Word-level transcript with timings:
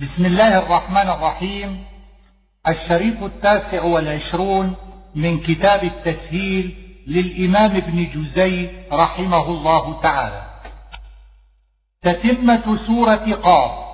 بسم 0.00 0.26
الله 0.26 0.58
الرحمن 0.58 1.08
الرحيم. 1.10 1.84
الشريط 2.68 3.22
التاسع 3.22 3.82
والعشرون 3.82 4.76
من 5.14 5.40
كتاب 5.40 5.84
التسهيل 5.84 6.76
للإمام 7.06 7.76
ابن 7.76 8.10
جزي 8.10 8.70
رحمه 8.92 9.46
الله 9.48 10.02
تعالى. 10.02 10.60
تتمة 12.02 12.86
سورة 12.86 13.34
قاف. 13.34 13.88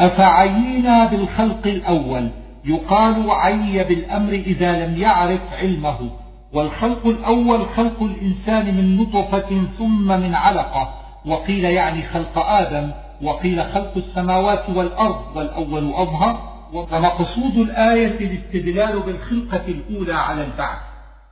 أفعينا 0.00 1.06
بالخلق 1.06 1.66
الأول؟ 1.66 2.30
يقال 2.64 3.30
عي 3.30 3.84
بالأمر 3.84 4.32
إذا 4.32 4.86
لم 4.86 4.98
يعرف 4.98 5.52
علمه. 5.52 6.21
والخلق 6.52 7.06
الأول 7.06 7.66
خلق 7.76 8.02
الإنسان 8.02 8.74
من 8.74 8.96
نطفة 8.96 9.66
ثم 9.78 10.06
من 10.08 10.34
علقة 10.34 10.94
وقيل 11.26 11.64
يعني 11.64 12.02
خلق 12.02 12.38
آدم 12.38 12.90
وقيل 13.22 13.62
خلق 13.62 13.92
السماوات 13.96 14.70
والأرض 14.70 15.36
والأول 15.36 15.92
أظهر. 15.92 16.52
ومقصود 16.72 17.56
الآية 17.56 18.20
الاستدلال 18.20 19.00
بالخلقة 19.00 19.62
الأولى 19.68 20.14
على 20.14 20.44
البعث 20.44 20.78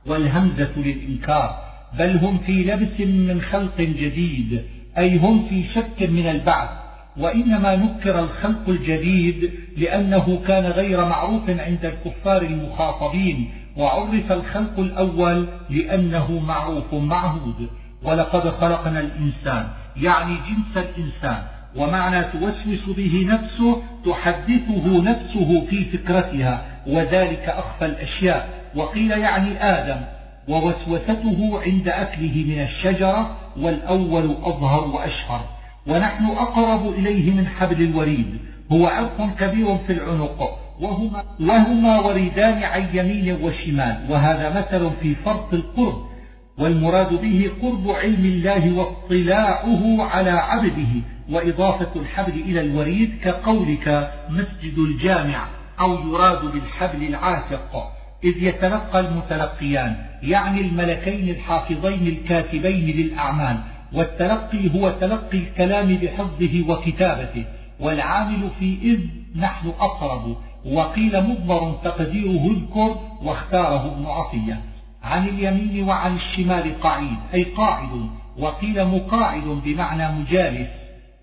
والهمزة 0.05 0.71
للإنكار 0.77 1.55
بل 1.99 2.17
هم 2.17 2.37
في 2.37 2.63
لبس 2.63 2.99
من 2.99 3.41
خلق 3.41 3.77
جديد 3.77 4.65
أي 4.97 5.17
هم 5.17 5.47
في 5.49 5.63
شك 5.63 6.09
من 6.09 6.27
البعث. 6.27 6.69
وإنما 7.17 7.75
نكر 7.75 8.19
الخلق 8.19 8.69
الجديد 8.69 9.51
لأنه 9.77 10.41
كان 10.47 10.65
غير 10.65 11.05
معروف 11.05 11.49
عند 11.49 11.85
الكفار 11.85 12.41
المخاطبين 12.41 13.49
وعرف 13.77 14.31
الخلق 14.31 14.79
الأول 14.79 15.47
لأنه 15.69 16.39
معروف 16.47 16.93
معهود. 16.93 17.69
ولقد 18.03 18.49
خلقنا 18.49 18.99
الإنسان 18.99 19.67
يعني 19.97 20.35
جنس 20.35 20.85
الإنسان. 20.85 21.43
ومعنى 21.75 22.23
توسوس 22.23 22.95
به 22.97 23.27
نفسه 23.29 23.81
تحدثه 24.05 25.01
نفسه 25.01 25.65
في 25.69 25.85
فكرتها. 25.85 26.65
وذلك 26.87 27.49
أخفى 27.49 27.85
الأشياء. 27.85 28.49
وقيل 28.75 29.11
يعني 29.11 29.63
آدم. 29.63 30.01
ووسوسته 30.47 31.61
عند 31.65 31.87
أكله 31.87 32.45
من 32.47 32.61
الشجرة 32.61 33.37
والأول 33.57 34.35
أظهر 34.43 34.87
وأشهر. 34.87 35.45
ونحن 35.87 36.25
أقرب 36.25 36.89
إليه 36.89 37.31
من 37.31 37.47
حبل 37.47 37.81
الوريد. 37.81 38.37
هو 38.71 38.87
عرق 38.87 39.29
كبير 39.39 39.77
في 39.77 39.93
العنق. 39.93 40.60
وهما, 40.81 41.23
وهما 41.39 41.99
وريدان 41.99 42.63
عن 42.63 42.87
يمين 42.93 43.43
وشمال. 43.43 44.05
وهذا 44.09 44.49
مثل 44.59 44.91
في 45.01 45.15
فرق 45.15 45.53
القرب 45.53 46.11
والمراد 46.57 47.21
به 47.21 47.51
قرب 47.61 47.91
علم 47.91 48.25
الله 48.25 48.73
واطلاعه 48.73 50.03
على 50.03 50.29
عبده 50.29 51.01
وإضافة 51.29 52.01
الحبل 52.01 52.33
إلى 52.33 52.61
الوريد 52.61 53.19
كقولك 53.23 54.11
مسجد 54.29 54.77
الجامع 54.77 55.47
أو 55.79 56.07
يراد 56.07 56.51
بالحبل 56.51 57.03
العاتق. 57.07 57.91
إذ 58.23 58.43
يتلقى 58.43 58.99
المتلقيان 58.99 59.95
يعني 60.23 60.61
الملكين 60.61 61.29
الحافظين 61.29 62.07
الكاتبين 62.07 62.97
للأعمال. 62.97 63.57
والتلقي 63.93 64.79
هو 64.79 64.91
تلقي 65.01 65.37
الكلام 65.37 65.95
بحفظه 65.95 66.65
وكتابته 66.69 67.45
والعامل 67.79 68.49
في 68.59 68.77
إذ 68.83 68.99
نحن 69.41 69.67
أقرب. 69.79 70.37
وقيل 70.65 71.21
مضمر 71.23 71.79
تقديره 71.83 72.51
اذكر 72.51 72.99
واختاره 73.23 73.93
ابن 73.93 74.05
عطية. 74.05 74.61
عن 75.03 75.27
اليمين 75.27 75.83
وعن 75.89 76.15
الشمال 76.15 76.81
قعيد 76.81 77.17
أي 77.33 77.43
قاعد 77.43 77.89
وقيل 78.39 78.85
مقاعد 78.85 79.43
بمعنى 79.43 80.19
مجالس. 80.19 80.67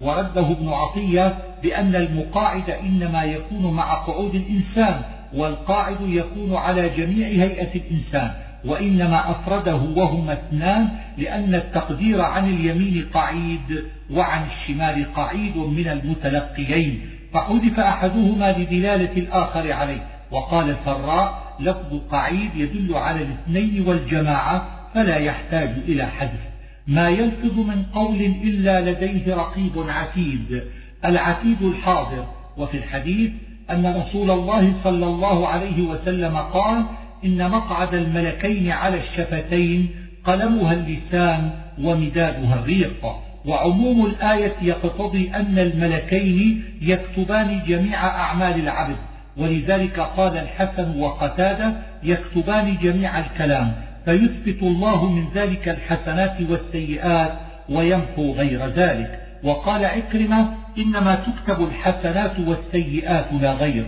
ورده 0.00 0.52
ابن 0.52 0.68
عطية 0.68 1.38
بأن 1.62 1.94
المقاعد 1.94 2.70
إنما 2.70 3.22
يكون 3.22 3.74
مع 3.74 3.94
قعود 3.94 4.34
الإنسان 4.34 5.02
والقاعد 5.34 5.96
يكون 6.00 6.54
على 6.56 6.88
جميع 6.88 7.28
هيئة 7.28 7.74
الإنسان 7.74 8.30
وإنما 8.64 9.30
أفرده 9.30 9.74
وهما 9.96 10.32
اثنان 10.32 10.88
لأن 11.18 11.54
التقدير 11.54 12.20
عن 12.20 12.50
اليمين 12.50 13.06
قعيد 13.14 13.84
وعن 14.10 14.46
الشمال 14.46 15.14
قعيد 15.14 15.56
من 15.56 15.88
المتلقيين. 15.88 17.17
فحذف 17.38 17.80
أحدهما 17.80 18.52
لدلالة 18.58 19.12
الآخر 19.12 19.72
عليه 19.72 20.06
وقال 20.30 20.70
الفراء 20.70 21.56
لفظ 21.60 22.00
قعيد 22.10 22.50
يدل 22.56 22.94
على 22.94 23.22
الاثنين 23.22 23.88
والجماعة 23.88 24.66
فلا 24.94 25.16
يحتاج 25.16 25.68
إلى 25.88 26.06
حذف. 26.06 26.40
ما 26.86 27.08
يلفظ 27.08 27.58
من 27.58 27.82
قول 27.94 28.20
إلا 28.20 28.90
لديه 28.90 29.34
رقيب 29.34 29.72
عتيد 29.76 30.62
العتيد 31.04 31.62
الحاضر. 31.62 32.26
وفي 32.56 32.76
الحديث 32.76 33.30
أن 33.70 33.96
رسول 33.96 34.30
الله 34.30 34.72
صلى 34.84 35.06
الله 35.06 35.48
عليه 35.48 35.82
وسلم 35.82 36.36
قال 36.36 36.84
إن 37.24 37.50
مقعد 37.50 37.94
الملكين 37.94 38.70
على 38.70 39.00
الشفتين 39.00 39.88
قلمها 40.24 40.72
اللسان 40.72 41.50
ومدادها 41.82 42.54
الريق. 42.54 43.27
وعموم 43.48 44.06
الآية 44.06 44.54
يقتضي 44.62 45.30
أن 45.34 45.58
الملكين 45.58 46.64
يكتبان 46.82 47.62
جميع 47.66 48.06
أعمال 48.06 48.60
العبد 48.60 48.96
ولذلك 49.36 50.00
قال 50.00 50.38
الحسن 50.38 51.00
وقتادة 51.00 51.72
يكتبان 52.02 52.76
جميع 52.82 53.18
الكلام 53.18 53.72
فيثبت 54.04 54.62
الله 54.62 55.10
من 55.12 55.24
ذلك 55.34 55.68
الحسنات 55.68 56.36
والسيئات 56.50 57.32
ويمحو 57.68 58.32
غير 58.32 58.66
ذلك. 58.66 59.20
وقال 59.44 59.84
عكرمة 59.84 60.54
إنما 60.78 61.14
تكتب 61.14 61.64
الحسنات 61.64 62.40
والسيئات 62.40 63.26
لا 63.40 63.52
غير. 63.52 63.84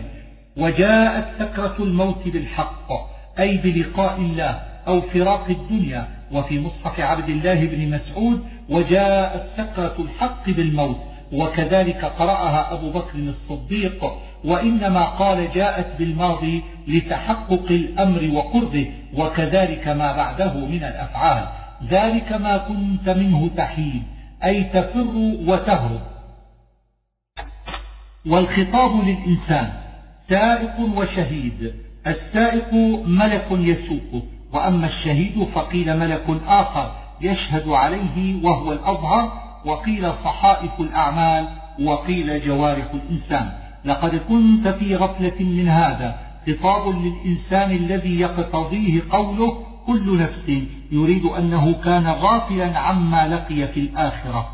وجاءت 0.57 1.29
سكرة 1.39 1.77
الموت 1.81 2.29
بالحق 2.29 2.89
أي 3.39 3.57
بلقاء 3.57 4.21
الله 4.21 4.61
أو 4.89 5.01
فراق 5.01 5.51
الدنيا. 5.51 6.07
وفي 6.33 6.61
مصحف 6.61 7.01
عبد 7.01 7.29
الله 7.29 7.55
بن 7.55 7.91
مسعود 7.91 8.45
وجاءت 8.71 9.47
سكرة 9.57 9.95
الحق 9.99 10.51
بالموت 10.51 10.97
وكذلك 11.33 12.05
قرأها 12.05 12.73
أبو 12.73 12.91
بكر 12.91 13.19
الصديق 13.19 14.05
وإنما 14.45 15.05
قال 15.05 15.53
جاءت 15.53 15.99
بالماضي 15.99 16.63
لتحقق 16.89 17.67
الأمر 17.71 18.31
وقربه 18.33 18.93
وكذلك 19.17 19.89
ما 19.89 20.17
بعده 20.17 20.55
من 20.55 20.85
الأفعال. 20.85 21.49
ذلك 21.89 22.33
ما 22.33 22.57
كنت 22.57 23.09
منه 23.09 23.51
تحيد 23.57 24.03
أي 24.45 24.65
تفر 24.65 25.15
وتهرب. 25.47 26.01
والخطاب 28.27 29.05
للإنسان 29.05 29.73
سائق 30.29 30.81
وشهيد 30.97 31.75
السائق 32.07 32.75
ملك 33.05 33.47
يسوقه 33.51 34.23
وأما 34.53 34.87
الشهيد 34.87 35.45
فقيل 35.55 35.99
ملك 35.99 36.25
آخر. 36.47 37.00
يشهد 37.23 37.69
عليه 37.69 38.45
وهو 38.45 38.73
الأظهر 38.73 39.33
وقيل 39.65 40.13
صحائف 40.25 40.81
الأعمال 40.81 41.49
وقيل 41.83 42.41
جوارح 42.41 42.87
الإنسان. 42.95 43.53
لقد 43.85 44.21
كنت 44.29 44.69
في 44.69 44.97
غفلة 44.97 45.41
من 45.41 45.69
هذا. 45.69 46.19
خطاب 46.47 46.89
للإنسان 46.89 47.71
الذي 47.71 48.21
يقتضيه 48.21 49.03
قوله 49.11 49.59
كل 49.87 50.19
نفس 50.19 50.63
يريد 50.93 51.25
أنه 51.25 51.73
كان 51.73 52.07
غافلا 52.07 52.79
عما 52.79 53.29
لقي 53.29 53.67
في 53.67 53.81
الآخرة. 53.81 54.49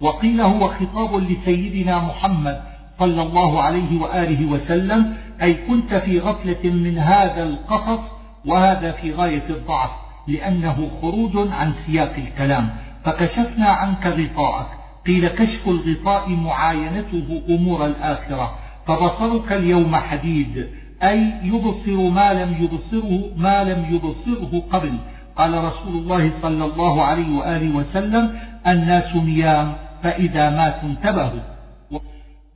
وقيل 0.00 0.40
هو 0.40 0.68
خطاب 0.68 1.14
لسيدنا 1.14 1.98
محمد 1.98 2.62
صلى 2.98 3.22
الله 3.22 3.62
عليه 3.62 4.00
وآله 4.00 4.50
وسلم 4.50 5.16
أي 5.42 5.54
كنت 5.54 5.94
في 5.94 6.20
غفلة 6.20 6.70
من 6.70 6.98
هذا 6.98 7.42
القصص 7.42 8.00
وهذا 8.46 8.92
في 8.92 9.12
غاية 9.12 9.44
الضعف. 9.50 9.90
لأنه 10.30 10.90
خروج 11.02 11.48
عن 11.52 11.72
سياق 11.86 12.14
الكلام. 12.16 12.70
فكشفنا 13.04 13.66
عنك 13.66 14.06
غطاءك. 14.06 14.66
قيل 15.06 15.28
كشف 15.28 15.68
الغطاء 15.68 16.30
معاينته 16.30 17.42
أمور 17.48 17.86
الآخرة. 17.86 18.58
فبصرك 18.86 19.52
اليوم 19.52 19.96
حديد. 19.96 20.68
أي 21.02 21.32
يبصر 21.42 22.10
ما 22.10 22.32
لم 22.32 22.54
يبصره 22.64 23.28
ما 23.36 23.64
لم 23.64 23.94
يبصره 23.94 24.62
قبل. 24.72 24.92
قال 25.36 25.64
رسول 25.64 25.92
الله 25.96 26.30
صلى 26.42 26.64
الله 26.64 27.04
عليه 27.04 27.36
وآله 27.36 27.76
وسلم 27.76 28.38
الناس 28.66 29.16
نيام 29.16 29.72
فإذا 30.02 30.50
ماتوا 30.50 30.88
انتبهوا. 30.88 31.40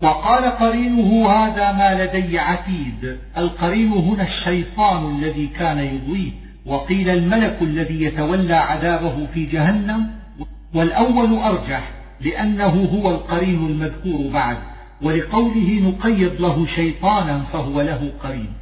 وقال 0.02 0.44
قرينه 0.44 1.30
هذا 1.30 1.72
ما 1.72 2.04
لدي 2.04 2.38
عتيد. 2.38 3.18
القرين 3.38 3.92
هنا 3.92 4.22
الشيطان 4.22 5.16
الذي 5.16 5.46
كان 5.46 5.78
يضويه. 5.78 6.43
وقيل 6.66 7.08
الملك 7.08 7.58
الذي 7.62 8.04
يتولى 8.04 8.54
عذابه 8.54 9.26
في 9.26 9.46
جهنم 9.46 10.10
والأول 10.74 11.38
أرجح 11.38 11.90
لأنه 12.20 12.88
هو 12.94 13.10
القرين 13.10 13.66
المذكور 13.66 14.32
بعد 14.32 14.56
ولقوله 15.02 15.80
نقيض 15.82 16.40
له 16.40 16.66
شيطانا 16.66 17.38
فهو 17.52 17.80
له 17.80 18.12
قرين. 18.22 18.52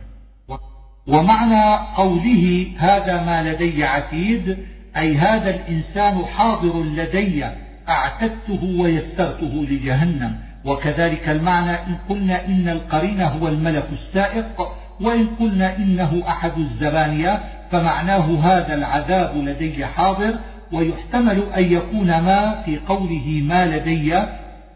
ومعنى 1.06 1.87
قوله 1.96 2.66
هذا 2.78 3.22
ما 3.22 3.52
لدي 3.52 3.84
عتيد 3.84 4.58
أي 4.96 5.16
هذا 5.16 5.50
الإنسان 5.50 6.25
حاضر 6.25 6.82
لدي 6.82 7.44
أعتدته 7.88 8.76
ويسرته 8.78 9.66
لجهنم. 9.70 10.37
وكذلك 10.64 11.28
المعنى 11.28 11.70
إن 11.70 11.96
قلنا 12.08 12.46
إن 12.46 12.69
القرين 12.69 13.20
هو 13.20 13.49
الملك 13.49 13.88
السائق 13.93 14.69
وإن 15.00 15.26
قلنا 15.26 15.76
إنه 15.76 16.22
أحد 16.28 16.52
الزبانية 16.58 17.43
فمعناه 17.72 18.38
هذا 18.42 18.74
العذاب 18.74 19.36
لدي 19.36 19.86
حاضر 19.86 20.34
ويحتمل 20.72 21.42
أن 21.56 21.72
يكون 21.72 22.06
ما 22.06 22.62
في 22.64 22.78
قوله 22.78 23.42
ما 23.44 23.66
لدي 23.66 24.22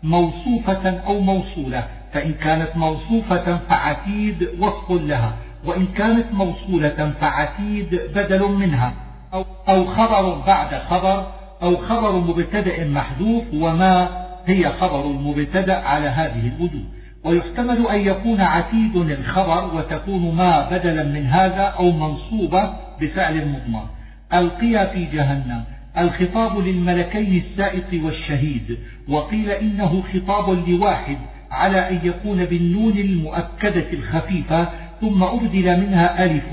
موصوفة 0.02 1.00
أو 1.06 1.20
موصولة. 1.20 1.84
فإن 2.12 2.32
كانت 2.32 2.76
موصوفة 2.76 3.58
فعتيد 3.68 4.48
وصف 4.60 4.90
لها 4.90 5.32
وإن 5.64 5.86
كانت 5.86 6.32
موصولة 6.32 7.12
فعتيد 7.20 8.00
بدل 8.14 8.48
منها 8.48 8.92
أو 9.68 9.84
خبر 9.84 10.42
بعد 10.46 10.74
خبر 10.74 11.26
أو 11.62 11.76
خبر 11.76 12.12
مبتدأ 12.12 12.84
محذوف 12.84 13.44
وما 13.54 14.08
هي 14.46 14.72
خبر 14.80 15.04
المبتدأ 15.04 15.76
على 15.76 16.06
هذه 16.06 16.52
الوجوه. 16.56 16.84
ويحتمل 17.24 17.86
أن 17.86 18.00
يكون 18.00 18.40
عتيد 18.40 18.96
الخبر 18.96 19.74
وتكون 19.74 20.34
ما 20.34 20.70
بدلا 20.70 21.04
من 21.04 21.26
هذا 21.26 21.62
أو 21.62 21.90
منصوبة 21.90 22.85
بفعل 23.00 23.48
مضمر 23.48 23.88
ألقيا 24.34 24.86
في 24.86 25.04
جهنم. 25.04 25.64
الخطاب 25.98 26.58
للملكين 26.58 27.42
السائق 27.50 28.04
والشهيد. 28.04 28.78
وقيل 29.08 29.50
إنه 29.50 30.02
خطاب 30.02 30.68
لواحد 30.68 31.18
على 31.50 31.90
أن 31.90 32.00
يكون 32.02 32.44
بالنون 32.44 32.98
المؤكدة 32.98 33.92
الخفيفة 33.92 34.68
ثم 35.00 35.22
أبدل 35.22 35.80
منها 35.80 36.24
ألف 36.24 36.44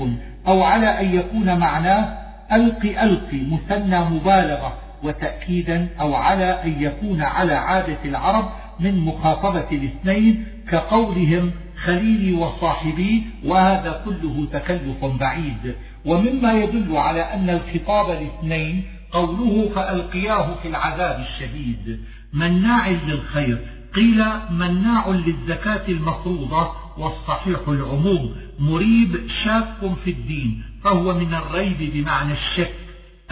أو 0.46 0.62
على 0.62 0.86
أن 0.86 1.14
يكون 1.14 1.58
معناه 1.58 2.18
ألق 2.52 3.02
ألق 3.02 3.28
مثنى 3.32 4.04
مبالغة 4.04 4.76
وتأكيدا 5.02 5.88
أو 6.00 6.14
على 6.14 6.44
أن 6.44 6.82
يكون 6.82 7.22
على 7.22 7.52
عادة 7.52 7.98
العرب 8.04 8.48
من 8.80 8.98
مخاطبة 9.00 9.64
الاثنين 9.72 10.44
كقولهم 10.68 11.50
خليلي 11.84 12.32
وصاحبي 12.32 13.22
وهذا 13.44 14.02
كله 14.04 14.46
تكلف 14.52 15.04
بعيد. 15.04 15.74
ومما 16.04 16.52
يدل 16.52 16.96
على 16.96 17.20
أن 17.20 17.50
الخطاب 17.50 18.10
الاثنين 18.10 18.84
قوله 19.12 19.70
فألقياه 19.74 20.54
في 20.62 20.68
العذاب 20.68 21.20
الشديد. 21.20 22.00
مناع 22.32 22.88
للخير. 22.88 23.58
قيل 23.94 24.24
مناع 24.50 25.08
للزكاة 25.08 25.88
المفروضة 25.88 26.72
والصحيح 26.98 27.68
العموم. 27.68 28.36
مريب 28.58 29.28
شاك 29.44 29.94
في 30.04 30.10
الدين. 30.10 30.62
فهو 30.84 31.14
من 31.14 31.34
الريب 31.34 31.92
بمعنى 31.94 32.32
الشك 32.32 32.74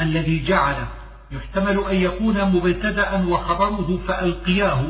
الذي 0.00 0.44
جعل 0.44 0.76
يحتمل 1.32 1.84
أن 1.90 1.96
يكون 1.96 2.44
مبتدأ 2.44 3.24
وخبره 3.26 3.98
فألقياه 4.08 4.84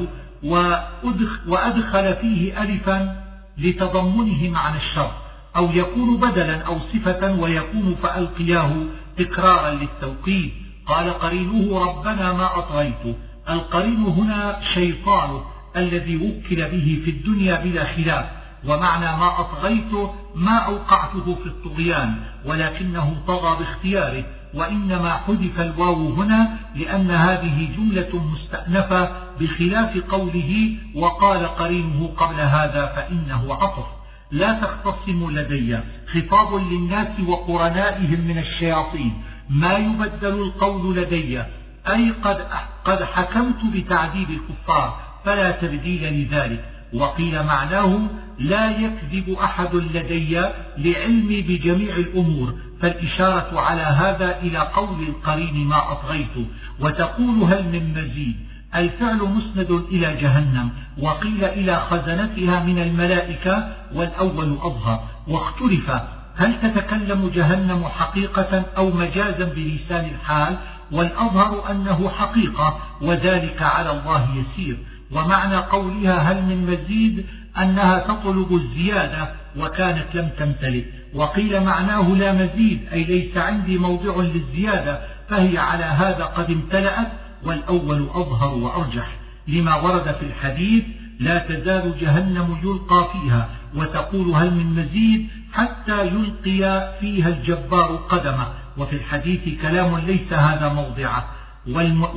وأدخل 1.48 2.16
فيه 2.16 2.62
ألفا 2.62 3.24
لتضمنه 3.58 4.50
معنى 4.50 4.76
الشر 4.76 5.10
أو 5.56 5.70
يكون 5.72 6.16
بدلا 6.16 6.62
أو 6.62 6.78
صفة 6.78 7.40
ويكون 7.40 7.94
فألقياه 8.02 8.72
تكرارا 9.18 9.70
للتوقيت. 9.70 10.52
قال 10.86 11.10
قرينه 11.10 11.78
ربنا 11.78 12.32
ما 12.32 12.58
أطغيته. 12.58 13.14
القرين 13.50 14.04
هنا 14.04 14.60
شيطانه 14.74 15.40
الذي 15.76 16.16
وكل 16.16 16.56
به 16.56 17.02
في 17.04 17.10
الدنيا 17.10 17.64
بلا 17.64 17.84
خلاف. 17.84 18.24
ومعنى 18.64 19.16
ما 19.20 19.40
أطغيته 19.40 20.14
ما 20.34 20.58
أوقعته 20.58 21.34
في 21.34 21.46
الطغيان 21.46 22.14
ولكنه 22.44 23.16
طغى 23.26 23.58
باختياره. 23.58 24.24
وإنما 24.54 25.10
حذف 25.10 25.60
الواو 25.60 26.12
هنا 26.12 26.58
لأن 26.76 27.10
هذه 27.10 27.68
جملة 27.76 28.24
مستأنفة 28.32 29.10
بخلاف 29.40 29.98
قوله 29.98 30.76
وقال 30.94 31.46
قرينه 31.46 32.10
قبل 32.16 32.40
هذا 32.40 32.86
فإنه 32.86 33.54
عطف. 33.54 34.01
لا 34.32 34.52
تختصموا 34.52 35.30
لدي 35.30 35.78
خطاب 36.06 36.54
للناس 36.54 37.20
وقرنائهم 37.20 38.20
من 38.20 38.38
الشياطين. 38.38 39.22
ما 39.50 39.72
يبدل 39.72 40.42
القول 40.42 40.96
لدي؟ 40.96 41.42
أي 41.88 42.10
قد, 42.10 42.46
قد 42.84 43.02
حكمت 43.02 43.64
بتعذيب 43.74 44.30
الكفار 44.30 45.00
فلا 45.24 45.50
تبديل 45.50 46.14
لذلك. 46.14 46.64
وقيل 46.92 47.42
معناه 47.42 48.00
لا 48.38 48.70
يكذب 48.70 49.30
أحد 49.30 49.74
لدي 49.74 50.40
لعلمي 50.78 51.42
بجميع 51.42 51.96
الأمور. 51.96 52.54
فالإشارة 52.80 53.60
على 53.60 53.82
هذا 53.82 54.38
إلى 54.40 54.58
قول 54.58 55.02
القرين 55.02 55.54
ما 55.54 55.92
أطغيت 55.92 56.48
وتقول 56.80 57.42
هل 57.42 57.64
من 57.64 57.90
مزيد؟ 57.90 58.51
الفعل 58.74 59.16
مسند 59.16 59.70
إلى 59.70 60.16
جهنم 60.20 60.70
وقيل 60.98 61.44
إلى 61.44 61.76
خزنتها 61.80 62.62
من 62.62 62.78
الملائكة 62.78 63.68
والأول 63.94 64.58
أظهر. 64.62 65.00
واختلف 65.28 65.90
هل 66.36 66.60
تتكلم 66.62 67.30
جهنم 67.34 67.84
حقيقة 67.84 68.62
أو 68.76 68.90
مجازا 68.90 69.44
بلسان 69.44 70.04
الحال؟ 70.04 70.56
والأظهر 70.92 71.70
أنه 71.70 72.08
حقيقة 72.08 72.78
وذلك 73.00 73.62
على 73.62 73.90
الله 73.90 74.28
يسير. 74.36 74.76
ومعنى 75.10 75.56
قولها 75.56 76.18
هل 76.18 76.42
من 76.42 76.66
مزيد؟ 76.66 77.26
أنها 77.58 77.98
تطلب 77.98 78.54
الزيادة 78.54 79.28
وكانت 79.58 80.06
لم 80.14 80.28
تمتلئ. 80.38 80.84
وقيل 81.14 81.64
معناه 81.64 82.08
لا 82.08 82.32
مزيد 82.32 82.80
أي 82.92 83.04
ليس 83.04 83.36
عندي 83.36 83.78
موضع 83.78 84.16
للزيادة 84.16 85.00
فهي 85.28 85.58
على 85.58 85.84
هذا 85.84 86.24
قد 86.24 86.50
امتلأت 86.50 87.08
والأول 87.44 88.08
أظهر 88.14 88.54
وأرجح 88.54 89.16
لما 89.48 89.74
ورد 89.74 90.14
في 90.14 90.22
الحديث 90.22 90.84
لا 91.20 91.38
تزال 91.38 91.98
جهنم 92.00 92.58
يلقى 92.64 93.08
فيها 93.12 93.48
وتقول 93.76 94.34
هل 94.34 94.54
من 94.54 94.66
مزيد 94.66 95.28
حتى 95.52 96.06
يلقي 96.06 96.92
فيها 97.00 97.28
الجبار 97.28 97.96
قدمه. 97.96 98.46
وفي 98.78 98.96
الحديث 98.96 99.60
كلام 99.62 99.98
ليس 99.98 100.32
هذا 100.32 100.72
موضعه. 100.72 101.24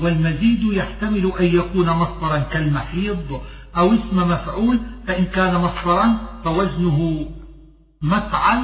والمزيد 0.02 0.64
يحتمل 0.64 1.32
أن 1.40 1.46
يكون 1.46 1.90
مصدرا 1.90 2.38
كالمحيض 2.38 3.42
أو 3.78 3.94
اسم 3.94 4.18
مفعول 4.18 4.80
فإن 5.08 5.26
كان 5.26 5.56
مصدرا 5.56 6.18
فوزنه 6.44 7.26
مفعل 8.02 8.60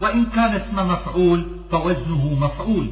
وإن 0.00 0.26
كان 0.26 0.54
اسم 0.54 0.88
مفعول 0.88 1.46
فوزنه 1.70 2.34
مفعول. 2.40 2.90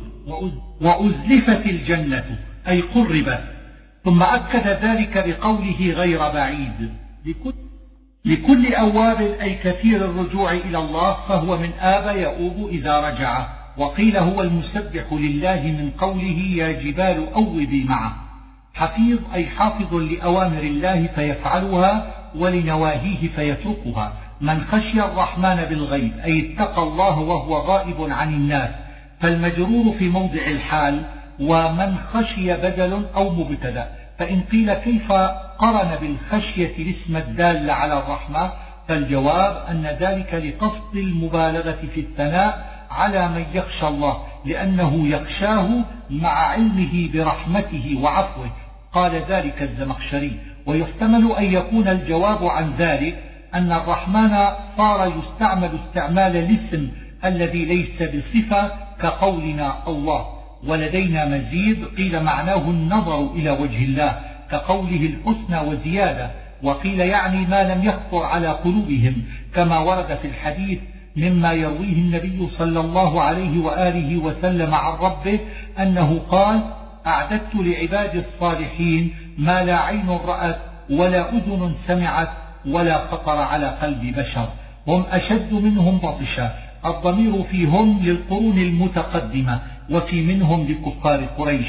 وأزلفت 0.80 1.66
الجنة. 1.66 2.38
أي 2.68 2.80
قربت 2.80 3.44
ثم 4.04 4.22
أكد 4.22 4.66
ذلك 4.66 5.24
بقوله 5.28 5.92
غير 5.96 6.18
بعيد. 6.18 6.90
لكل 8.24 8.74
أواب 8.74 9.20
أي 9.20 9.54
كثير 9.54 10.04
الرجوع 10.04 10.52
إلى 10.52 10.78
الله 10.78 11.16
فهو 11.28 11.56
من 11.58 11.70
آب 11.80 12.16
يؤوب 12.16 12.68
إذا 12.68 13.00
رجع 13.00 13.46
وقيل 13.78 14.16
هو 14.16 14.42
المسبح 14.42 15.12
لله 15.12 15.62
من 15.62 15.90
قوله 15.98 16.40
يا 16.56 16.72
جبال 16.72 17.32
أوبي 17.34 17.84
معه. 17.84 18.16
حفيظ 18.74 19.18
أي 19.34 19.46
حافظ 19.46 19.94
لأوامر 19.94 20.62
الله 20.62 21.06
فيفعلها 21.06 22.14
ولنواهيه 22.36 23.28
فيتركها. 23.28 24.12
من 24.40 24.64
خشي 24.64 25.00
الرحمن 25.00 25.56
بالغيب 25.56 26.12
أي 26.24 26.52
اتقى 26.52 26.82
الله 26.82 27.18
وهو 27.18 27.56
غائب 27.56 28.10
عن 28.10 28.34
الناس 28.34 28.70
فالمجرور 29.20 29.94
في 29.98 30.08
موضع 30.08 30.46
الحال 30.46 31.02
ومن 31.40 31.96
خشي 32.12 32.56
بدل 32.56 33.04
أو 33.16 33.30
مبتدأ. 33.30 33.88
فإن 34.18 34.40
قيل 34.52 34.74
كيف 34.74 35.12
قرن 35.58 35.96
بالخشية 36.00 36.76
الاسم 36.78 37.16
الدال 37.16 37.70
على 37.70 37.98
الرحمة 37.98 38.52
فالجواب 38.88 39.56
أن 39.70 39.86
ذلك 40.00 40.34
لقصد 40.34 40.96
المبالغة 40.96 41.78
في 41.94 42.00
الثناء 42.00 42.74
على 42.90 43.28
من 43.28 43.44
يخشى 43.54 43.88
الله 43.88 44.16
لأنه 44.44 45.08
يخشاه 45.08 45.68
مع 46.10 46.30
علمه 46.30 47.08
برحمته 47.14 47.98
وعفوه. 48.02 48.50
قال 48.92 49.22
ذلك 49.28 49.62
الزمخشري. 49.62 50.38
ويحتمل 50.66 51.32
أن 51.32 51.44
يكون 51.44 51.88
الجواب 51.88 52.46
عن 52.46 52.72
ذلك 52.78 53.22
أن 53.54 53.72
الرحمن 53.72 54.36
صار 54.76 55.12
يستعمل 55.18 55.70
استعمال 55.86 56.36
الاسم 56.36 56.88
الذي 57.24 57.64
ليس 57.64 58.02
بصفة 58.02 58.70
كقولنا 59.00 59.88
الله. 59.88 60.43
ولدينا 60.66 61.28
مزيد 61.28 61.84
قيل 61.96 62.22
معناه 62.22 62.70
النظر 62.70 63.32
إلى 63.34 63.50
وجه 63.50 63.84
الله 63.84 64.18
كقوله 64.50 65.06
الحسنى 65.06 65.70
وزيادة 65.70 66.30
وقيل 66.62 67.00
يعني 67.00 67.46
ما 67.46 67.74
لم 67.74 67.84
يخطر 67.84 68.22
على 68.22 68.48
قلوبهم 68.48 69.22
كما 69.54 69.78
ورد 69.78 70.18
في 70.22 70.28
الحديث 70.28 70.78
مما 71.16 71.52
يرويه 71.52 71.92
النبي 71.92 72.48
صلى 72.58 72.80
الله 72.80 73.22
عليه 73.22 73.64
وآله 73.64 74.16
وسلم 74.16 74.74
عن 74.74 74.92
ربه 74.92 75.40
أنه 75.78 76.20
قال 76.28 76.60
أعددت 77.06 77.54
لعبادي 77.54 78.18
الصالحين 78.18 79.14
ما 79.38 79.64
لا 79.64 79.76
عين 79.76 80.08
رأت 80.08 80.58
ولا 80.90 81.32
أذن 81.32 81.74
سمعت 81.86 82.28
ولا 82.66 82.98
خطر 82.98 83.38
على 83.38 83.66
قلب 83.66 84.16
بشر 84.18 84.48
هم 84.88 85.04
أشد 85.10 85.52
منهم 85.52 85.98
بطشا 85.98 86.54
الضمير 86.86 87.42
فيهم 87.42 88.00
للقرون 88.02 88.58
المتقدمة. 88.58 89.60
وفي 89.90 90.22
منهم 90.22 90.66
لكفار 90.66 91.24
قريش 91.24 91.68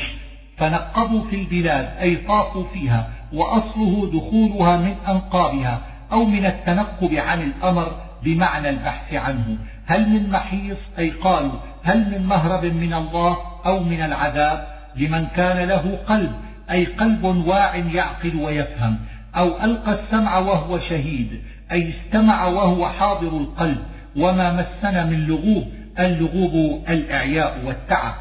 فنقبوا 0.58 1.24
في 1.24 1.36
البلاد 1.36 1.98
أي 2.00 2.16
طافوا 2.16 2.64
فيها 2.74 3.10
وأصله 3.34 4.12
دخولها 4.14 4.78
من 4.78 4.96
أنقابها 5.08 5.82
أو 6.12 6.26
من 6.26 6.46
التنقب 6.46 7.14
عن 7.14 7.42
الأمر 7.42 8.02
بمعنى 8.24 8.70
البحث 8.70 9.14
عنه. 9.14 9.58
هل 9.86 10.10
من 10.10 10.30
محيص؟ 10.30 10.78
أي 11.00 11.10
قالوا 11.10 11.60
هل 11.84 12.12
من 12.12 12.26
مهرب 12.26 12.66
من 12.66 12.94
الله 12.94 13.38
أو 13.66 13.84
من 13.84 14.02
العذاب؟ 14.02 14.68
لمن 14.96 15.26
كان 15.26 15.68
له 15.68 16.00
قلب 16.08 16.32
أي 16.72 16.86
قلب 16.86 17.24
واع 17.24 17.76
يعقل 17.76 18.36
ويفهم 18.36 18.98
أو 19.36 19.64
ألقى 19.64 20.00
السمع 20.00 20.38
وهو 20.38 20.80
شهيد 20.80 21.42
أي 21.72 21.90
استمع 21.90 22.46
وهو 22.46 22.90
حاضر 22.90 23.28
القلب 23.28 23.78
وما 24.16 24.54
مسنا 24.54 25.06
من 25.06 25.26
لغوب 25.26 25.68
اللغوب 26.00 26.84
الإعياء 26.90 27.62
والتعب. 27.66 28.14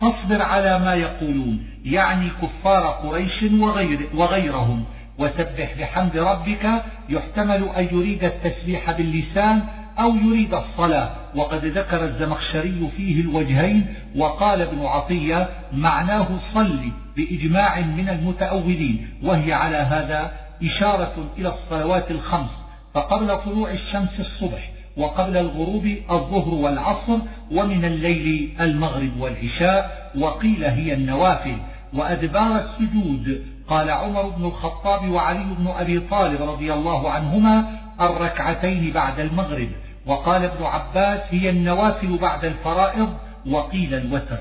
فاصبر 0.00 0.42
على 0.42 0.78
ما 0.78 0.94
يقولون 0.94 1.66
يعني 1.84 2.28
كفار 2.42 2.86
قريش 2.86 3.42
وغير 3.42 4.08
وغيرهم. 4.14 4.84
وسبح 5.18 5.74
بحمد 5.78 6.16
ربك 6.16 6.82
يحتمل 7.08 7.68
أن 7.76 7.88
يريد 7.92 8.24
التسبيح 8.24 8.90
باللسان 8.90 9.62
أو 9.98 10.16
يريد 10.16 10.54
الصلاة. 10.54 11.10
وقد 11.34 11.64
ذكر 11.64 12.04
الزمخشري 12.04 12.90
فيه 12.96 13.20
الوجهين 13.20 13.94
وقال 14.16 14.62
ابن 14.62 14.84
عطية 14.86 15.48
معناه 15.72 16.28
صل 16.54 16.80
بإجماع 17.16 17.80
من 17.80 18.08
المتأولين. 18.08 19.08
وهي 19.22 19.52
على 19.52 19.76
هذا 19.76 20.32
إشارة 20.62 21.30
إلى 21.38 21.48
الصلوات 21.48 22.10
الخمس. 22.10 22.50
فقبل 22.94 23.38
طلوع 23.38 23.70
الشمس 23.70 24.20
الصبح 24.20 24.77
وقبل 24.98 25.36
الغروب 25.36 25.86
الظهر 26.10 26.54
والعصر 26.54 27.18
ومن 27.52 27.84
الليل 27.84 28.54
المغرب 28.60 29.20
والعشاء 29.20 30.10
وقيل 30.18 30.64
هي 30.64 30.94
النوافل. 30.94 31.56
وأدبار 31.94 32.58
السجود. 32.58 33.42
قال 33.68 33.90
عمر 33.90 34.28
بن 34.28 34.44
الخطاب 34.44 35.08
وعلي 35.08 35.44
بن 35.58 35.66
أبي 35.66 36.00
طالب 36.00 36.42
رضي 36.42 36.74
الله 36.74 37.10
عنهما 37.10 37.78
الركعتين 38.00 38.92
بعد 38.92 39.20
المغرب. 39.20 39.68
وقال 40.06 40.44
ابن 40.44 40.64
عباس 40.64 41.20
هي 41.30 41.50
النوافل 41.50 42.18
بعد 42.18 42.44
الفرائض 42.44 43.08
وقيل 43.46 43.94
الوتر. 43.94 44.38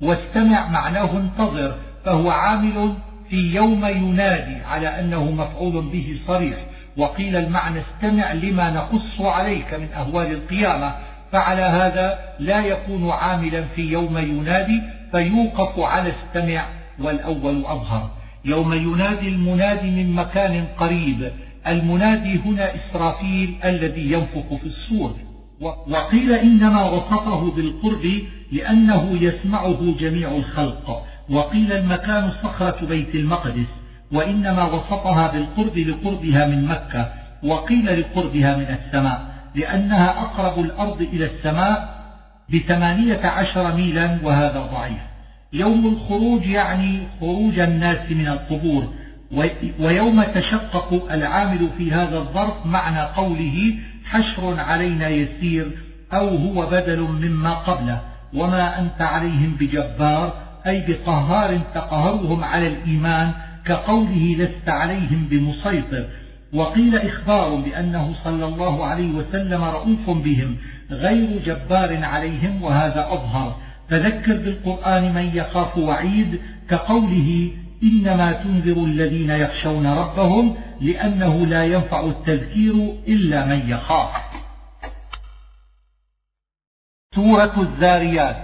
واستمع 0.00 0.68
معناه 0.68 1.16
انتظر 1.16 1.74
فهو 2.04 2.30
عامل 2.30 2.94
في 3.28 3.54
يوم 3.54 3.84
ينادي 3.84 4.64
على 4.64 5.00
أنه 5.00 5.30
مفعول 5.30 5.82
به 5.82 6.18
صريح. 6.26 6.56
وقيل 6.96 7.36
المعنى 7.36 7.80
استمع 7.80 8.32
لما 8.32 8.70
نقص 8.70 9.20
عليك 9.20 9.74
من 9.74 9.92
أهوال 9.92 10.32
القيامة 10.32 10.94
فعلى 11.32 11.62
هذا 11.62 12.18
لا 12.38 12.66
يكون 12.66 13.10
عاملا 13.10 13.64
في 13.64 13.82
يوم 13.82 14.18
ينادي 14.18 14.82
فيوقف 15.12 15.80
على 15.80 16.12
استمع 16.12 16.64
والأول 16.98 17.64
أظهر. 17.66 18.10
يوم 18.44 18.72
ينادي 18.72 19.28
المنادي 19.28 19.90
من 19.90 20.12
مكان 20.12 20.64
قريب 20.78 21.32
المنادي 21.66 22.38
هنا 22.38 22.74
إسرافيل 22.74 23.54
الذي 23.64 24.12
ينفخ 24.12 24.54
في 24.60 24.66
الصور. 24.66 25.14
وقيل 25.90 26.32
إنما 26.32 26.90
وصفه 26.90 27.50
بالقرب 27.50 28.22
لأنه 28.52 29.18
يسمعه 29.20 29.94
جميع 29.98 30.28
الخلق. 30.36 31.06
وقيل 31.30 31.72
المكان 31.72 32.30
صخرة 32.42 32.86
بيت 32.86 33.14
المقدس. 33.14 33.79
وإنما 34.12 34.64
وصفها 34.64 35.26
بالقرب 35.32 35.78
لقربها 35.78 36.46
من 36.46 36.64
مكة 36.64 37.12
وقيل 37.42 38.00
لقربها 38.00 38.56
من 38.56 38.78
السماء 38.78 39.30
لأنها 39.54 40.10
أقرب 40.10 40.64
الأرض 40.64 41.02
إلى 41.02 41.24
السماء 41.24 42.00
بثمانية 42.54 43.26
عشر 43.26 43.74
ميلا 43.76 44.18
وهذا 44.22 44.68
ضعيف. 44.72 45.00
يوم 45.52 45.86
الخروج 45.86 46.46
يعني 46.46 46.98
خروج 47.20 47.58
الناس 47.58 48.10
من 48.10 48.28
القبور 48.28 48.92
ويوم 49.80 50.22
تشقق 50.22 51.12
العامل 51.12 51.68
في 51.78 51.92
هذا 51.92 52.18
الظرف 52.18 52.66
معنى 52.66 53.00
قوله 53.00 53.74
حشر 54.04 54.60
علينا 54.60 55.08
يسير 55.08 55.70
أو 56.12 56.28
هو 56.28 56.66
بدل 56.66 57.00
مما 57.00 57.54
قبله. 57.54 58.00
وما 58.34 58.78
أنت 58.78 59.02
عليهم 59.02 59.56
بجبار 59.60 60.34
أي 60.66 60.84
بقهار 60.88 61.60
تقهرهم 61.74 62.44
على 62.44 62.66
الإيمان 62.66 63.32
كقوله 63.64 64.36
لست 64.38 64.68
عليهم 64.68 65.26
بمسيطر 65.30 66.06
وقيل 66.52 66.96
إخبار 66.96 67.54
بأنه 67.54 68.14
صلى 68.24 68.46
الله 68.46 68.86
عليه 68.86 69.10
وسلم 69.12 69.64
رؤوف 69.64 70.10
بهم 70.10 70.56
غير 70.90 71.42
جبار 71.44 72.04
عليهم 72.04 72.62
وهذا 72.62 73.06
أظهر. 73.12 73.56
فذكر 73.88 74.36
بالقرآن 74.36 75.14
من 75.14 75.36
يخاف 75.36 75.78
وعيد 75.78 76.40
كقوله 76.68 77.50
إنما 77.82 78.32
تنذر 78.32 78.84
الذين 78.84 79.30
يخشون 79.30 79.86
ربهم 79.86 80.56
لأنه 80.80 81.46
لا 81.46 81.64
ينفع 81.64 82.00
التذكير 82.04 82.74
إلا 83.08 83.46
من 83.46 83.70
يخاف. 83.70 84.10
سورة 87.14 87.60
الذاريات 87.60 88.36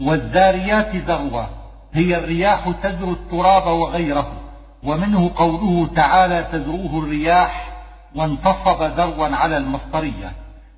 والذاريات 0.00 0.96
ذروة. 0.96 1.63
هي 1.94 2.18
الرياح 2.18 2.70
تزر 2.82 3.12
التراب 3.12 3.66
وغيره 3.66 4.32
ومنه 4.82 5.30
قوله 5.36 5.88
تعالى 5.96 6.48
تزروه 6.52 6.98
الرياح 6.98 7.70
وانتصب 8.14 8.82
ذروا 8.82 9.36
على 9.36 9.56
المصدرية 9.56 10.32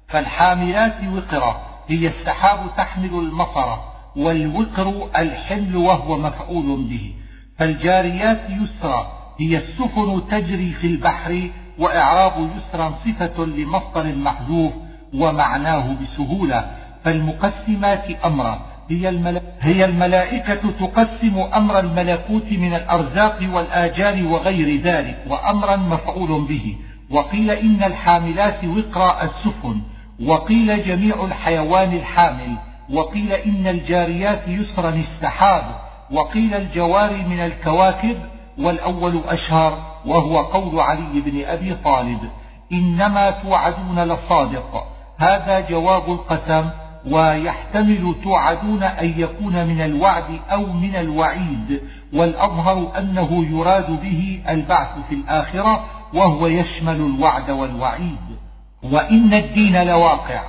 فالحاملات 0.09 0.95
وقرة 1.15 1.61
هي 1.89 2.09
السحاب 2.09 2.61
تحمل 2.77 3.15
المطر 3.15 3.79
والوقر 4.17 5.09
الحمل 5.19 5.77
وهو 5.77 6.19
مفعول 6.19 6.85
به. 6.85 7.15
فالجاريات 7.59 8.41
يسرا 8.51 9.13
هي 9.41 9.57
السفن 9.57 10.23
تجري 10.31 10.73
في 10.73 10.87
البحر 10.87 11.51
وإعراب 11.79 12.51
يسرا 12.57 12.95
صفة 13.05 13.45
لمصدر 13.45 14.15
محذوف 14.15 14.73
ومعناه 15.15 15.95
بسهولة. 16.03 16.71
فالمقسمات 17.05 18.05
أمرا 18.25 18.76
هي, 18.91 19.41
هي 19.61 19.85
الملائكة 19.85 20.71
تقسم 20.71 21.39
أمر 21.55 21.79
الملكوت 21.79 22.53
من 22.53 22.75
الأرزاق 22.75 23.39
والآجال 23.53 24.27
وغير 24.27 24.81
ذلك 24.81 25.25
وأمرا 25.29 25.77
مفعول 25.77 26.47
به. 26.49 26.77
وقيل 27.11 27.51
إن 27.51 27.83
الحاملات 27.85 28.65
وقرا 28.65 29.23
السفن 29.23 29.81
وقيل 30.27 30.85
جميع 30.85 31.25
الحيوان 31.25 31.93
الحامل 31.93 32.57
وقيل 32.91 33.33
إن 33.33 33.67
الجاريات 33.67 34.49
يسرا 34.49 34.89
السحاب 34.89 35.63
وقيل 36.11 36.55
الجواري 36.55 37.23
من 37.23 37.41
الكواكب 37.41 38.17
والأول 38.59 39.21
أشهر 39.29 39.79
وهو 40.07 40.41
قول 40.41 40.81
علي 40.81 41.21
بن 41.21 41.45
أبي 41.45 41.75
طالب. 41.75 42.19
إنما 42.73 43.31
توعدون 43.31 44.05
لصادق. 44.05 44.87
هذا 45.19 45.61
جواب 45.61 46.11
القسم 46.11 46.71
ويحتمل 47.11 48.15
توعدون 48.23 48.83
أن 48.83 49.15
يكون 49.17 49.67
من 49.67 49.81
الوعد 49.81 50.41
أو 50.51 50.73
من 50.73 50.97
الوعيد 50.97 51.81
والأظهر 52.13 52.99
أنه 52.99 53.47
يراد 53.51 53.91
به 54.03 54.43
البعث 54.49 54.89
في 55.09 55.15
الآخرة 55.15 55.85
وهو 56.15 56.47
يشمل 56.47 56.97
الوعد 56.97 57.51
والوعيد. 57.51 58.17
وإن 58.83 59.35
الدين 59.35 59.87
لواقع. 59.87 60.43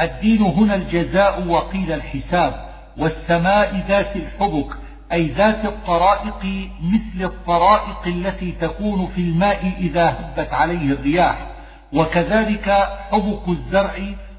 الدين 0.00 0.42
هنا 0.42 0.74
الجزاء 0.74 1.48
وقيل 1.48 1.92
الحساب 1.92 2.54
والسماء 2.98 3.84
ذات 3.88 4.16
الحبك 4.16 4.76
أي 5.12 5.26
ذات 5.26 5.64
الطرائق 5.64 6.68
مثل 6.82 7.24
الطرائق 7.24 8.06
التي 8.06 8.52
تكون 8.52 9.06
في 9.06 9.20
الماء 9.20 9.72
إذا 9.78 10.08
هبت 10.08 10.52
عليه 10.52 10.92
الرياح. 10.92 11.46
وكذلك 11.92 12.88
حبك 13.10 13.48
الزرع 13.48 13.92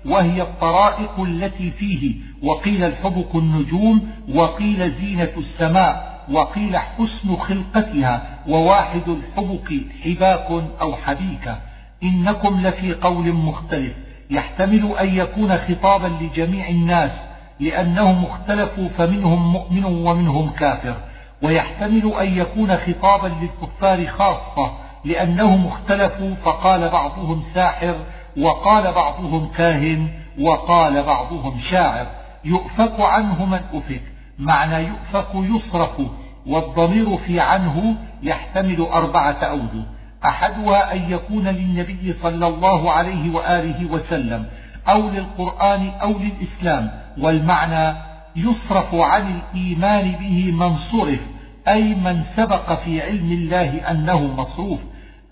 وهي 0.05 0.41
الطرائق 0.41 1.19
التي 1.19 1.71
فيه. 1.71 2.15
وقيل 2.43 2.83
الحبك 2.83 3.35
النجوم 3.35 4.09
وقيل 4.35 4.91
زينة 4.91 5.31
السماء 5.37 6.25
وقيل 6.31 6.77
حسن 6.77 7.35
خلقتها 7.35 8.39
وواحد 8.47 9.09
الحبك 9.09 9.73
حباك 10.03 10.63
أو 10.81 10.95
حبيكة 10.95 11.57
إنكم 12.03 12.61
لفي 12.61 12.93
قول 12.93 13.33
مختلف. 13.33 13.93
يحتمل 14.29 14.91
أن 14.99 15.15
يكون 15.15 15.57
خطابا 15.57 16.07
لجميع 16.21 16.69
الناس 16.69 17.11
لأنهم 17.59 18.25
اختلفوا 18.25 18.89
فمنهم 18.97 19.53
مؤمن 19.53 19.85
ومنهم 19.85 20.49
كافر. 20.49 20.95
ويحتمل 21.41 22.13
أن 22.21 22.37
يكون 22.37 22.77
خطابا 22.77 23.27
للكفار 23.27 24.07
خاصة 24.07 24.71
لأنهم 25.05 25.67
اختلفوا 25.67 26.35
فقال 26.35 26.89
بعضهم 26.89 27.43
ساحر 27.53 27.95
وقال 28.37 28.93
بعضهم 28.93 29.47
كاهن 29.57 30.07
وقال 30.39 31.03
بعضهم 31.03 31.59
شاعر. 31.59 32.07
يؤفك 32.45 32.99
عنه 32.99 33.45
من 33.45 33.61
أفك. 33.73 34.01
معنى 34.39 34.87
يؤفك 34.87 35.29
يصرف 35.33 36.01
والضمير 36.45 37.17
في 37.17 37.39
عنه 37.39 37.95
يحتمل 38.23 38.81
أربعة 38.81 39.37
أوجه 39.43 39.83
أحدها 40.25 40.93
أن 40.93 41.11
يكون 41.11 41.47
للنبي 41.47 42.15
صلى 42.21 42.47
الله 42.47 42.91
عليه 42.91 43.35
وآله 43.35 43.91
وسلم 43.91 44.45
أو 44.87 45.09
للقرآن 45.09 45.89
أو 46.01 46.13
للإسلام. 46.19 46.91
والمعنى 47.17 47.97
يصرف 48.35 48.95
عن 48.95 49.39
الإيمان 49.39 50.11
به 50.11 50.51
من 50.51 50.75
صرف 50.77 51.19
أي 51.67 51.95
من 51.95 52.23
سبق 52.37 52.73
في 52.73 53.01
علم 53.01 53.31
الله 53.31 53.91
أنه 53.91 54.19
مصروف. 54.19 54.79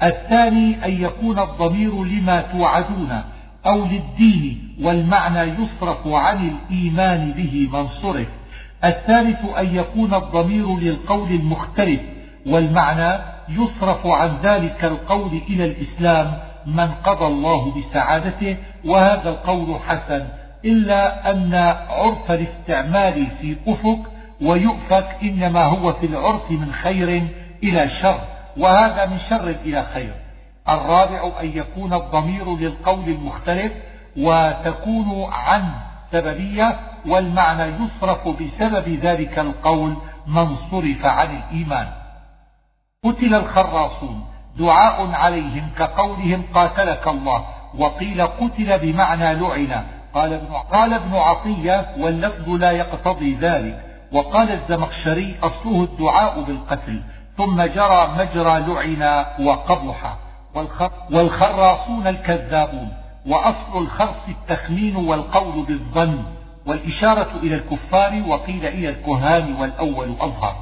الثاني 0.03 0.85
أن 0.85 1.03
يكون 1.03 1.39
الضمير 1.39 2.03
لما 2.03 2.41
توعدون 2.41 3.21
أو 3.65 3.85
للدين 3.85 4.75
والمعنى 4.81 5.41
يصرف 5.41 6.07
عن 6.07 6.49
الإيمان 6.49 7.31
به 7.31 7.69
من 7.73 7.87
صرف 7.87 8.27
الثالث 8.83 9.39
أن 9.57 9.75
يكون 9.75 10.13
الضمير 10.13 10.77
للقول 10.77 11.31
المختلف 11.31 12.01
والمعنى 12.45 13.23
يصرف 13.49 14.07
عن 14.07 14.37
ذلك 14.43 14.85
القول 14.85 15.41
إلى 15.49 15.65
الإسلام 15.65 16.37
من 16.65 16.87
قضى 17.03 17.25
الله 17.25 17.71
بسعادته 17.71 18.57
وهذا 18.85 19.29
القول 19.29 19.79
حسن 19.87 20.25
إلا 20.65 21.31
أن 21.31 21.53
عرف 21.89 22.31
الاستعمال 22.31 23.27
في 23.41 23.55
أفق 23.67 23.99
ويؤفك 24.41 25.07
إنما 25.23 25.63
هو 25.63 25.93
في 25.93 26.05
العرف 26.05 26.51
من 26.51 26.71
خير 26.71 27.23
إلى 27.63 27.89
شر. 28.01 28.19
وهذا 28.57 29.05
من 29.05 29.19
شر 29.29 29.49
إلى 29.65 29.85
خير. 29.93 30.13
الرابع 30.69 31.31
أن 31.41 31.57
يكون 31.57 31.93
الضمير 31.93 32.55
للقول 32.55 33.09
المختلف 33.09 33.73
وتكون 34.17 35.29
عن 35.33 35.69
سببية 36.11 36.79
والمعنى 37.05 37.63
يصرف 37.63 38.27
بسبب 38.27 38.89
ذلك 38.89 39.39
القول 39.39 39.95
من 40.27 40.55
صرف 40.55 41.05
عن 41.05 41.35
الإيمان. 41.35 41.87
قتل 43.05 43.35
الخراصون. 43.35 44.25
دعاء 44.57 45.11
عليهم 45.11 45.69
كقولهم 45.77 46.43
قاتلك 46.53 47.07
الله. 47.07 47.45
وقيل 47.77 48.21
قتل 48.21 48.79
بمعنى 48.79 49.33
لعن. 49.33 49.83
قال 50.13 50.33
ابن, 50.33 50.53
قال 50.53 50.93
ابن 50.93 51.15
عطية 51.15 51.85
واللفظ 51.99 52.49
لا 52.49 52.71
يقتضي 52.71 53.35
ذلك. 53.35 53.83
وقال 54.11 54.51
الزمخشري 54.51 55.35
أصله 55.43 55.83
الدعاء 55.83 56.41
بالقتل. 56.41 57.01
ثم 57.37 57.61
جرى 57.61 58.15
مجرى 58.17 58.59
لعن 58.59 59.25
وقبح 59.39 60.17
والخراصون 61.11 62.07
الكذابون. 62.07 62.93
وأصل 63.27 63.77
الخرص 63.77 64.27
التخمين 64.27 64.95
والقول 64.95 65.65
بالظن. 65.65 66.23
والإشارة 66.65 67.29
إلى 67.43 67.55
الكفار 67.55 68.23
وقيل 68.27 68.65
إلى 68.65 68.89
الكهان 68.89 69.55
والأول 69.55 70.15
أظهر. 70.19 70.55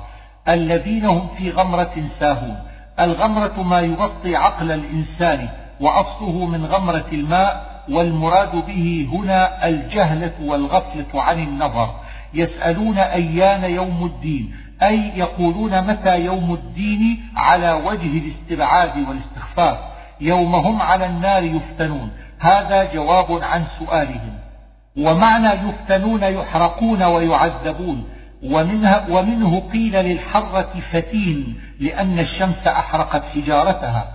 الذين 0.50 1.06
هم 1.06 1.28
في 1.38 1.50
غمرة 1.50 1.94
ساهون. 2.20 2.60
الغمرة 3.00 3.64
ما 3.64 3.80
يغطي 3.80 4.36
عقل 4.36 4.72
الإنسان. 4.72 5.50
وأصله 5.80 6.46
من 6.46 6.66
غمرة 6.66 7.06
الماء. 7.12 7.72
والمراد 7.90 8.66
به 8.66 9.10
هنا 9.14 9.68
الجهلة 9.68 10.34
والغفلة 10.42 11.22
عن 11.22 11.40
النظر. 11.40 11.96
يسألون 12.34 12.98
أيان 12.98 13.64
يوم 13.64 14.06
الدين. 14.06 14.56
أي 14.84 15.12
يقولون 15.16 15.88
متى 15.88 16.20
يوم 16.20 16.54
الدين 16.54 17.24
على 17.36 17.72
وجه 17.72 18.18
الاستبعاد 18.18 19.08
والاستخفاف 19.08 19.78
يوم 20.22 20.56
هم 20.56 20.82
على 20.82 21.06
النار 21.06 21.44
يفتنون. 21.44 22.12
هذا 22.40 22.94
جواب 22.94 23.44
عن 23.44 23.64
سؤالهم. 23.80 24.34
ومعنى 24.98 25.70
يفتنون 25.70 26.24
يحرقون 26.24 27.04
ويعذبون. 27.04 28.06
ومنها 28.44 29.06
ومنه 29.10 29.60
قيل 29.74 29.94
للحرة 29.94 30.74
فتين 30.92 31.62
لأن 31.80 32.20
الشمس 32.20 32.68
أحرقت 32.68 33.24
حجارتها. 33.36 34.08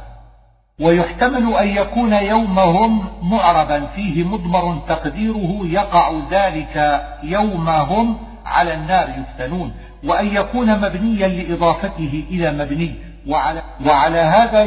ويحتمل 0.80 1.54
أن 1.54 1.68
يكون 1.68 2.12
يومهم 2.12 3.04
معربا 3.22 3.86
فيه 3.86 4.24
مضمر 4.24 4.82
تقديره 4.88 5.60
يقع 5.64 6.12
ذلك 6.30 7.06
يومهم 7.22 8.16
على 8.46 8.74
النار 8.74 9.08
يفتنون. 9.08 9.72
وأن 10.06 10.26
يكون 10.26 10.80
مبنيا 10.80 11.28
لإضافته 11.28 12.24
إلى 12.30 12.52
مبني. 12.52 12.94
وعلى, 13.26 13.62
وعلى 13.86 14.18
هذا 14.18 14.62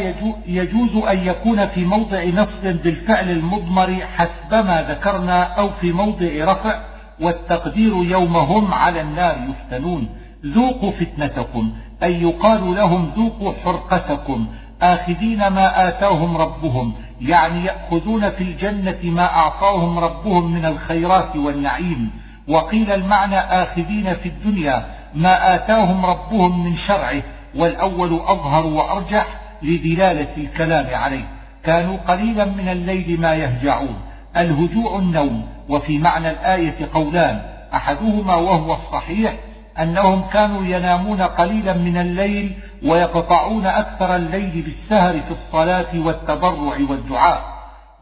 يجوز 0.48 0.96
أن 0.96 1.28
يكون 1.28 1.68
في 1.68 1.86
موضع 1.86 2.24
نصب 2.24 2.64
بالفعل 2.84 3.30
المضمر 3.30 3.96
حسب 4.16 4.54
ما 4.66 4.86
ذكرنا 4.90 5.44
أو 5.44 5.70
في 5.70 5.92
موضع 5.92 6.28
رفع 6.40 6.80
والتقدير 7.22 7.94
يومهم 7.94 8.74
على 8.74 9.02
النار 9.02 9.38
يفتنون. 9.50 10.10
ذوقوا 10.46 10.92
فتنتكم 10.92 11.72
أي 12.04 12.22
يقال 12.22 12.76
لهم 12.76 13.12
ذوقوا 13.18 13.54
حرقتكم. 13.64 14.48
آخذين 14.82 15.48
ما 15.48 15.88
آتاهم 15.88 16.38
ربهم 16.38 16.94
يعني 17.22 17.66
يأخذون 17.66 18.30
في 18.30 18.44
الجنة 18.44 19.00
ما 19.04 19.26
أعطاهم 19.26 20.00
ربهم 20.00 20.54
من 20.54 20.66
الخيرات 20.66 21.36
والنعيم. 21.36 22.12
وقيل 22.48 22.92
المعنى 22.92 23.40
آخذين 23.40 24.14
في 24.16 24.30
الدنيا 24.30 24.99
ما 25.14 25.56
آتاهم 25.56 26.06
ربهم 26.06 26.66
من 26.66 26.76
شرعه 26.76 27.22
والأول 27.56 28.14
أظهر 28.28 28.66
وأرجح 28.66 29.28
لدلالة 29.62 30.38
الكلام 30.38 30.96
عليه. 30.96 31.26
كانوا 31.64 31.98
قليلا 32.08 32.46
من 32.46 32.70
الليل 32.70 33.22
ما 33.22 33.34
يهجعون. 33.34 33.96
الهجوع 34.38 35.00
النوم 35.00 35.48
وفي 35.70 35.98
معنى 35.98 36.30
الآية 36.30 36.90
قولان 36.94 37.42
أحدهما 37.74 38.36
وهو 38.36 38.74
الصحيح 38.74 39.34
أنهم 39.80 40.22
كانوا 40.22 40.64
ينامون 40.66 41.22
قليلا 41.22 41.74
من 41.74 41.98
الليل 41.98 42.54
ويقطعون 42.86 43.66
أكثر 43.66 44.16
الليل 44.16 44.62
بالسهر 44.62 45.14
في 45.14 45.32
الصلاة 45.32 46.06
والتضرع 46.06 46.78
والدعاء. 46.90 47.42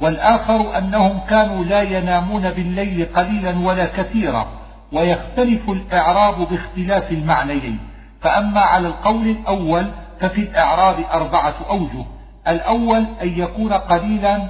والآخر 0.01 0.77
أنهم 0.77 1.19
كانوا 1.29 1.63
لا 1.63 1.81
ينامون 1.81 2.51
بالليل 2.51 3.05
قليلا 3.15 3.59
ولا 3.59 3.85
كثيرا. 3.85 4.47
ويختلف 4.91 5.69
الإعراب 5.69 6.47
باختلاف 6.49 7.11
المعنيين. 7.11 7.79
فأما 8.21 8.59
على 8.59 8.87
القول 8.87 9.27
الأول 9.27 9.85
ففي 10.19 10.41
الإعراب 10.41 10.95
أربعة 11.13 11.55
أوجه. 11.69 12.05
الأول 12.47 13.05
أن 13.21 13.29
يكون 13.39 13.73
قليلا 13.73 14.47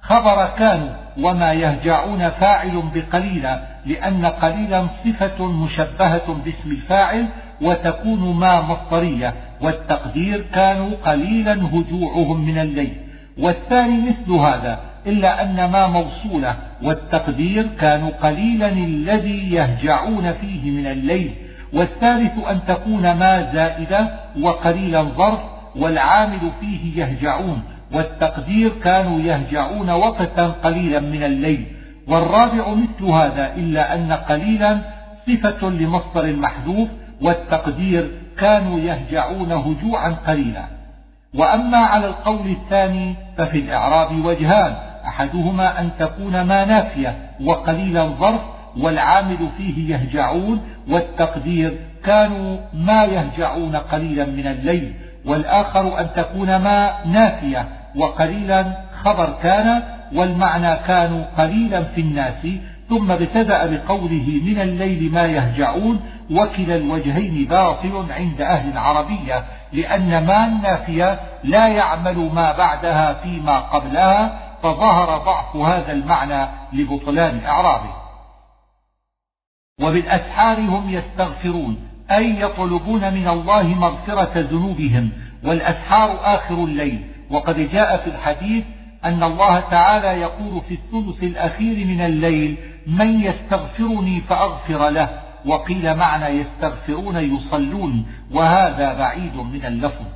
خبر 0.00 0.46
كانوا 0.58 0.88
وما 1.18 1.52
يهجعون 1.52 2.30
فاعل 2.30 2.82
بقليلا 2.94 3.60
لأن 3.86 4.26
قليلا 4.26 4.86
صفة 5.04 5.46
مشبهة 5.46 6.34
باسم 6.44 6.70
الفاعل 6.70 7.26
وتكون 7.62 8.36
ما 8.36 8.60
مصدرية 8.60 9.34
والتقدير 9.60 10.46
كانوا 10.54 10.90
قليلا 11.04 11.52
هجوعهم 11.52 12.44
من 12.46 12.58
الليل. 12.58 12.96
والثاني 13.38 14.10
مثل 14.10 14.32
هذا 14.32 14.80
إلا 15.06 15.42
أن 15.42 15.70
ما 15.70 15.86
موصولة 15.86 16.56
والتقدير 16.82 17.66
كانوا 17.80 18.10
قليلا 18.22 18.68
الذي 18.68 19.54
يهجعون 19.54 20.32
فيه 20.32 20.70
من 20.70 20.86
الليل 20.86 21.34
والثالث 21.72 22.32
أن 22.50 22.60
تكون 22.68 23.02
ما 23.02 23.52
زائدة 23.52 24.08
وقليلا 24.40 25.02
ظرف 25.02 25.40
والعامل 25.76 26.40
فيه 26.60 27.02
يهجعون 27.02 27.62
والتقدير 27.92 28.72
كانوا 28.84 29.20
يهجعون 29.20 29.90
وقتا 29.90 30.46
قليلا 30.46 31.00
من 31.00 31.22
الليل. 31.22 31.64
والرابع 32.08 32.74
مثل 32.74 33.04
هذا 33.04 33.54
إلا 33.56 33.94
أن 33.94 34.12
قليلا 34.12 34.78
صفة 35.26 35.68
لمصدر 35.68 36.24
المحذوف 36.24 36.88
والتقدير 37.20 38.10
كانوا 38.38 38.80
يهجعون 38.80 39.52
هجوعا 39.52 40.10
قليلا. 40.10 40.64
وأما 41.34 41.78
على 41.78 42.06
القول 42.06 42.50
الثاني 42.50 43.14
ففي 43.36 43.58
الإعراب 43.58 44.24
وجهان 44.24 44.76
أحدهما 45.06 45.80
أن 45.80 45.90
تكون 45.98 46.42
ما 46.42 46.64
نافية 46.64 47.16
وقليلا 47.40 48.06
ظرف 48.06 48.40
والعامل 48.76 49.48
فيه 49.56 49.94
يهجعون 49.94 50.60
والتقدير 50.88 51.78
كانوا 52.04 52.56
ما 52.74 53.04
يهجعون 53.04 53.76
قليلا 53.76 54.24
من 54.24 54.46
الليل 54.46 54.94
والآخر 55.24 56.00
أن 56.00 56.08
تكون 56.16 56.56
ما 56.56 57.04
نافية 57.06 57.68
وقليلا 57.96 58.66
خبر 59.02 59.34
كان 59.42 59.82
والمعنى 60.14 60.76
كانوا 60.86 61.24
قليلا 61.38 61.84
في 61.84 62.00
الناس 62.00 62.46
ثم 62.88 63.10
ابتدأ 63.10 63.66
بقوله 63.66 64.40
من 64.44 64.60
الليل 64.60 65.12
ما 65.12 65.22
يهجعون 65.22 66.00
وكلا 66.30 66.76
الوجهين 66.76 67.44
باطل 67.44 68.06
عند 68.10 68.40
أهل 68.40 68.72
العربية 68.72 69.44
لأن 69.72 70.26
ما 70.26 70.46
النافية 70.46 71.20
لا 71.44 71.68
يعمل 71.68 72.30
ما 72.34 72.52
بعدها 72.52 73.14
فيما 73.14 73.58
قبلها 73.58 74.38
فظهر 74.64 75.18
ضعف 75.18 75.56
هذا 75.56 75.92
المعنى 75.92 76.48
لبطلان 76.72 77.44
إعرابه 77.44 77.90
وبالأسحار 79.80 80.60
هم 80.60 80.90
يستغفرون 80.90 81.76
أي 82.10 82.40
يطلبون 82.40 83.14
من 83.14 83.28
الله 83.28 83.62
مغفرة 83.62 84.32
ذنوبهم 84.36 85.10
والأسحار 85.44 86.18
آخر 86.34 86.54
الليل. 86.54 87.06
وقد 87.30 87.70
جاء 87.70 87.96
في 87.96 88.10
الحديث 88.10 88.64
أن 89.04 89.22
الله 89.22 89.60
تعالى 89.60 90.20
يقول 90.20 90.62
في 90.68 90.74
الثلث 90.74 91.22
الأخير 91.22 91.86
من 91.86 92.00
الليل 92.00 92.56
من 92.86 93.22
يستغفرني 93.22 94.20
فأغفر 94.20 94.88
له. 94.88 95.20
وقيل 95.46 95.96
معنى 95.96 96.26
يستغفرون 96.26 97.16
يصلون 97.16 98.06
وهذا 98.32 98.94
بعيد 98.98 99.36
من 99.36 99.64
اللفظ. 99.64 100.06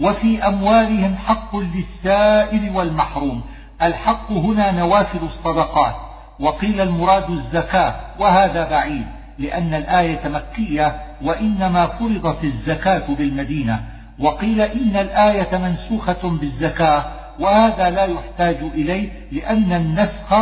وفي 0.00 0.46
أموالهم 0.46 1.16
حق 1.16 1.56
للسائل 1.56 2.76
والمحروم 2.76 3.42
الحق 3.82 4.32
هنا 4.32 4.70
نوافل 4.70 5.18
الصدقات 5.22 5.94
وقيل 6.40 6.80
المراد 6.80 7.30
الزكاة 7.30 7.94
وهذا 8.18 8.70
بعيد 8.70 9.06
لأن 9.38 9.74
الآية 9.74 10.28
مكية 10.28 11.00
وإنما 11.22 11.86
فرضت 11.86 12.44
الزكاة 12.44 13.14
بالمدينة 13.18 13.80
وقيل 14.18 14.60
إن 14.60 14.96
الآية 14.96 15.58
منسوخة 15.58 16.28
بالزكاة 16.28 17.04
وهذا 17.40 17.90
لا 17.90 18.04
يحتاج 18.04 18.56
إليه 18.74 19.10
لأن 19.32 19.72
النسخ 19.72 20.32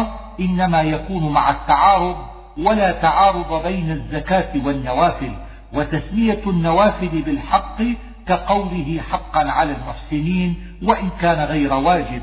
إنما 0.40 0.82
يكون 0.82 1.32
مع 1.32 1.50
التعارض 1.50 2.16
ولا 2.58 2.92
تعارض 2.92 3.62
بين 3.66 3.90
الزكاة 3.90 4.48
والنوافل 4.64 5.32
وتسمية 5.72 6.40
النوافل 6.46 7.22
بالحق 7.22 7.82
كقوله 8.26 9.00
حقا 9.10 9.50
على 9.50 9.72
المحسنين 9.72 10.56
وإن 10.82 11.10
كان 11.20 11.44
غير 11.44 11.74
واجب. 11.74 12.22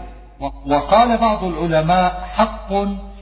وقال 0.66 1.18
بعض 1.18 1.44
العلماء 1.44 2.30
حق 2.34 2.70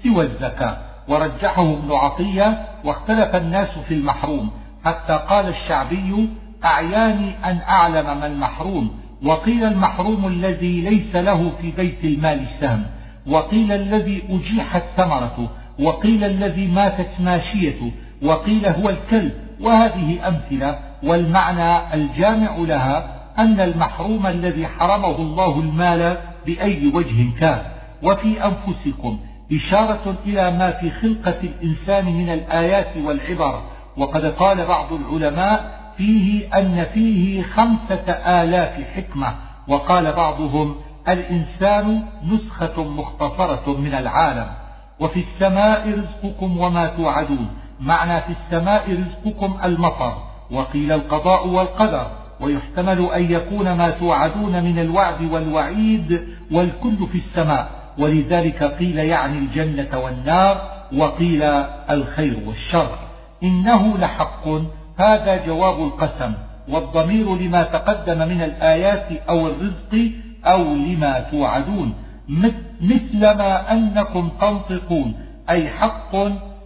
سوى 0.04 0.26
الزكاة. 0.26 0.78
ورجحه 1.08 1.62
ابن 1.62 1.92
عطية 1.92 2.66
واختلف 2.86 3.36
الناس 3.36 3.70
في 3.88 3.94
المحروم 3.94 4.52
حتى 4.86 5.20
قال 5.30 5.48
الشعبي 5.48 6.30
أعياني 6.66 7.32
أن 7.46 7.60
أعلم 7.70 8.06
ما 8.20 8.28
المحروم. 8.28 8.92
وقيل 9.24 9.64
المحروم 9.64 10.28
الذي 10.28 10.82
ليس 10.82 11.16
له 11.16 11.52
في 11.62 11.72
بيت 11.72 12.04
المال 12.04 12.46
سهم 12.60 12.86
وقيل 13.28 13.72
الذي 13.72 14.24
أجيحت 14.30 14.84
ثمرته. 14.98 15.48
وقيل 15.80 16.24
الذي 16.24 16.68
ماتت 16.68 17.10
ماشيته. 17.20 17.92
وقيل 18.24 18.66
هو 18.66 18.90
الكلب. 18.90 19.32
وهذه 19.62 20.28
أمثلة. 20.28 20.80
والمعنى 21.04 21.94
الجامع 21.94 22.56
لها 22.56 23.22
أن 23.38 23.60
المحروم 23.60 24.28
الذي 24.28 24.68
حرمه 24.68 25.16
الله 25.16 25.60
المال 25.60 26.18
بأي 26.46 26.92
وجه 26.96 27.40
كان. 27.40 27.62
وفي 28.04 28.46
أنفسكم 28.46 29.20
إشارة 29.52 30.16
إلى 30.26 30.52
ما 30.52 30.72
في 30.72 30.92
خلقة 30.92 31.40
الإنسان 31.44 32.06
من 32.06 32.30
الآيات 32.30 32.98
والعبر. 32.98 33.62
وقد 33.98 34.26
قال 34.26 34.66
بعض 34.66 34.94
العلماء 34.94 35.82
فيه 35.98 36.58
أن 36.60 36.86
فيه 36.94 37.44
خمسة 37.44 38.12
آلاف 38.12 38.88
حكمة. 38.96 39.36
وقال 39.68 40.14
بعضهم 40.14 40.76
الإنسان 41.08 42.04
نسخة 42.32 42.84
مختصرة 42.84 43.78
من 43.78 43.94
العالم. 43.94 44.48
وفي 45.00 45.20
السماء 45.20 45.90
رزقكم 45.90 46.58
وما 46.58 46.86
توعدون. 46.86 47.48
معنى 47.80 48.22
في 48.22 48.30
السماء 48.30 48.92
رزقكم 48.92 49.58
المطر. 49.64 50.14
وقيل 50.52 50.92
القضاء 50.92 51.48
والقدر. 51.48 52.21
ويحتمل 52.42 53.06
أن 53.06 53.32
يكون 53.32 53.74
ما 53.74 53.90
توعدون 53.90 54.64
من 54.64 54.80
الوعد 54.80 55.22
والوعيد 55.22 56.22
والكل 56.52 57.08
في 57.12 57.18
السماء. 57.18 57.82
ولذلك 57.98 58.64
قيل 58.64 58.98
يعني 58.98 59.38
الجنة 59.38 60.00
والنار 60.00 60.62
وقيل 60.98 61.44
الخير 61.90 62.38
والشر. 62.48 62.90
إنه 63.44 63.98
لحق. 63.98 64.48
هذا 64.98 65.46
جواب 65.46 65.80
القسم. 65.84 66.34
والضمير 66.70 67.36
لما 67.36 67.64
تقدم 67.64 68.18
من 68.18 68.42
الآيات 68.42 69.08
أو 69.30 69.48
الرزق 69.48 70.12
أو 70.46 70.64
لما 70.64 71.20
توعدون. 71.32 71.94
مثل 72.82 73.20
ما 73.20 73.72
أنكم 73.72 74.30
تنطقون. 74.42 75.14
أي 75.50 75.70
حق 75.70 76.16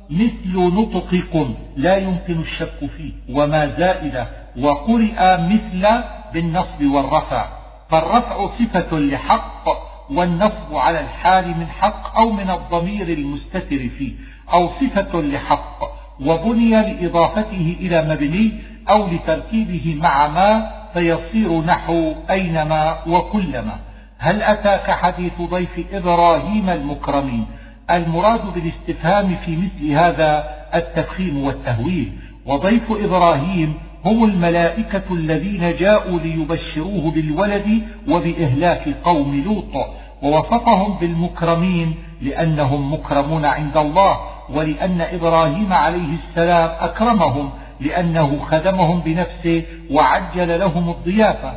مثل 0.10 0.56
نطقكم. 0.56 1.56
لا 1.78 1.98
يمكن 1.98 2.40
الشك 2.40 2.80
فيه. 2.98 3.12
وما 3.30 3.68
زائدة 3.68 4.45
وقرئ 4.60 5.38
مثل 5.38 5.88
بالنصب 6.34 6.86
والرفع. 6.86 7.46
فالرفع 7.90 8.48
صفة 8.48 9.00
لحق 9.00 9.66
والنصب 10.10 10.76
على 10.76 11.00
الحال 11.00 11.48
من 11.48 11.68
حق 11.68 12.18
أو 12.18 12.32
من 12.32 12.50
الضمير 12.50 13.08
المستتر 13.08 13.90
فيه 13.98 14.14
أو 14.54 14.70
صفة 14.70 15.22
لحق 15.22 15.80
وبني 16.26 16.70
لإضافته 16.70 17.76
إلى 17.80 18.02
مبني 18.02 18.52
أو 18.90 19.08
لتركيبه 19.08 19.98
مع 20.02 20.28
ما 20.28 20.72
فيصير 20.94 21.62
نحو 21.62 22.14
أينما 22.30 22.98
وكلما. 23.08 23.80
هل 24.18 24.42
أتاك 24.42 24.92
حديث 24.92 25.42
ضيف 25.42 25.86
إبراهيم 25.94 26.70
المكرمين؟ 26.70 27.46
المراد 27.92 28.54
بالاستفهام 28.54 29.36
في 29.46 29.56
مثل 29.58 29.92
هذا 29.92 30.44
التفخيم 30.76 31.44
والتهويل. 31.44 32.12
وضيف 32.46 32.92
إبراهيم 32.92 33.74
هم 34.06 34.24
الملائكة 34.24 35.04
الذين 35.12 35.76
جاءوا 35.76 36.20
ليبشروه 36.20 37.12
بالولد 37.12 37.82
وبإهلاك 38.08 38.96
قوم 39.04 39.44
لوط 39.46 39.86
ووصفهم 40.24 40.98
بالمكرمين 40.98 41.96
لأنهم 42.22 42.94
مكرمون 42.94 43.46
عند 43.46 43.78
الله 43.78 44.18
ولأن 44.50 45.02
إبراهيم 45.02 45.74
عليه 45.74 46.10
السلام 46.14 46.70
أكرمهم 46.80 47.50
لأنه 47.80 48.40
خدمهم 48.40 49.00
بنفسه 49.00 49.64
وعجل 49.92 50.60
لهم 50.60 50.90
الضيافة. 50.90 51.54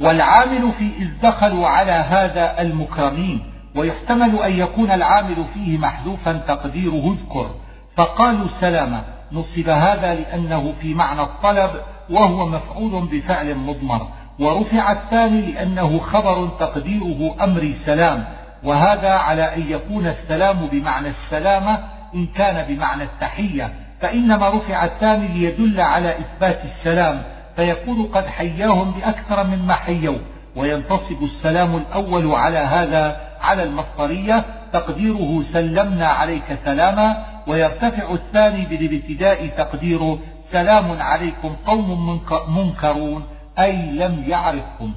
والعامل 0.00 0.72
في 0.78 0.90
إذ 0.98 1.08
دخلوا 1.22 1.68
على 1.68 1.92
هذا 1.92 2.60
المكرمين 2.60 3.40
ويحتمل 3.76 4.42
أن 4.42 4.58
يكون 4.58 4.90
العامل 4.90 5.44
فيه 5.54 5.78
محذوفا 5.78 6.32
تقديره 6.32 7.16
اذكر 7.16 7.50
فقالوا 7.96 8.46
سلاما 8.60 9.04
نصب 9.32 9.68
هذا 9.68 10.14
لأنه 10.14 10.74
في 10.80 10.94
معنى 10.94 11.22
الطلب 11.22 11.70
وهو 12.10 12.46
مفعول 12.46 13.08
بفعل 13.12 13.54
مضمر. 13.54 14.08
ورفع 14.38 14.92
الثاني 14.92 15.52
لأنه 15.52 15.98
خبر 15.98 16.48
تقديره 16.60 17.36
أمر 17.44 17.74
سلام 17.86 18.24
وهذا 18.64 19.10
على 19.12 19.54
أن 19.54 19.70
يكون 19.70 20.06
السلام 20.06 20.66
بمعنى 20.72 21.08
السلامة 21.08 21.78
إن 22.14 22.26
كان 22.26 22.74
بمعنى 22.74 23.02
التحية. 23.02 23.72
فإنما 24.00 24.50
رفع 24.50 24.84
الثاني 24.84 25.28
ليدل 25.28 25.80
على 25.80 26.14
إثبات 26.18 26.60
السلام. 26.64 27.22
فيكون 27.56 28.06
قد 28.06 28.26
حياهم 28.26 28.90
بأكثر 28.90 29.44
مما 29.44 29.74
حيوا. 29.74 30.18
وينتصب 30.56 31.22
السلام 31.22 31.76
الأول 31.76 32.34
على 32.34 32.58
هذا 32.58 33.20
على 33.40 33.62
المصدرية. 33.62 34.44
تقديره 34.72 35.44
سلمنا 35.52 36.08
عليك 36.08 36.58
سلاما. 36.64 37.35
ويرتفع 37.46 38.14
الثاني 38.14 38.64
بالابتداء 38.64 39.46
تقديره 39.46 40.18
سلام 40.52 41.02
عليكم 41.02 41.56
قوم 41.66 42.20
منكرون 42.48 43.24
أي 43.58 43.72
لم 43.72 44.24
يعرفكم. 44.26 44.94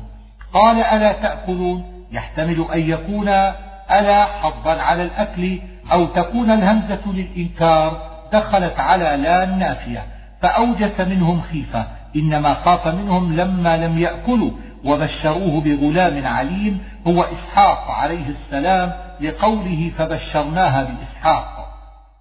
قال 0.54 0.84
ألا 0.84 1.12
تأكلون؟ 1.12 1.84
يحتمل 2.12 2.66
أن 2.74 2.80
يكون 2.80 3.28
ألا 3.92 4.26
حظا 4.26 4.82
على 4.82 5.04
الأكل 5.04 5.60
أو 5.92 6.06
تكون 6.06 6.52
الهمزة 6.52 7.02
للإنكار 7.06 8.10
دخلت 8.34 8.80
على 8.80 9.04
لا 9.04 9.44
النافية 9.44 10.04
فأوجس 10.42 11.00
منهم 11.00 11.42
خيفة 11.42 11.86
إنما 12.16 12.54
خاف 12.54 12.88
منهم 12.88 13.36
لما 13.36 13.78
لم 13.78 14.00
يأكلوا 14.00 14.52
وبشروه 14.86 15.62
بغلام 15.62 16.28
عليم 16.28 16.82
هو 17.08 17.24
إسحاق 17.24 17.92
عليه 17.92 18.26
السلام 18.28 18.92
لقوله 19.22 19.92
فبشرناها 19.98 20.84
بإسحاق. 20.84 21.59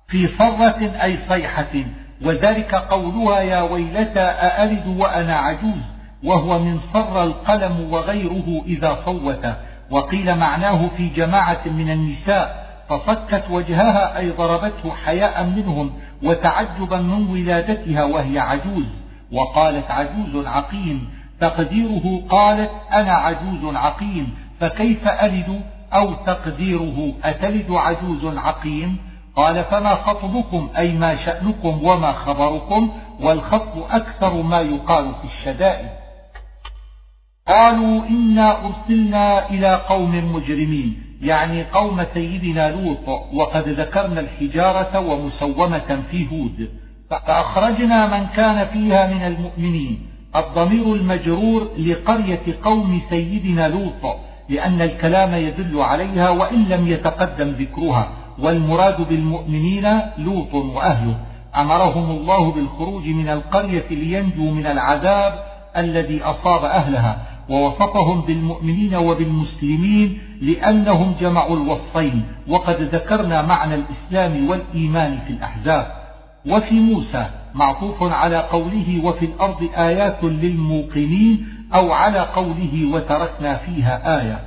في 0.08 0.28
صرة 0.38 1.02
أي 1.02 1.18
صيحة. 1.28 1.84
وذلك 2.24 2.74
قولها 2.74 3.40
يا 3.40 3.60
ويلتى 3.60 4.20
أألد 4.20 4.86
وأنا 4.86 5.36
عجوز 5.36 5.82
وهو 6.24 6.58
من 6.58 6.80
صر 6.92 7.24
القلم 7.24 7.92
وغيره 7.92 8.62
إذا 8.66 8.98
صوت. 9.04 9.46
وقيل 9.90 10.36
معناه 10.38 10.88
في 10.96 11.08
جماعة 11.08 11.60
من 11.66 11.90
النساء 11.90 12.68
فصكت 12.88 13.44
وجهها 13.50 14.18
أي 14.18 14.30
ضربته 14.30 14.92
حياء 15.04 15.44
منهم 15.44 15.90
وتعجبا 16.22 17.00
من 17.00 17.30
ولادتها 17.30 18.04
وهي 18.04 18.38
عجوز. 18.38 18.86
وقالت 19.32 19.90
عجوز 19.90 20.46
عقيم 20.46 21.08
تقديره 21.40 22.22
قالت 22.30 22.70
أنا 22.92 23.12
عجوز 23.12 23.74
عقيم 23.74 24.34
فكيف 24.60 25.08
ألد 25.08 25.62
أو 25.92 26.14
تقديره 26.14 27.14
أتلد 27.24 27.70
عجوز 27.70 28.36
عقيم؟ 28.36 29.07
قال 29.38 29.64
فما 29.64 29.94
خطبكم 29.94 30.68
أي 30.78 30.92
ما 30.92 31.16
شأنكم 31.16 31.84
وما 31.84 32.12
خبركم 32.12 32.90
والخطب 33.20 33.82
أكثر 33.90 34.42
ما 34.42 34.60
يقال 34.60 35.14
في 35.14 35.24
الشدائد. 35.24 35.88
قالوا 37.48 38.02
إنا 38.08 38.66
أرسلنا 38.66 39.50
إلى 39.50 39.74
قوم 39.74 40.34
مجرمين 40.34 41.02
يعني 41.22 41.64
قوم 41.64 42.04
سيدنا 42.14 42.70
لوط 42.70 43.08
وقد 43.34 43.68
ذكرنا 43.68 44.20
الحجارة 44.20 45.00
ومسومة 45.00 46.02
في 46.10 46.26
هود. 46.32 46.70
فأخرجنا 47.10 48.18
من 48.18 48.26
كان 48.26 48.66
فيها 48.66 49.06
من 49.06 49.22
المؤمنين. 49.22 50.06
الضمير 50.36 50.94
المجرور 50.94 51.68
لقرية 51.78 52.58
قوم 52.64 53.00
سيدنا 53.10 53.68
لوط 53.68 54.16
لأن 54.48 54.82
الكلام 54.82 55.34
يدل 55.34 55.80
عليها 55.80 56.30
وإن 56.30 56.64
لم 56.64 56.88
يتقدم 56.88 57.48
ذكرها. 57.48 58.17
والمراد 58.38 59.08
بالمؤمنين 59.08 60.00
لوط 60.18 60.54
وأهله. 60.54 61.16
أمرهم 61.56 62.10
الله 62.10 62.52
بالخروج 62.52 63.06
من 63.06 63.28
القرية 63.28 63.88
لينجوا 63.90 64.50
من 64.50 64.66
العذاب 64.66 65.32
الذي 65.76 66.22
أصاب 66.22 66.64
أهلها 66.64 67.18
ووصفهم 67.48 68.20
بالمؤمنين 68.20 68.94
وبالمسلمين 68.94 70.18
لأنهم 70.42 71.14
جمعوا 71.20 71.56
الوصفين. 71.56 72.22
وقد 72.48 72.82
ذكرنا 72.82 73.42
معنى 73.42 73.74
الإسلام 73.74 74.48
والإيمان 74.48 75.18
في 75.26 75.32
الأحزاب. 75.32 75.86
وفي 76.46 76.74
موسى 76.74 77.26
معطوف 77.54 78.02
على 78.02 78.36
قوله 78.36 79.00
وفي 79.04 79.24
الأرض 79.24 79.68
آيات 79.76 80.24
للموقنين 80.24 81.46
أو 81.74 81.92
على 81.92 82.18
قوله 82.18 82.90
وتركنا 82.92 83.56
فيها 83.56 84.20
آية 84.20 84.38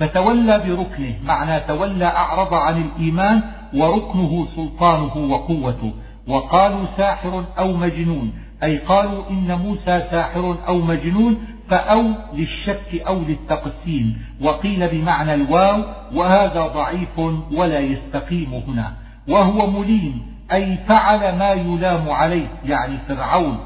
فتولى 0.00 0.58
بركنه 0.58 1.14
معنى 1.24 1.60
تولى 1.60 2.04
أعرض 2.04 2.54
عن 2.54 2.82
الإيمان 2.82 3.42
وركنه 3.74 4.46
سلطانه 4.56 5.16
وقوته. 5.16 5.92
وقالوا 6.28 6.84
ساحر 6.96 7.44
أو 7.58 7.72
مجنون 7.72 8.32
أي 8.62 8.78
قالوا 8.78 9.30
إن 9.30 9.58
موسى 9.58 10.02
ساحر 10.10 10.56
أو 10.68 10.78
مجنون 10.78 11.38
فأو 11.68 12.04
للشك 12.34 13.02
أو 13.06 13.18
للتقسيم. 13.18 14.18
وقيل 14.40 14.88
بمعنى 14.88 15.34
الواو 15.34 15.82
وهذا 16.14 16.66
ضعيف 16.66 17.18
ولا 17.52 17.80
يستقيم 17.80 18.62
هنا. 18.68 18.92
وهو 19.28 19.70
مليم 19.70 20.22
أي 20.52 20.78
فعل 20.88 21.38
ما 21.38 21.50
يلام 21.50 22.10
عليه 22.10 22.46
يعني 22.64 22.98
فرعون. 23.08 23.58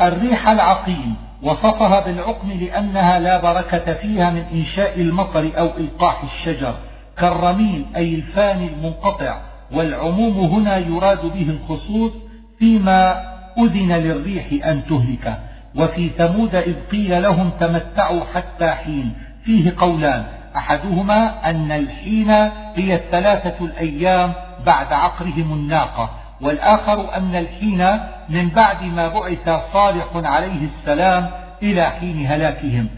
الريح 0.00 0.48
العقيم. 0.48 1.14
وصفها 1.44 2.00
بالعقم 2.00 2.52
لأنها 2.52 3.18
لا 3.18 3.40
بركة 3.40 3.94
فيها 3.94 4.30
من 4.30 4.44
إنشاء 4.52 5.00
المطر 5.00 5.50
أو 5.58 5.66
إلقاح 5.78 6.22
الشجر 6.22 6.74
كالرميم 7.18 7.86
أي 7.96 8.14
الفاني 8.14 8.68
المنقطع 8.68 9.40
والعموم 9.72 10.38
هنا 10.38 10.76
يراد 10.76 11.26
به 11.26 11.50
الخصوص 11.50 12.12
فيما 12.58 13.24
أذن 13.58 13.92
للريح 13.92 14.66
أن 14.66 14.86
تهلك. 14.86 15.38
وفي 15.76 16.10
ثمود 16.18 16.54
إذ 16.54 16.74
قيل 16.92 17.22
لهم 17.22 17.50
تمتعوا 17.60 18.24
حتى 18.34 18.70
حين 18.70 19.12
فيه 19.44 19.74
قولان 19.78 20.24
أحدهما 20.56 21.50
أن 21.50 21.72
الحين 21.72 22.30
هي 22.74 22.94
الثلاثة 22.94 23.64
الأيام 23.64 24.32
بعد 24.66 24.92
عقرهم 24.92 25.52
الناقة 25.52 26.10
والآخر 26.44 27.16
أن 27.16 27.36
الحين 27.36 28.00
من 28.28 28.48
بعد 28.48 28.82
ما 28.82 29.08
بعث 29.08 29.62
صالح 29.72 30.06
عليه 30.14 30.68
السلام 30.68 31.30
إلى 31.62 31.90
حين 31.90 32.26
هلاكهم. 32.26 32.88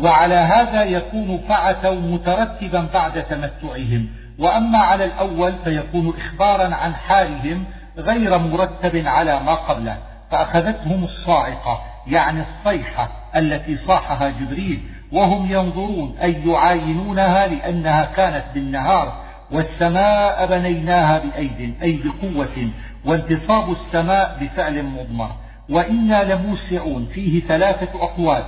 وعلى 0.00 0.34
هذا 0.34 0.82
يكون 0.82 1.40
فعتوا 1.48 2.00
مترتبا 2.00 2.88
بعد 2.94 3.22
تمتعهم. 3.22 4.08
وأما 4.38 4.78
على 4.78 5.04
الأول 5.04 5.52
فيكون 5.64 6.14
إخبارا 6.18 6.74
عن 6.74 6.94
حالهم 6.94 7.64
غير 7.98 8.38
مرتب 8.38 9.06
على 9.06 9.40
ما 9.40 9.54
قبله. 9.54 9.96
فأخذتهم 10.30 11.04
الصاعقة 11.04 11.82
يعني 12.06 12.40
الصيحة 12.42 13.08
التي 13.36 13.78
صاحها 13.86 14.28
جبريل 14.28 14.82
وهم 15.12 15.52
ينظرون 15.52 16.16
أي 16.22 16.42
يعاينونها 16.46 17.46
لأنها 17.46 18.04
كانت 18.04 18.44
بالنهار 18.54 19.23
والسماء 19.52 20.46
بنيناها 20.46 21.18
بأيد 21.18 21.74
أي 21.82 22.00
بقوة 22.04 22.70
وانتصاب 23.04 23.70
السماء 23.70 24.38
بفعل 24.40 24.82
مضمر. 24.82 25.30
وإنا 25.70 26.34
لموسعون. 26.34 27.06
فيه 27.14 27.40
ثلاثة 27.40 28.02
أقوال. 28.02 28.44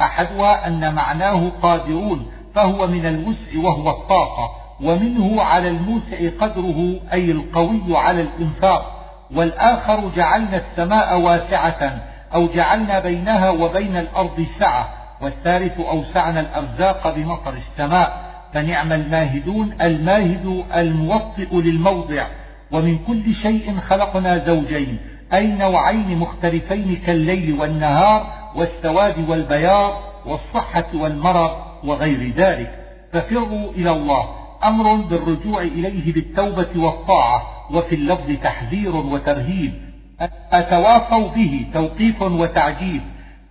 أحدها 0.00 0.66
أن 0.66 0.94
معناه 0.94 1.52
قادرون 1.62 2.30
فهو 2.54 2.86
من 2.86 3.06
الوسع 3.06 3.58
وهو 3.68 3.90
الطاقة. 3.90 4.50
ومنه 4.80 5.42
على 5.42 5.68
الموسع 5.68 6.30
قدره 6.40 7.00
أي 7.12 7.30
القوي 7.30 7.96
على 7.96 8.20
الإنفاق. 8.20 8.96
والآخر 9.34 10.08
جعلنا 10.16 10.56
السماء 10.56 11.20
واسعة 11.20 12.00
أو 12.34 12.46
جعلنا 12.46 13.00
بينها 13.00 13.50
وبين 13.50 13.96
الأرض 13.96 14.46
سعة. 14.58 14.88
والثالث 15.20 15.80
أوسعنا 15.80 16.40
الأرزاق 16.40 17.14
بمطر 17.16 17.52
السماء. 17.52 18.29
فنعم 18.54 18.92
الماهدون 18.92 19.74
الماهد 19.82 20.64
الموطئ 20.76 21.54
للموضع. 21.54 22.26
ومن 22.72 22.98
كل 22.98 23.34
شيء 23.34 23.80
خلقنا 23.80 24.38
زوجين 24.46 24.98
أي 25.32 25.46
نوعين 25.46 26.18
مختلفين 26.18 26.96
كالليل 27.06 27.60
والنهار 27.60 28.26
والسواد 28.56 29.28
والبياض 29.28 29.94
والصحة 30.26 30.86
والمرض 30.94 31.50
وغير 31.84 32.32
ذلك. 32.36 32.70
ففروا 33.12 33.72
إلى 33.72 33.90
الله. 33.90 34.28
أمر 34.64 34.94
بالرجوع 34.94 35.62
إليه 35.62 36.12
بالتوبة 36.12 36.68
والطاعة. 36.76 37.42
وفي 37.72 37.94
اللفظ 37.94 38.32
تحذير 38.42 38.96
وترهيب. 38.96 39.72
أتواصوا 40.52 41.28
به 41.28 41.66
توقيف 41.74 42.22
وتعجيب 42.22 43.00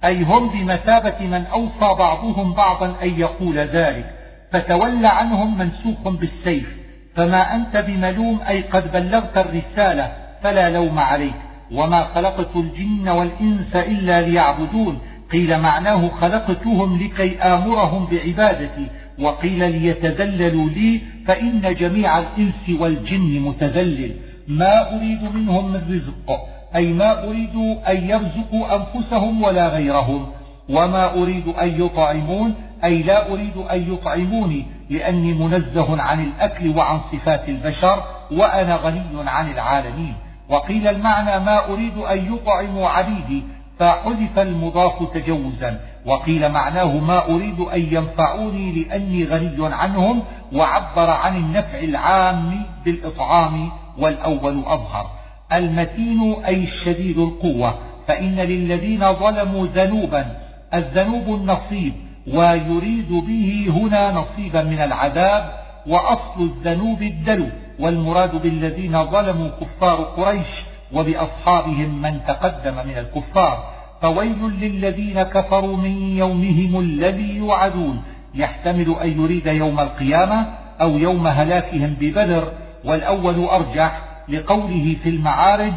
أي 0.06 0.24
هم 0.24 0.50
بمثابة 0.50 1.26
من 1.28 1.46
أوصى 1.46 1.96
بعضهم 2.00 2.54
بعضا 2.54 2.96
أن 3.04 3.20
يقول 3.20 3.58
ذلك. 3.58 4.19
فتول 4.52 5.06
عنهم 5.06 5.58
منسوخ 5.58 6.08
بالسيف 6.08 6.78
فما 7.16 7.56
أنت 7.56 7.78
بملوم 7.78 8.40
أي 8.50 8.62
قد 8.62 8.92
بلغت 8.92 9.38
الرسالة 9.38 10.14
فلا 10.44 10.70
لوم 10.70 11.00
عليك 11.00 11.36
وما 11.72 12.04
خلقت 12.04 12.56
الجن 12.56 13.10
والإنس 13.10 13.76
إلا 13.76 14.22
ليعبدون 14.22 15.00
قيل 15.32 15.60
معناه 15.60 16.10
خلقتهم 16.10 16.98
لكي 16.98 17.38
آمرهم 17.38 18.06
بعبادتي 18.06 18.88
وقيل 19.20 19.72
ليتذللوا 19.72 20.70
لي 20.70 21.02
فإن 21.28 21.76
جميع 21.80 22.20
الإنس 22.20 22.80
والجن 22.80 23.40
متذلل 23.40 24.12
ما 24.48 24.96
أريد 24.96 25.24
منهم 25.36 25.72
من 25.72 25.82
رزق 25.90 26.40
أي 26.76 26.94
ما 26.94 27.24
أريد 27.24 27.56
أن 27.88 28.10
يرزقوا 28.10 28.76
أنفسهم 28.76 29.44
ولا 29.44 29.68
غيرهم 29.68 30.26
وما 30.70 31.14
أريد 31.14 31.48
أن 31.48 31.82
يطعمون 31.82 32.56
أي 32.84 33.04
لا 33.04 33.34
أريد 33.34 33.58
أن 33.58 33.94
يطعموني 33.94 34.66
لأني 34.90 35.34
منزه 35.34 36.02
عن 36.02 36.24
الأكل 36.24 36.78
وعن 36.78 37.00
صفات 37.12 37.50
البشر 37.50 38.04
وأنا 38.32 38.76
غني 38.76 39.30
عن 39.30 39.52
العالمين. 39.52 40.14
وقيل 40.50 40.88
المعنى 40.88 41.46
ما 41.46 41.74
أريد 41.74 41.98
أن 41.98 42.34
يطعموا 42.34 42.90
عبيدي 42.90 43.44
فحذف 43.80 44.40
المضاف 44.40 45.14
تجوزا. 45.14 45.80
وقيل 46.06 46.52
معناه 46.52 46.98
ما 46.98 47.26
أريد 47.26 47.60
أن 47.60 47.82
ينفعوني 47.92 48.84
لأني 48.84 49.26
غني 49.26 49.76
عنهم 49.76 50.24
وعبر 50.54 51.10
عن 51.10 51.36
النفع 51.36 51.80
العام 51.80 52.66
بالإطعام 52.86 53.72
والأول 53.98 54.64
أظهر. 54.66 55.12
المتين 55.54 56.34
أي 56.46 56.64
الشديد 56.64 57.18
القوة 57.18 57.80
فإن 58.08 58.36
للذين 58.36 59.14
ظلموا 59.14 59.68
ذنوبا 59.68 60.36
الذنوب 60.74 61.40
النصيب 61.40 61.94
ويريد 62.28 63.12
به 63.12 63.68
هنا 63.70 64.12
نصيبا 64.12 64.64
من 64.64 64.80
العذاب 64.80 65.54
وأصل 65.88 66.42
الذنوب 66.42 67.02
الدلو 67.02 67.48
والمراد 67.80 68.42
بالذين 68.42 69.06
ظلموا 69.06 69.50
كفار 69.50 70.04
قريش 70.04 70.48
وبأصحابهم 70.94 72.02
من 72.02 72.20
تقدم 72.28 72.74
من 72.88 72.98
الكفار. 72.98 73.64
فويل 74.02 74.44
للذين 74.62 75.24
كفروا 75.24 75.78
من 75.78 76.18
يومهم 76.18 76.80
الذي 76.80 77.36
يوعدون. 77.36 78.04
يحتمل 78.36 78.96
أن 79.04 79.22
يريد 79.22 79.48
يوم 79.48 79.80
القيامة 79.80 80.48
أو 80.82 80.98
يوم 80.98 81.28
هلاكهم 81.28 81.96
ببدر. 82.00 82.52
والأول 82.86 83.46
أرجح 83.46 84.02
لقوله 84.30 84.96
في 85.04 85.10
المعارج 85.10 85.74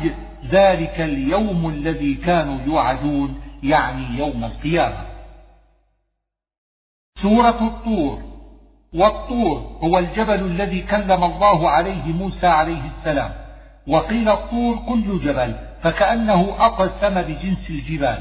ذلك 0.50 1.00
اليوم 1.00 1.68
الذي 1.68 2.14
كانوا 2.14 2.58
يوعدون 2.66 3.34
يعني 3.62 4.18
يوم 4.18 4.44
القيامة. 4.44 5.11
سورة 7.22 7.66
الطور. 7.66 8.18
والطور 8.94 9.78
هو 9.84 9.98
الجبل 9.98 10.40
الذي 10.40 10.80
كلم 10.80 11.24
الله 11.24 11.70
عليه 11.70 12.12
موسى 12.12 12.46
عليه 12.46 12.80
السلام. 12.98 13.30
وقيل 13.88 14.28
الطور 14.28 14.76
كل 14.88 15.20
جبل 15.24 15.54
فكأنه 15.82 16.54
أقسم 16.58 17.22
بجنس 17.22 17.70
الجبال. 17.70 18.18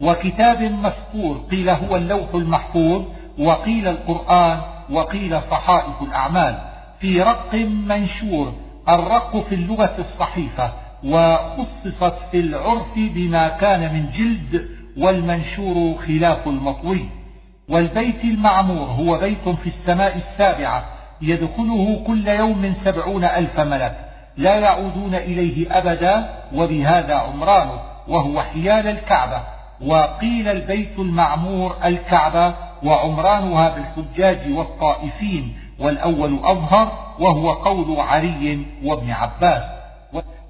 وكتاب 0.00 0.62
مسطور 0.62 1.44
قيل 1.50 1.70
هو 1.70 1.96
اللوح 1.96 2.34
المحفوظ 2.34 3.02
وقيل 3.38 3.88
القرآن 3.88 4.60
وقيل 4.90 5.40
صحائف 5.50 6.02
الأعمال. 6.02 6.58
في 7.00 7.22
رق 7.22 7.54
منشور 7.88 8.52
الرق 8.88 9.44
في 9.48 9.54
اللغة 9.54 9.96
الصحيفة 9.98 10.72
وخصصت 11.04 12.14
في 12.30 12.40
العرف 12.40 12.94
بما 12.96 13.48
كان 13.48 13.94
من 13.94 14.10
جلد 14.10 14.68
والمنشور 14.98 15.94
خلاف 16.06 16.48
المطوي. 16.48 17.21
والبيت 17.68 18.24
المعمور 18.24 18.86
هو 18.86 19.18
بيت 19.18 19.48
في 19.48 19.66
السماء 19.66 20.16
السابعة 20.16 20.84
يدخله 21.20 22.02
كل 22.06 22.28
يوم 22.28 22.74
سبعون 22.84 23.24
ألف 23.24 23.60
ملك 23.60 23.96
لا 24.36 24.54
يعودون 24.54 25.14
إليه 25.14 25.78
أبدا 25.78 26.28
وبهذا 26.54 27.14
عمرانه 27.14 27.80
وهو 28.08 28.42
حيال 28.42 28.86
الكعبة 28.86 29.42
وقيل 29.86 30.48
البيت 30.48 30.98
المعمور 30.98 31.76
الكعبة 31.84 32.54
وعمرانها 32.84 33.74
بالحجاج 33.74 34.52
والطائفين 34.52 35.56
والأول 35.78 36.38
أظهر 36.44 36.92
وهو 37.18 37.52
قول 37.52 38.00
علي 38.00 38.58
وابن 38.84 39.10
عباس 39.10 39.62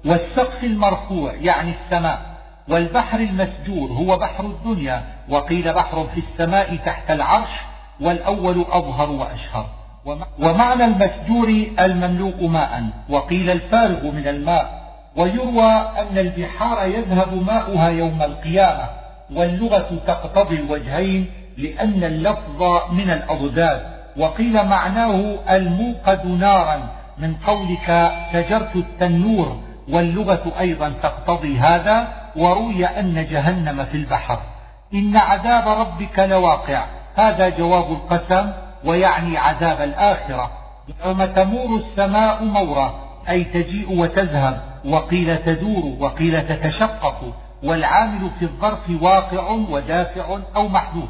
والسقف 0.05 0.63
المرفوع 0.63 1.33
يعني 1.33 1.73
السماء. 1.85 2.32
والبحر 2.69 3.19
المسجور 3.19 3.89
هو 3.91 4.17
بحر 4.17 4.45
الدنيا 4.45 5.03
وقيل 5.29 5.73
بحر 5.73 6.07
في 6.15 6.19
السماء 6.19 6.75
تحت 6.75 7.11
العرش 7.11 7.49
والأول 8.01 8.65
أظهر 8.69 9.09
وأشهر. 9.11 9.65
ومعنى 10.39 10.85
المسجور 10.85 11.65
المملوء 11.79 12.47
ماء 12.47 12.83
وقيل 13.09 13.49
الفارغ 13.49 14.11
من 14.11 14.27
الماء. 14.27 14.83
ويروى 15.15 15.71
أن 15.73 16.17
البحار 16.17 16.87
يذهب 16.87 17.33
ماؤها 17.33 17.89
يوم 17.89 18.21
القيامة 18.21 18.83
واللغة 19.33 19.99
تقتضي 20.07 20.55
الوجهين 20.55 21.31
لأن 21.57 22.03
اللفظ 22.03 22.91
من 22.91 23.09
الأضداد. 23.09 23.81
وقيل 24.17 24.65
معناه 24.65 25.35
الموقد 25.49 26.25
نارا 26.27 26.89
من 27.17 27.35
قولك 27.35 28.11
سجرت 28.33 28.75
التنور 28.75 29.57
واللغة 29.89 30.53
أيضا 30.59 30.89
تقتضي 30.89 31.59
هذا. 31.59 32.22
وروي 32.35 32.85
أن 32.85 33.25
جهنم 33.25 33.85
في 33.85 33.97
البحر. 33.97 34.39
إن 34.93 35.17
عذاب 35.17 35.67
ربك 35.67 36.19
لواقع. 36.19 36.85
هذا 37.15 37.49
جواب 37.49 37.91
القسم 37.91 38.51
ويعني 38.85 39.37
عذاب 39.37 39.81
الآخرة. 39.81 40.51
يوم 41.05 41.25
تمور 41.25 41.75
السماء 41.77 42.43
مورا 42.43 42.93
أي 43.29 43.43
تجيء 43.43 43.99
وتذهب 43.99 44.61
وقيل 44.85 45.37
تدور 45.37 45.95
وقيل 45.99 46.47
تتشقق 46.47 47.33
والعامل 47.63 48.29
في 48.39 48.45
الظرف 48.45 49.01
واقع 49.01 49.49
ودافع 49.49 50.37
أو 50.55 50.67
محدوث. 50.67 51.09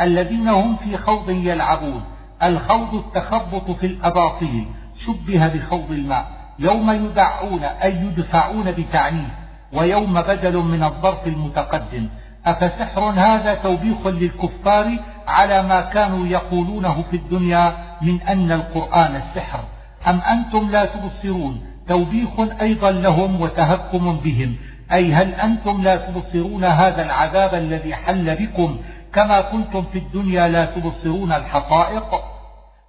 الذين 0.00 0.48
هم 0.48 0.76
في 0.76 0.96
خوض 0.96 1.30
يلعبون. 1.30 2.04
الخوض 2.42 2.94
التخبط 2.94 3.70
في 3.70 3.86
الأباطيل. 3.86 4.66
شبه 5.06 5.48
بخوض 5.48 5.90
الماء. 5.90 6.26
يوم 6.58 6.90
يدعون 6.90 7.64
أي 7.64 7.96
يدفعون 7.96 8.72
بتعنيف. 8.72 9.39
ويوم 9.72 10.22
بدل 10.22 10.56
من 10.56 10.82
الظرف 10.84 11.26
المتقدم. 11.26 12.08
أفسحر 12.46 13.00
هذا 13.00 13.54
توبيخ 13.54 14.06
للكفار 14.06 14.98
على 15.28 15.62
ما 15.62 15.80
كانوا 15.80 16.26
يقولونه 16.26 17.04
في 17.10 17.16
الدنيا 17.16 17.74
من 18.02 18.22
أن 18.22 18.52
القرآن 18.52 19.16
السحر. 19.16 19.60
أم 20.06 20.20
أنتم 20.20 20.70
لا 20.70 20.84
تبصرون؟ 20.84 21.60
توبيخ 21.88 22.30
أيضا 22.60 22.90
لهم 22.90 23.40
وتهكم 23.40 24.16
بهم. 24.16 24.56
أي 24.92 25.12
هل 25.12 25.34
أنتم 25.34 25.82
لا 25.82 25.96
تبصرون 25.96 26.64
هذا 26.64 27.02
العذاب 27.02 27.54
الذي 27.54 27.94
حل 27.94 28.36
بكم؟ 28.36 28.78
كما 29.12 29.40
كنتم 29.40 29.84
في 29.92 29.98
الدنيا 29.98 30.48
لا 30.48 30.64
تبصرون 30.64 31.32
الحقائق. 31.32 32.20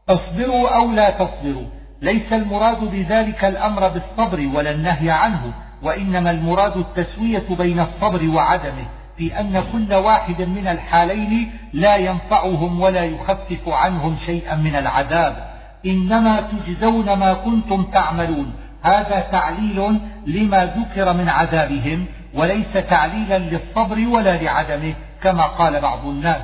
اصبروا 0.09 0.69
أو 0.69 0.91
لا 0.91 1.09
تصبروا. 1.09 1.67
ليس 2.01 2.33
المراد 2.33 2.79
بذلك 2.79 3.45
الأمر 3.45 3.87
بالصبر 3.87 4.49
ولا 4.55 4.71
النهي 4.71 5.11
عنه. 5.11 5.53
وإنما 5.83 6.31
المراد 6.31 6.77
التسوية 6.77 7.45
بين 7.57 7.79
الصبر 7.79 8.29
وعدمه 8.29 8.85
في 9.17 9.39
أن 9.39 9.63
كل 9.71 9.93
واحد 9.93 10.41
من 10.41 10.67
الحالين 10.67 11.51
لا 11.73 11.95
ينفعهم 11.95 12.81
ولا 12.81 13.03
يخفف 13.03 13.67
عنهم 13.67 14.17
شيئا 14.25 14.55
من 14.55 14.75
العذاب. 14.75 15.51
إنما 15.85 16.41
تجزون 16.41 17.13
ما 17.13 17.33
كنتم 17.33 17.83
تعملون. 17.83 18.53
هذا 18.83 19.19
تعليل 19.31 19.99
لما 20.27 20.65
ذكر 20.65 21.13
من 21.13 21.29
عذابهم 21.29 22.05
وليس 22.33 22.73
تعليلا 22.89 23.37
للصبر 23.37 24.07
ولا 24.07 24.37
لعدمه 24.43 24.93
كما 25.23 25.43
قال 25.43 25.81
بعض 25.81 26.05
الناس. 26.05 26.41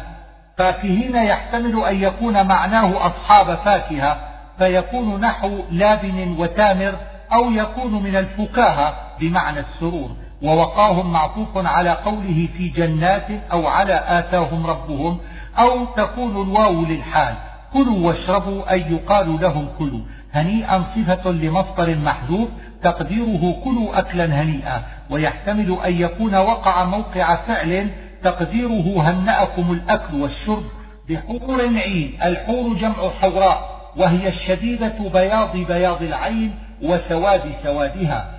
فاكهين 0.58 1.16
يحتمل 1.16 1.84
أن 1.84 2.04
يكون 2.04 2.48
معناه 2.48 3.08
أصحاب 3.08 3.56
فاكهة 3.56 4.18
فيكون 4.58 5.20
نحو 5.22 5.60
لابن 5.72 6.36
وتامر 6.40 6.94
أو 7.34 7.52
يكون 7.52 8.04
من 8.04 8.16
الفكاهة. 8.16 9.07
بمعنى 9.20 9.60
السرور 9.60 10.10
ووقاهم 10.42 11.14
معطوف 11.14 11.48
على 11.56 11.90
قوله 11.90 12.48
في 12.58 12.68
جنات 12.68 13.28
أو 13.52 13.68
على 13.68 14.04
آتاهم 14.08 14.68
ربهم 14.68 15.18
أو 15.60 15.86
تكون 15.86 16.42
الواو 16.42 16.86
للحال 16.86 17.36
كلوا 17.74 18.08
واشربوا 18.08 18.72
أي 18.72 18.82
يقال 18.92 19.42
لهم 19.42 19.68
كلوا. 19.80 20.02
هنيئا 20.34 20.84
صفة 20.96 21.32
لمصدر 21.32 21.96
محذوف 21.96 22.50
تقديره 22.84 23.56
كلوا 23.64 24.00
أكلا 24.00 24.42
هنيئا 24.42 24.82
ويحتمل 25.10 25.78
أن 25.86 26.02
يكون 26.02 26.36
وقع 26.36 26.86
موقع 26.86 27.36
فعل 27.36 27.90
تقديره 28.24 29.02
هنأكم 29.02 29.72
الأكل 29.72 30.22
والشرب 30.22 30.64
بحور 31.10 31.62
عين 31.62 32.18
الحور 32.24 32.74
جمع 32.74 33.10
حوراء 33.22 33.78
وهي 33.98 34.28
الشديدة 34.28 34.94
بياض 35.14 35.58
بياض 35.58 36.02
العين 36.02 36.56
وسواد 36.82 37.42
سوادها. 37.64 38.37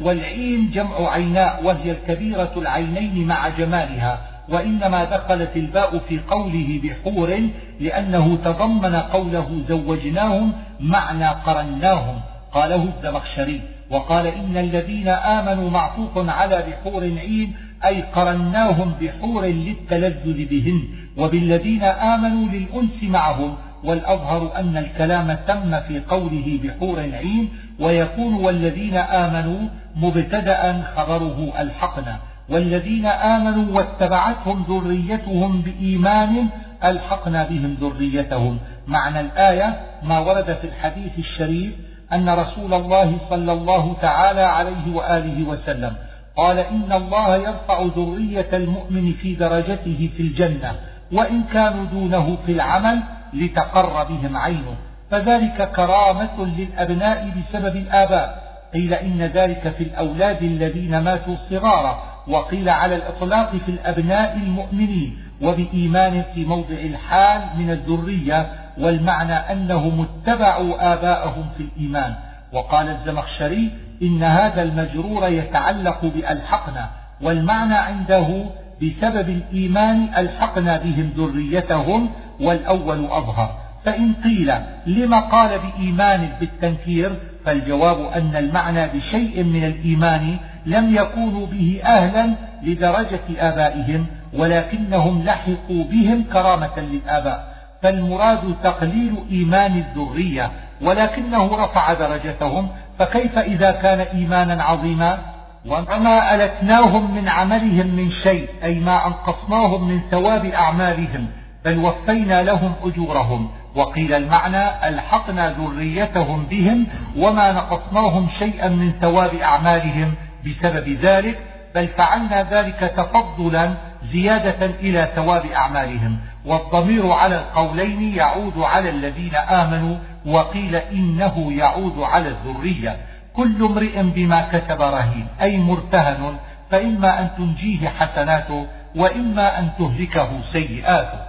والعين 0.00 0.70
جمع 0.70 1.10
عيناء 1.10 1.64
وهي 1.64 1.90
الكبيرة 1.90 2.52
العينين 2.56 3.26
مع 3.26 3.48
جمالها 3.48 4.20
وإنما 4.48 5.04
دخلت 5.04 5.56
الباء 5.56 5.98
في 5.98 6.20
قوله 6.28 6.80
بحور 6.84 7.48
لأنه 7.80 8.36
تضمن 8.36 8.94
قوله 8.94 9.62
زوجناهم 9.68 10.52
معنى 10.80 11.28
قرناهم. 11.28 12.20
قاله 12.52 12.88
الزمخشري 12.96 13.60
وقال 13.90 14.26
إن 14.26 14.56
الذين 14.56 15.08
آمنوا 15.08 15.70
معطوف 15.70 16.28
على 16.28 16.64
بحور 16.68 17.02
عين 17.02 17.54
أي 17.84 18.02
قرناهم 18.02 18.94
بحور 19.00 19.46
للتلذذ 19.46 20.46
بهن 20.50 20.82
وبالذين 21.16 21.82
آمنوا 21.82 22.46
للأنس 22.48 23.02
معهم 23.02 23.56
والأظهر 23.84 24.56
أن 24.56 24.76
الكلام 24.76 25.38
تم 25.48 25.80
في 25.80 26.00
قوله 26.00 26.60
بحور 26.64 27.00
عين 27.00 27.48
ويكون 27.80 28.34
والذين 28.34 28.96
آمنوا 28.96 29.68
مبتدأ 29.96 30.82
خبره 30.82 31.52
ألحقنا. 31.60 32.16
والذين 32.48 33.06
آمنوا 33.06 33.76
واتبعتهم 33.76 34.64
ذريتهم 34.68 35.60
بإيمان 35.60 36.48
ألحقنا 36.84 37.44
بهم 37.44 37.76
ذريتهم. 37.80 38.58
معنى 38.86 39.20
الآية 39.20 39.80
ما 40.02 40.18
ورد 40.18 40.56
في 40.60 40.64
الحديث 40.64 41.18
الشريف 41.18 41.72
أن 42.12 42.28
رسول 42.28 42.74
الله 42.74 43.18
صلى 43.30 43.52
الله 43.52 43.96
تعالى 44.02 44.40
عليه 44.40 44.94
وآله 44.94 45.48
وسلم 45.48 45.92
قال 46.36 46.58
إن 46.58 46.92
الله 46.92 47.36
يرفع 47.36 47.82
ذرية 47.96 48.48
المؤمن 48.52 49.12
في 49.12 49.34
درجته 49.34 50.10
في 50.16 50.22
الجنة 50.22 50.74
وإن 51.12 51.42
كانوا 51.42 51.84
دونه 51.84 52.36
في 52.46 52.52
العمل 52.52 53.02
لتقر 53.32 54.04
بهم 54.04 54.36
عينه. 54.36 54.76
فذلك 55.10 55.70
كرامة 55.72 56.44
للأبناء 56.58 57.30
بسبب 57.30 57.76
الآباء. 57.76 58.50
قيل 58.74 58.94
إن 58.94 59.22
ذلك 59.22 59.68
في 59.78 59.84
الأولاد 59.84 60.42
الذين 60.42 60.98
ماتوا 60.98 61.36
صغارا. 61.50 62.02
وقيل 62.28 62.68
على 62.68 62.94
الإطلاق 62.94 63.50
في 63.50 63.68
الأبناء 63.68 64.36
المؤمنين. 64.36 65.18
وبإيمان 65.42 66.24
في 66.34 66.44
موضع 66.44 66.74
الحال 66.74 67.42
من 67.58 67.70
الذرية. 67.70 68.52
والمعنى 68.78 69.34
أنهم 69.34 70.06
اتبعوا 70.06 70.92
آباءهم 70.94 71.44
في 71.56 71.62
الإيمان. 71.62 72.14
وقال 72.52 72.88
الزمخشري 72.88 73.70
إن 74.02 74.22
هذا 74.22 74.62
المجرور 74.62 75.28
يتعلق 75.28 76.04
بألحقنا. 76.04 76.90
والمعنى 77.22 77.74
عنده 77.74 78.44
بسبب 78.82 79.28
الإيمان 79.28 80.08
ألحقنا 80.16 80.76
بهم 80.76 81.10
ذريتهم 81.16 82.10
والأول 82.40 83.04
أظهر. 83.04 83.50
فإن 83.84 84.12
قيل 84.24 84.52
لما 84.86 85.20
قال 85.20 85.58
بإيمان 85.58 86.28
بالتنكير 86.40 87.12
فالجواب 87.44 88.12
أن 88.12 88.36
المعنى 88.36 88.88
بشيء 88.88 89.44
من 89.44 89.64
الإيمان 89.64 90.36
لم 90.66 90.96
يكونوا 90.96 91.46
به 91.46 91.80
أهلا 91.84 92.34
لدرجة 92.62 93.20
آبائهم 93.38 94.06
ولكنهم 94.32 95.22
لحقوا 95.24 95.84
بهم 95.84 96.24
كرامة 96.32 96.78
للآباء. 96.78 97.50
فالمراد 97.82 98.54
تقليل 98.64 99.14
إيمان 99.30 99.78
الذرية 99.78 100.50
ولكنه 100.80 101.64
رفع 101.64 101.92
درجتهم. 101.92 102.68
فكيف 102.98 103.38
إذا 103.38 103.70
كان 103.70 104.00
إيمانا 104.00 104.62
عظيما؟ 104.62 105.18
وما 105.66 106.34
ألتناهم 106.34 107.14
من 107.14 107.28
عملهم 107.28 107.86
من 107.86 108.10
شيء 108.10 108.48
أي 108.64 108.80
ما 108.80 109.06
أنقصناهم 109.06 109.88
من 109.88 110.00
ثواب 110.10 110.46
أعمالهم 110.46 111.26
بل 111.64 111.78
وفينا 111.78 112.42
لهم 112.42 112.74
أجورهم. 112.84 113.50
وقيل 113.74 114.14
المعنى 114.14 114.88
ألحقنا 114.88 115.50
ذريتهم 115.50 116.44
بهم 116.44 116.86
وما 117.16 117.52
نقصناهم 117.52 118.28
شيئا 118.38 118.68
من 118.68 118.92
ثواب 118.92 119.34
أعمالهم 119.34 120.14
بسبب 120.46 120.88
ذلك 120.88 121.38
بل 121.74 121.88
فعلنا 121.88 122.42
ذلك 122.42 122.92
تفضلا 122.96 123.74
زيادة 124.12 124.66
إلى 124.66 125.08
ثواب 125.14 125.46
أعمالهم. 125.46 126.18
والضمير 126.46 127.12
على 127.12 127.36
القولين 127.36 128.14
يعود 128.14 128.58
على 128.58 128.90
الذين 128.90 129.34
آمنوا 129.34 129.96
وقيل 130.26 130.76
إنه 130.76 131.52
يعود 131.52 131.98
على 131.98 132.28
الذرية. 132.28 132.96
كل 133.36 133.64
امرئ 133.64 134.02
بما 134.02 134.40
كسب 134.40 134.82
رهين 134.82 135.26
أي 135.40 135.58
مرتهن 135.58 136.36
فإما 136.70 137.20
أن 137.20 137.30
تنجيه 137.36 137.88
حسناته 137.88 138.66
وإما 138.96 139.58
أن 139.58 139.70
تهلكه 139.78 140.40
سيئاته. 140.52 141.20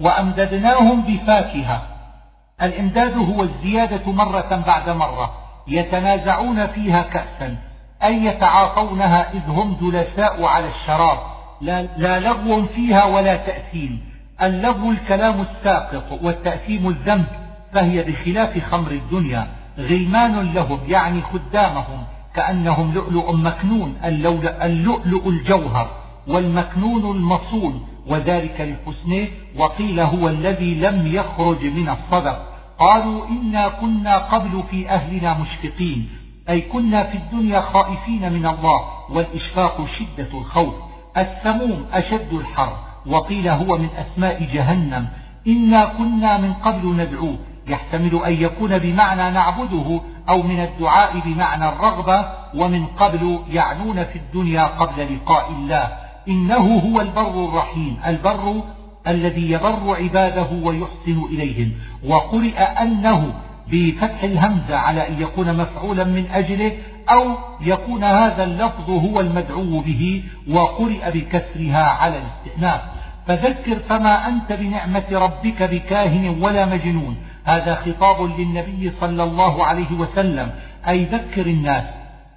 وأمددناهم 0.00 1.02
بفاكهة. 1.02 1.82
الإمداد 2.62 3.16
هو 3.16 3.42
الزيادة 3.42 4.12
مرة 4.12 4.64
بعد 4.66 4.90
مرة 4.90 5.32
يتنازعون 5.68 6.66
فيها 6.66 7.02
كأسا 7.02 7.56
أي 8.02 8.24
يتعاطونها 8.24 9.32
إذ 9.32 9.48
هم 9.48 9.76
جلساء 9.80 10.44
على 10.44 10.68
الشراب 10.68 11.18
لا, 11.60 11.82
لا 11.82 12.20
لغو 12.20 12.66
فيها 12.66 13.04
ولا 13.04 13.36
تأثيم. 13.36 14.10
اللغو 14.42 14.90
الكلام 14.90 15.40
الساقط 15.40 16.22
والتأثيم 16.22 16.88
الذنب 16.88 17.26
فهي 17.72 18.02
بخلاف 18.02 18.58
خمر 18.58 18.90
الدنيا. 18.90 19.59
غلمان 19.78 20.52
لهم 20.52 20.78
يعني 20.88 21.20
خدامهم 21.22 22.04
كأنهم 22.34 22.94
لؤلؤ 22.94 23.32
مكنون 23.32 23.94
اللؤلؤ 24.04 25.28
الجوهر 25.28 25.90
والمكنون 26.28 27.16
المصون 27.16 27.86
وذلك 28.06 28.60
لحسنه 28.60 29.28
وقيل 29.56 30.00
هو 30.00 30.28
الذي 30.28 30.74
لم 30.74 31.06
يخرج 31.06 31.64
من 31.64 31.88
الصدق 31.88 32.50
قالوا 32.78 33.28
إنا 33.28 33.68
كنا 33.68 34.18
قبل 34.18 34.62
في 34.70 34.88
أهلنا 34.88 35.38
مشفقين 35.38 36.08
أي 36.48 36.60
كنا 36.60 37.04
في 37.04 37.16
الدنيا 37.16 37.60
خائفين 37.60 38.32
من 38.32 38.46
الله 38.46 38.80
والإشفاق 39.10 39.86
شدة 39.98 40.38
الخوف. 40.38 40.74
السموم 41.16 41.86
أشد 41.92 42.32
الحر 42.32 42.76
وقيل 43.06 43.48
هو 43.48 43.78
من 43.78 43.88
أسماء 43.96 44.48
جهنم. 44.52 45.08
إنا 45.46 45.84
كنا 45.84 46.38
من 46.38 46.52
قبل 46.52 46.96
ندعوه 46.96 47.38
يحتمل 47.68 48.20
أن 48.26 48.32
يكون 48.32 48.78
بمعنى 48.78 49.30
نعبده 49.30 50.00
أو 50.28 50.42
من 50.42 50.60
الدعاء 50.60 51.18
بمعنى 51.24 51.68
الرغبة 51.68 52.24
ومن 52.54 52.86
قبل 52.86 53.38
يعنون 53.50 54.04
في 54.04 54.16
الدنيا 54.16 54.64
قبل 54.64 55.14
لقاء 55.14 55.50
الله. 55.50 55.88
إنه 56.28 56.78
هو 56.78 57.00
البر 57.00 57.44
الرحيم 57.44 57.96
البر 58.06 58.62
الذي 59.06 59.50
يبر 59.50 59.96
عباده 59.96 60.48
ويحسن 60.62 61.24
إليهم. 61.30 61.72
وقرئ 62.06 62.58
أنه 62.58 63.34
بفتح 63.68 64.22
الهمزة 64.22 64.76
على 64.76 65.08
أن 65.08 65.22
يكون 65.22 65.56
مفعولا 65.56 66.04
من 66.04 66.26
أجله 66.30 66.72
أو 67.10 67.34
يكون 67.60 68.04
هذا 68.04 68.44
اللفظ 68.44 68.90
هو 68.90 69.20
المدعو 69.20 69.80
به 69.80 70.22
وقرئ 70.50 71.10
بكسرها 71.10 71.84
على 71.88 72.18
الاستئناف. 72.18 72.80
فذكر 73.26 73.78
فما 73.78 74.28
أنت 74.28 74.52
بنعمة 74.52 75.04
ربك 75.12 75.62
بكاهن 75.62 76.42
ولا 76.42 76.66
مجنون. 76.66 77.16
هذا 77.44 77.74
خطاب 77.74 78.22
للنبي 78.22 78.92
صلى 79.00 79.22
الله 79.22 79.66
عليه 79.66 79.92
وسلم 79.92 80.50
أي 80.88 81.04
ذكر 81.04 81.46
الناس. 81.46 81.84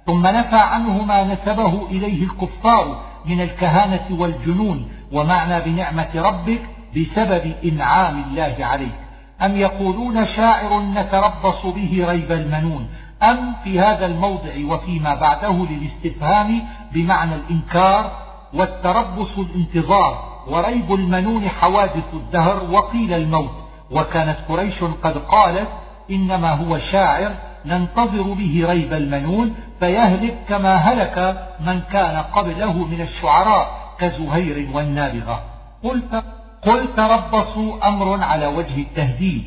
ثم 0.06 0.26
نفى 0.26 0.56
عنه 0.56 1.04
ما 1.04 1.24
نسبه 1.24 1.86
إليه 1.90 2.24
الكفار 2.24 3.00
من 3.26 3.40
الكهانة 3.40 4.06
والجنون 4.10 4.88
ومعنى 5.12 5.60
بنعمة 5.60 6.10
ربك 6.14 6.62
بسبب 6.96 7.54
إنعام 7.64 8.24
الله 8.24 8.56
عليك. 8.60 8.94
أم 9.42 9.56
يقولون 9.56 10.26
شاعر 10.26 10.80
نتربص 10.80 11.66
به 11.66 12.04
ريب 12.08 12.32
المنون؟ 12.32 12.88
أم 13.22 13.52
في 13.64 13.80
هذا 13.80 14.06
الموضع 14.06 14.52
وفيما 14.64 15.14
بعده 15.14 15.66
للاستفهام 15.70 16.62
بمعنى 16.92 17.34
الإنكار 17.34 18.12
والتربص 18.54 19.38
الانتظار 19.38 20.34
وريب 20.48 20.94
المنون 20.94 21.48
حوادث 21.48 22.14
الدهر 22.14 22.70
وقيل 22.70 23.12
الموت. 23.12 23.63
وكانت 23.90 24.36
قريش 24.48 24.84
قد 25.02 25.18
قالت 25.18 25.68
إنما 26.10 26.50
هو 26.50 26.78
شاعر 26.78 27.32
ننتظر 27.66 28.22
به 28.22 28.64
ريب 28.68 28.92
المنون 28.92 29.54
فيهلك 29.80 30.34
كما 30.48 30.74
هلك 30.74 31.48
من 31.60 31.80
كان 31.80 32.16
قبله 32.16 32.72
من 32.72 33.00
الشعراء 33.00 33.84
كزهير 33.98 34.68
والنابغة. 34.74 35.42
قلت, 35.84 36.24
قل 36.62 36.94
تربصوا 36.96 37.88
أمر 37.88 38.22
على 38.22 38.46
وجه 38.46 38.80
التهديد. 38.80 39.44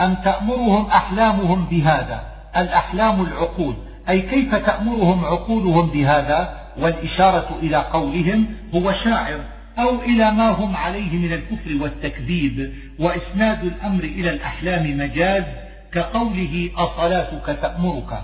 أم 0.00 0.14
تأمرهم 0.14 0.86
أحلامهم 0.86 1.64
بهذا؟ 1.64 2.24
الأحلام 2.56 3.22
العقول. 3.22 3.74
أي 4.08 4.22
كيف 4.22 4.54
تأمرهم 4.54 5.24
عقولهم 5.24 5.86
بهذا؟ 5.86 6.60
والإشارة 6.78 7.48
إلى 7.62 7.76
قولهم 7.76 8.46
هو 8.74 8.92
شاعر. 8.92 9.40
أو 9.80 10.02
إلى 10.02 10.30
ما 10.30 10.50
هم 10.50 10.76
عليه 10.76 11.18
من 11.18 11.32
الكفر 11.32 11.82
والتكذيب 11.82 12.74
وإسناد 12.98 13.64
الأمر 13.64 14.04
إلى 14.04 14.30
الأحلام 14.30 14.98
مجاز 14.98 15.44
كقوله 15.92 16.70
أصلاتك 16.76 17.58
تأمرك. 17.62 18.22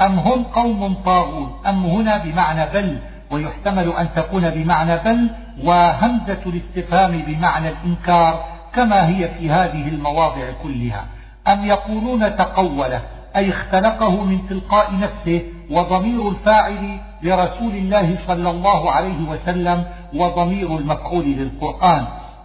أم 0.00 0.18
هم 0.18 0.42
قوم 0.42 0.94
طاغون 0.94 1.52
أم 1.66 1.84
هنا 1.84 2.16
بمعنى 2.16 2.66
بل 2.74 2.98
ويحتمل 3.30 3.92
أن 3.92 4.08
تكون 4.16 4.50
بمعنى 4.50 4.96
بل 4.96 5.30
وهمزة 5.62 6.42
الاستفهام 6.46 7.22
بمعنى 7.26 7.68
الإنكار 7.68 8.44
كما 8.74 9.08
هي 9.08 9.28
في 9.38 9.50
هذه 9.50 9.88
المواضع 9.88 10.50
كلها. 10.62 11.06
أم 11.48 11.64
يقولون 11.64 12.36
تقوله 12.36 13.02
أي 13.36 13.50
اختلقه 13.50 14.24
من 14.24 14.48
تلقاء 14.48 14.98
نفسه 14.98 15.42
وضمير 15.70 16.28
الفاعل 16.28 16.98
لرسول 17.24 17.74
الله 17.74 18.16
صلى 18.26 18.50
الله 18.50 18.90
عليه 18.90 19.28
وسلم 19.28 19.84
وضمير 20.14 20.78
المفعول 20.78 21.24
للقرآن. 21.24 22.04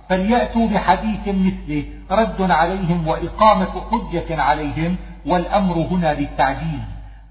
فليأتوا 0.09 0.67
بحديث 0.67 1.27
مثله 1.27 1.86
رد 2.11 2.51
عليهم 2.51 3.07
وإقامة 3.07 3.71
حجة 3.91 4.41
عليهم 4.41 4.95
والأمر 5.25 5.75
هنا 5.91 6.13
للتعجيز 6.13 6.80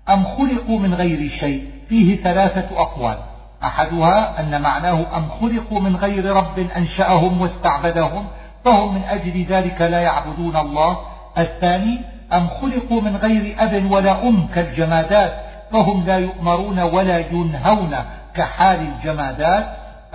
أم 0.08 0.24
خلقوا 0.24 0.78
من 0.78 0.94
غير 0.94 1.28
شيء؟ 1.28 1.64
فيه 1.88 2.16
ثلاثة 2.16 2.80
أقوال. 2.80 3.16
أحدها 3.64 4.40
أن 4.40 4.62
معناه 4.62 5.16
أم 5.16 5.28
خلقوا 5.40 5.80
من 5.80 5.96
غير 5.96 6.24
رب 6.24 6.58
أنشأهم 6.76 7.40
واستعبدهم 7.40 8.24
فهم 8.64 8.94
من 8.94 9.02
أجل 9.02 9.44
ذلك 9.44 9.82
لا 9.82 10.00
يعبدون 10.00 10.56
الله. 10.56 10.96
الثاني 11.38 11.98
أم 12.32 12.48
خلقوا 12.48 13.00
من 13.00 13.16
غير 13.16 13.56
أب 13.58 13.90
ولا 13.90 14.28
أم 14.28 14.46
كالجمادات 14.54 15.47
فهم 15.72 16.06
لا 16.06 16.18
يؤمرون 16.18 16.80
ولا 16.80 17.18
ينهون 17.18 17.96
كحال 18.34 18.80
الجمادات. 18.80 19.66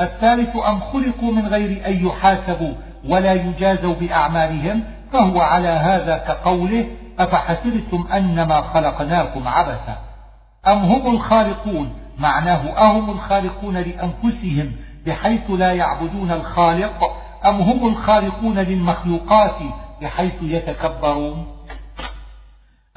الثالث 0.02 0.56
أم 0.56 0.80
خلقوا 0.80 1.32
من 1.32 1.48
غير 1.48 1.88
أن 1.88 2.08
يحاسبوا 2.08 2.74
ولا 3.10 3.34
يجازوا 3.34 3.94
بأعمالهم. 3.94 4.84
فهو 5.14 5.42
على 5.42 5.68
هذا 5.68 6.18
كقوله 6.18 6.86
أفحسبتم 7.20 8.08
أنما 8.14 8.62
خلقناكم 8.62 9.48
عبثا؟ 9.48 9.98
أم 10.68 10.78
هم 10.78 11.16
الخالقون؟ 11.16 11.94
معناه 12.20 12.70
أهم 12.78 13.10
الخالقون 13.10 13.78
لأنفسهم 13.78 14.72
بحيث 15.06 15.42
لا 15.50 15.74
يعبدون 15.74 16.32
الخالق؟ 16.32 17.04
أم 17.46 17.62
هم 17.62 17.88
الخالقون 17.88 18.60
للمخلوقات 18.60 19.56
بحيث 20.02 20.34
يتكبرون؟ 20.42 21.48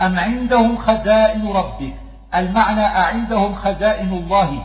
أم 0.00 0.18
عندهم 0.18 0.76
خزائن 0.76 1.48
ربك؟ 1.48 2.05
المعنى 2.36 2.80
أعندهم 2.80 3.54
خزائن 3.54 4.12
الله 4.12 4.62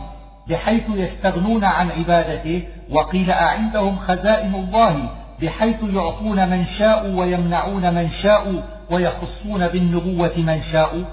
بحيث 0.48 0.82
يستغنون 0.94 1.64
عن 1.64 1.90
عبادته 1.90 2.62
وقيل 2.90 3.30
أعندهم 3.30 3.96
خزائن 3.96 4.54
الله 4.54 5.08
بحيث 5.42 5.76
يعطون 5.94 6.48
من 6.48 6.66
شاء 6.66 7.10
ويمنعون 7.10 7.94
من 7.94 8.10
شاء 8.10 8.62
ويخصون 8.90 9.68
بالنبوة 9.68 10.32
من 10.36 10.62
شاء. 10.72 11.04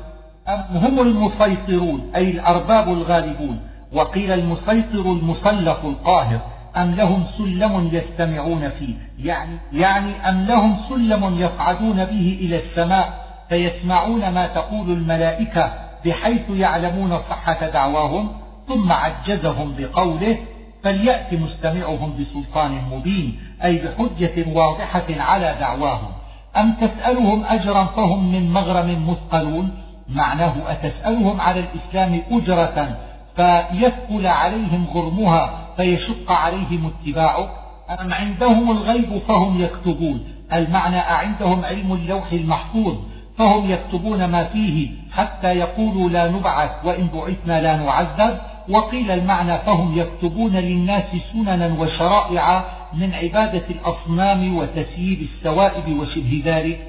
أم 0.48 0.78
هم 0.78 1.00
المسيطرون 1.00 2.12
أي 2.16 2.32
الأرباب 2.32 2.90
الغالبون 2.90 3.60
وقيل 3.94 4.32
المسيطر 4.32 5.12
المسلط 5.12 5.86
القاهر 5.86 6.40
أم 6.78 6.96
لهم 6.96 7.24
سلم 7.38 7.90
يستمعون 7.94 8.70
فيه. 8.70 8.96
يعني, 9.20 9.58
يعني 9.74 10.30
أم 10.30 10.46
لهم 10.46 10.78
سلم 10.90 11.36
يصعدون 11.40 12.06
به 12.06 12.40
إلى 12.42 12.60
السماء 12.60 13.30
فيسمعون 13.50 14.30
ما 14.30 14.48
تقول 14.48 14.92
الملائكة 14.92 15.89
بحيث 16.06 16.50
يعلمون 16.50 17.18
صحة 17.30 17.70
دعواهم 17.70 18.30
ثم 18.68 18.92
عجزهم 18.92 19.76
بقوله 19.78 20.38
فليأت 20.84 21.34
مستمعهم 21.34 22.14
بسلطان 22.20 22.82
مبين 22.92 23.40
أي 23.64 23.78
بحجة 23.78 24.46
واضحة 24.54 25.06
على 25.10 25.56
دعواهم. 25.60 26.12
أم 26.58 26.74
تسألهم 26.74 27.44
أجرا 27.46 27.86
فهم 27.86 28.32
من 28.32 28.52
مغرم 28.52 29.10
مثقلون؟ 29.10 29.72
معناه 30.10 30.54
أتسألهم 30.68 31.42
على 31.42 31.60
الإسلام 31.60 32.22
أجرة 32.32 32.98
فيثقل 33.36 34.28
عليهم 34.28 34.88
غرمها 34.94 35.60
فيشق 35.78 36.32
عليهم 36.32 36.92
اتباعه. 36.92 37.50
أم 37.90 38.14
عندهم 38.14 38.72
الغيب 38.72 39.18
فهم 39.28 39.62
يكتبون؟ 39.62 40.24
المعنى 40.54 41.00
أعندهم 41.00 41.66
علم 41.66 41.94
اللوح 41.94 42.32
المحفوظ. 42.32 42.96
فهم 43.40 43.72
يكتبون 43.72 44.26
ما 44.26 44.44
فيه 44.44 44.90
حتى 45.12 45.48
يقولوا 45.48 46.10
لا 46.10 46.32
نبعث 46.32 46.86
وإن 46.86 47.08
بعثنا 47.14 47.62
لا 47.62 47.78
نعذب. 47.78 48.38
وقيل 48.70 49.12
المعنى 49.12 49.58
فهم 49.58 50.00
يكتبون 50.00 50.56
للناس 50.56 51.04
سننا 51.34 51.76
وشرائع 51.80 52.66
من 52.94 53.14
عبادة 53.14 53.64
الأصنام 53.70 54.58
وتسييب 54.58 55.22
السوائب 55.22 56.00
وشبه 56.00 56.42
ذلك. 56.46 56.80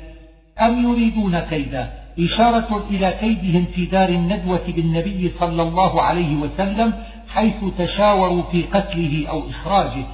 أم 0.60 0.90
يريدون 0.90 1.38
كيدا؟ 1.38 1.92
إشارة 2.18 2.84
إلى 2.90 3.14
كيدهم 3.20 3.64
في 3.74 3.86
دار 3.86 4.08
الندوة 4.08 4.62
بالنبي 4.68 5.32
صلى 5.40 5.62
الله 5.62 6.02
عليه 6.02 6.36
وسلم 6.36 6.92
حيث 7.28 7.64
تشاوروا 7.78 8.42
في 8.42 8.62
قتله 8.62 9.28
أو 9.28 9.42
إخراجه. 9.50 10.04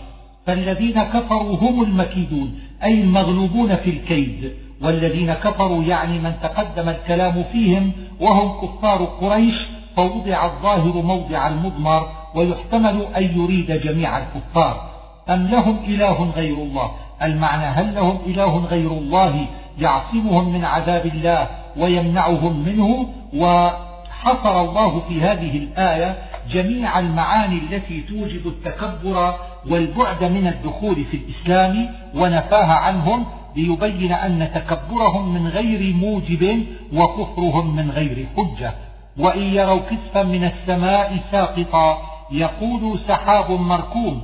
فالذين 0.47 1.03
كفروا 1.03 1.57
هم 1.57 1.83
المكيدون 1.83 2.59
أي 2.83 3.03
المغلوبون 3.03 3.77
في 3.77 3.91
الكيد. 3.91 4.66
والذين 4.83 5.33
كفروا 5.33 5.83
يعني 5.85 6.19
من 6.19 6.33
تقدم 6.43 6.89
الكلام 6.89 7.45
فيهم 7.53 7.93
وهم 8.21 8.67
كفار 8.67 9.05
قريش 9.05 9.67
فوضع 9.97 10.45
الظاهر 10.45 11.03
موضع 11.03 11.49
المضمر 11.49 12.09
ويحتمل 12.35 13.03
أن 13.17 13.23
يريد 13.23 13.73
جميع 13.73 14.19
الكفار. 14.19 14.91
أم 15.29 15.47
لهم 15.47 15.79
إله 15.89 16.31
غير 16.37 16.55
الله؟ 16.55 16.91
المعنى 17.23 17.65
هل 17.65 17.95
لهم 17.95 18.19
إله 18.27 18.57
غير 18.57 18.91
الله 18.91 19.47
يعصمهم 19.79 20.53
من 20.53 20.65
عذاب 20.65 21.07
الله 21.07 21.49
ويمنعهم 21.77 22.65
منه؟ 22.67 23.09
وحصر 23.35 24.61
الله 24.61 25.03
في 25.09 25.21
هذه 25.21 25.59
الآية 25.59 26.17
جميع 26.51 26.99
المعاني 26.99 27.59
التي 27.59 28.01
توجب 28.01 28.47
التكبر 28.47 29.35
والبعد 29.71 30.25
من 30.25 30.47
الدخول 30.47 31.05
في 31.05 31.17
الإسلام 31.17 31.89
ونفاها 32.15 32.73
عنهم 32.73 33.27
ليبين 33.57 34.13
أن 34.13 34.51
تكبرهم 34.55 35.35
من 35.35 35.49
غير 35.49 35.95
موجب 35.95 36.67
وكفرهم 36.95 37.77
من 37.77 37.91
غير 37.91 38.27
حجة. 38.37 38.75
وإن 39.19 39.43
يروا 39.43 39.81
كسفا 39.81 40.23
من 40.23 40.45
السماء 40.45 41.19
ساقطا 41.31 41.99
يقول 42.33 42.99
سحاب 43.09 43.51
مركوم. 43.51 44.23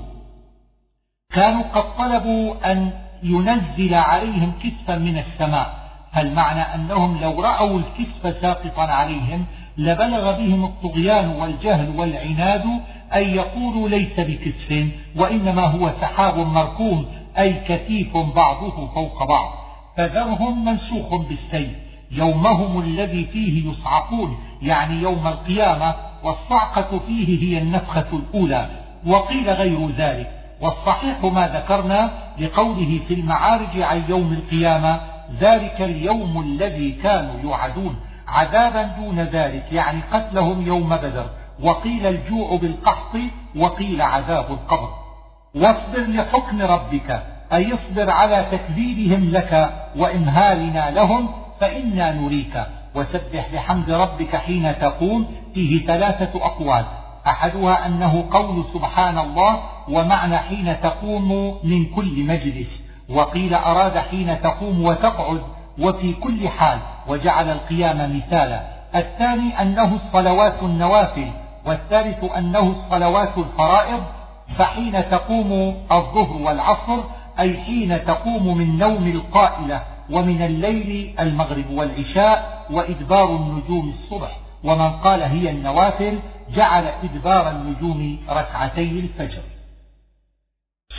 كانوا 1.33 1.62
قد 1.62 1.97
طلبوا 1.99 2.72
أن 2.72 2.91
ينزل 3.22 3.95
عليهم 3.95 4.53
كسفا 4.62 4.99
من 4.99 5.18
السماء. 5.18 5.83
فالمعنى 6.12 6.61
أنهم 6.61 7.20
لو 7.20 7.43
رأوا 7.43 7.78
الكسف 7.78 8.41
ساقطا 8.43 8.83
عليهم 8.83 9.45
لبلغ 9.78 10.33
بهم 10.33 10.64
الطغيان 10.64 11.28
والجهل 11.28 11.97
والعناد 11.97 12.64
أن 13.14 13.22
يقولوا 13.22 13.89
ليس 13.89 14.20
بكسف 14.20 14.87
وإنما 15.16 15.66
هو 15.66 15.93
سحاب 16.01 16.39
مركوم. 16.39 17.07
أي 17.39 17.53
كثيف 17.68 18.16
بعضه 18.16 18.87
فوق 18.87 19.24
بعض 19.24 19.53
فذرهم 19.97 20.64
منسوخ 20.64 21.14
بالسيف 21.14 21.76
يومهم 22.11 22.80
الذي 22.80 23.24
فيه 23.24 23.70
يصعقون 23.70 24.39
يعني 24.62 25.03
يوم 25.03 25.26
القيامة 25.26 25.95
والصعقة 26.24 27.01
فيه 27.07 27.43
هي 27.43 27.62
النفخة 27.62 28.07
الأولى 28.12 28.70
وقيل 29.07 29.51
غير 29.51 29.91
ذلك 29.91 30.30
والصحيح 30.61 31.24
ما 31.24 31.49
ذكرنا 31.49 32.11
لقوله 32.39 33.01
في 33.09 33.14
المعارج 33.14 33.80
عن 33.80 34.03
يوم 34.09 34.33
القيامة 34.33 35.01
ذلك 35.41 35.83
اليوم 35.83 36.41
الذي 36.41 36.93
كانوا 36.93 37.41
يوعدون 37.43 37.97
عذابا 38.28 38.83
دون 38.83 39.20
ذلك 39.20 39.72
يعني 39.72 40.01
قتلهم 40.12 40.66
يوم 40.66 40.97
بدر 40.97 41.26
وقيل 41.62 42.07
الجوع 42.07 42.57
بالقحط 42.57 43.16
وقيل 43.57 44.03
عذاب 44.03 44.51
القبر. 44.51 45.01
واصبر 45.55 46.07
لحكم 46.09 46.62
ربك 46.62 47.22
أي 47.53 47.74
اصبر 47.74 48.11
على 48.11 48.46
تكذيبهم 48.53 49.30
لك 49.30 49.72
وإمهالنا 49.96 50.90
لهم 50.90 51.28
فإنا 51.61 52.12
نريك. 52.12 52.64
وسبح 52.94 53.48
بحمد 53.55 53.90
ربك 53.90 54.36
حين 54.36 54.78
تقوم 54.78 55.26
فيه 55.55 55.86
ثلاثة 55.86 56.44
أقوال. 56.44 56.84
أحدها 57.26 57.86
أنه 57.86 58.24
قول 58.30 58.64
سبحان 58.74 59.18
الله 59.18 59.61
ومعنى 59.88 60.38
حين 60.38 60.76
تقوم 60.82 61.59
من 61.64 61.84
كل 61.84 62.24
مجلس. 62.24 62.68
وقيل 63.09 63.55
أراد 63.55 63.98
حين 63.98 64.42
تقوم 64.42 64.84
وتقعد 64.84 65.42
وفي 65.78 66.12
كل 66.12 66.48
حال 66.48 66.78
وجعل 67.09 67.48
القيام 67.53 68.16
مثالا. 68.16 68.62
الثاني 68.94 69.62
أنه 69.62 69.98
الصلوات 70.05 70.62
النوافل 70.62 71.30
والثالث 71.66 72.24
أنه 72.24 72.74
الصلوات 72.76 73.38
الفرائض 73.38 74.03
فحين 74.59 75.11
تقوم 75.11 75.76
الظهر 75.92 76.42
والعصر 76.42 77.03
أي 77.38 77.57
حين 77.57 78.05
تقوم 78.05 78.59
من 78.59 78.78
نوم 78.78 79.07
القائلة 79.07 79.82
ومن 80.11 80.42
الليل 80.42 81.14
المغرب 81.20 81.70
والعشاء 81.70 82.66
وإدبار 82.70 83.36
النجوم 83.36 83.88
الصبح 83.88 84.38
ومن 84.64 84.90
قال 84.90 85.22
هي 85.22 85.50
النوافل 85.50 86.18
جعل 86.55 86.86
إدبار 86.86 87.50
النجوم 87.50 88.18
ركعتي 88.28 88.90
الفجر. 88.90 89.42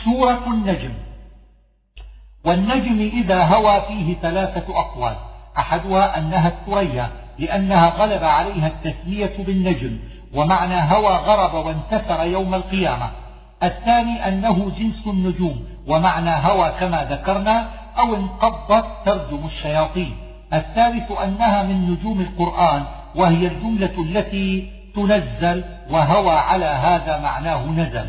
سورة 0.04 0.46
النجم. 0.46 0.94
والنجم 2.44 3.00
إذا 3.00 3.44
هوى 3.44 3.80
فيه 3.80 4.14
ثلاثة 4.14 4.78
أقوال. 4.78 5.16
أحدها 5.58 6.18
أنها 6.18 6.48
الثريا 6.48 7.10
لأنها 7.38 7.88
غلب 7.88 8.24
عليها 8.24 8.66
التسمية 8.66 9.32
بالنجم 9.38 9.98
ومعنى 10.34 10.74
هوى 10.74 11.16
غرب 11.16 11.66
وانتثر 11.66 12.24
يوم 12.24 12.54
القيامة. 12.54 13.10
الثاني 13.64 14.28
أنه 14.28 14.70
جنس 14.78 15.06
النجوم 15.06 15.64
ومعنى 15.88 16.30
هوى 16.30 16.72
كما 16.80 17.04
ذكرنا 17.04 17.68
أو 17.98 18.14
انقضت 18.14 18.84
ترجم 19.04 19.46
الشياطين. 19.46 20.16
الثالث 20.52 21.12
أنها 21.12 21.62
من 21.62 21.90
نجوم 21.90 22.20
القرآن 22.20 22.82
وهي 23.14 23.46
الجملة 23.46 23.94
التي 23.98 24.70
تنزل 24.94 25.64
وهوى 25.90 26.34
على 26.34 26.64
هذا 26.64 27.20
معناه 27.20 27.66
نزل. 27.66 28.08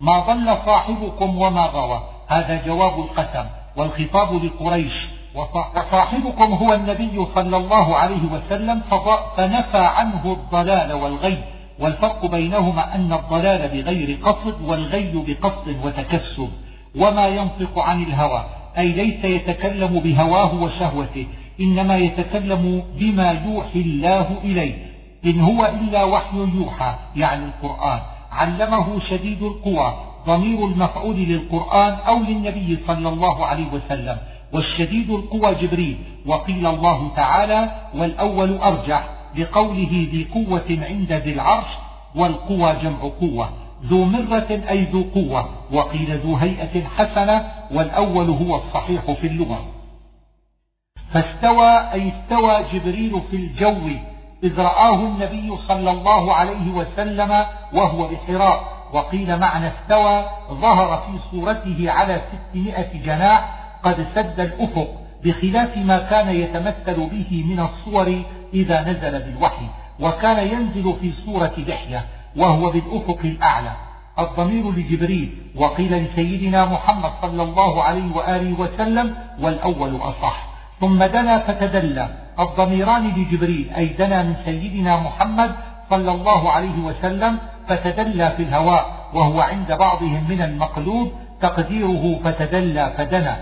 ما 0.00 0.20
ضل 0.20 0.56
صاحبكم 0.66 1.38
وما 1.38 1.66
غوى. 1.66 2.02
هذا 2.28 2.66
جواب 2.66 3.00
القسم. 3.00 3.44
والخطاب 3.76 4.44
لقريش. 4.44 5.08
وصاحبكم 5.34 6.52
هو 6.52 6.74
النبي 6.74 7.26
صلى 7.34 7.56
الله 7.56 7.96
عليه 7.96 8.24
وسلم 8.32 8.82
فنفى 9.36 9.78
عنه 9.78 10.22
الضلال 10.24 10.92
والغي. 10.92 11.44
والفرق 11.80 12.26
بينهما 12.26 12.94
أن 12.94 13.12
الضلال 13.12 13.68
بغير 13.68 14.18
قصد 14.22 14.62
والغي 14.62 15.12
بقصد 15.26 15.76
وتكسب 15.84 16.48
وما 16.96 17.28
ينطق 17.28 17.78
عن 17.78 18.02
الهوى 18.02 18.44
أي 18.78 18.88
ليس 18.88 19.24
يتكلم 19.24 20.00
بهواه 20.00 20.62
وشهوته 20.62 21.26
إنما 21.60 21.96
يتكلم 21.96 22.82
بما 22.98 23.30
يوحي 23.46 23.80
الله 23.80 24.38
إليه. 24.44 24.74
إن 25.24 25.40
هو 25.40 25.66
إلا 25.66 26.04
وحي 26.04 26.36
يوحى 26.54 26.94
يعني 27.16 27.44
القرآن. 27.44 28.00
علمه 28.32 28.98
شديد 28.98 29.42
القوى 29.42 29.94
ضمير 30.26 30.66
المفعول 30.66 31.16
للقرآن 31.16 31.92
أو 31.92 32.18
للنبي 32.18 32.78
صلى 32.86 33.08
الله 33.08 33.46
عليه 33.46 33.66
وسلم 33.72 34.16
والشديد 34.52 35.10
القوى 35.10 35.54
جبريل 35.54 35.98
وقيل 36.26 36.66
الله 36.66 37.10
تعالى 37.16 37.70
والأول 37.94 38.56
أرجح 38.56 39.19
بقوله 39.36 40.08
ذي 40.12 40.28
قوة 40.34 40.66
عند 40.70 41.12
ذي 41.12 41.32
العرش 41.32 41.68
والقوى 42.16 42.76
جمع 42.82 43.10
قوة 43.20 43.50
ذو 43.84 44.04
مرة 44.04 44.62
أي 44.70 44.84
ذو 44.84 45.04
قوة 45.14 45.48
وقيل 45.72 46.18
ذو 46.18 46.36
هيئة 46.36 46.84
حسنة 46.84 47.52
والأول 47.70 48.30
هو 48.30 48.56
الصحيح 48.56 49.10
في 49.10 49.26
اللغة. 49.26 49.64
فاستوى 51.12 51.92
أي 51.92 52.08
استوى 52.08 52.64
جبريل 52.72 53.20
في 53.30 53.36
الجو 53.36 53.78
إذ 54.42 54.60
رآه 54.60 54.94
النبي 54.94 55.56
صلى 55.68 55.90
الله 55.90 56.34
عليه 56.34 56.70
وسلم 56.70 57.44
وهو 57.72 58.08
بحراء 58.08 58.80
وقيل 58.92 59.38
معنى 59.38 59.68
استوى 59.68 60.24
ظهر 60.50 60.96
في 60.96 61.18
صورته 61.30 61.90
على 61.90 62.22
ستمائة 62.32 63.02
جناح 63.02 63.60
قد 63.82 64.06
سد 64.14 64.40
الأفق 64.40 64.88
بخلاف 65.24 65.76
ما 65.76 65.98
كان 65.98 66.28
يتمثل 66.28 66.96
به 66.96 67.44
من 67.48 67.60
الصور 67.60 68.22
إذا 68.54 68.80
نزل 68.82 69.18
بالوحي 69.22 69.66
وكان 70.00 70.46
ينزل 70.46 70.94
في 71.00 71.12
صورة 71.12 71.52
لحية 71.58 72.04
وهو 72.36 72.70
بالأفق 72.70 73.18
الأعلى. 73.24 73.72
الضمير 74.18 74.70
لجبريل 74.70 75.32
وقيل 75.56 76.04
لسيدنا 76.04 76.64
محمد 76.64 77.10
صلى 77.22 77.42
الله 77.42 77.82
عليه 77.82 78.16
وآله 78.16 78.60
وسلم 78.60 79.14
والأول 79.40 79.96
أصح. 79.96 80.46
ثم 80.80 81.04
دنا 81.04 81.38
فتدلى. 81.38 82.08
الضميران 82.38 83.08
لجبريل 83.08 83.70
أي 83.76 83.86
دنا 83.86 84.22
من 84.22 84.36
سيدنا 84.44 84.96
محمد 84.96 85.50
صلى 85.90 86.12
الله 86.12 86.50
عليه 86.50 86.78
وسلم 86.78 87.38
فتدلى 87.68 88.30
في 88.36 88.42
الهواء 88.42 89.10
وهو 89.14 89.40
عند 89.40 89.72
بعضهم 89.72 90.24
من 90.28 90.42
المقلوب 90.42 91.12
تقديره 91.40 92.20
فتدلى 92.24 92.92
فدنا. 92.98 93.40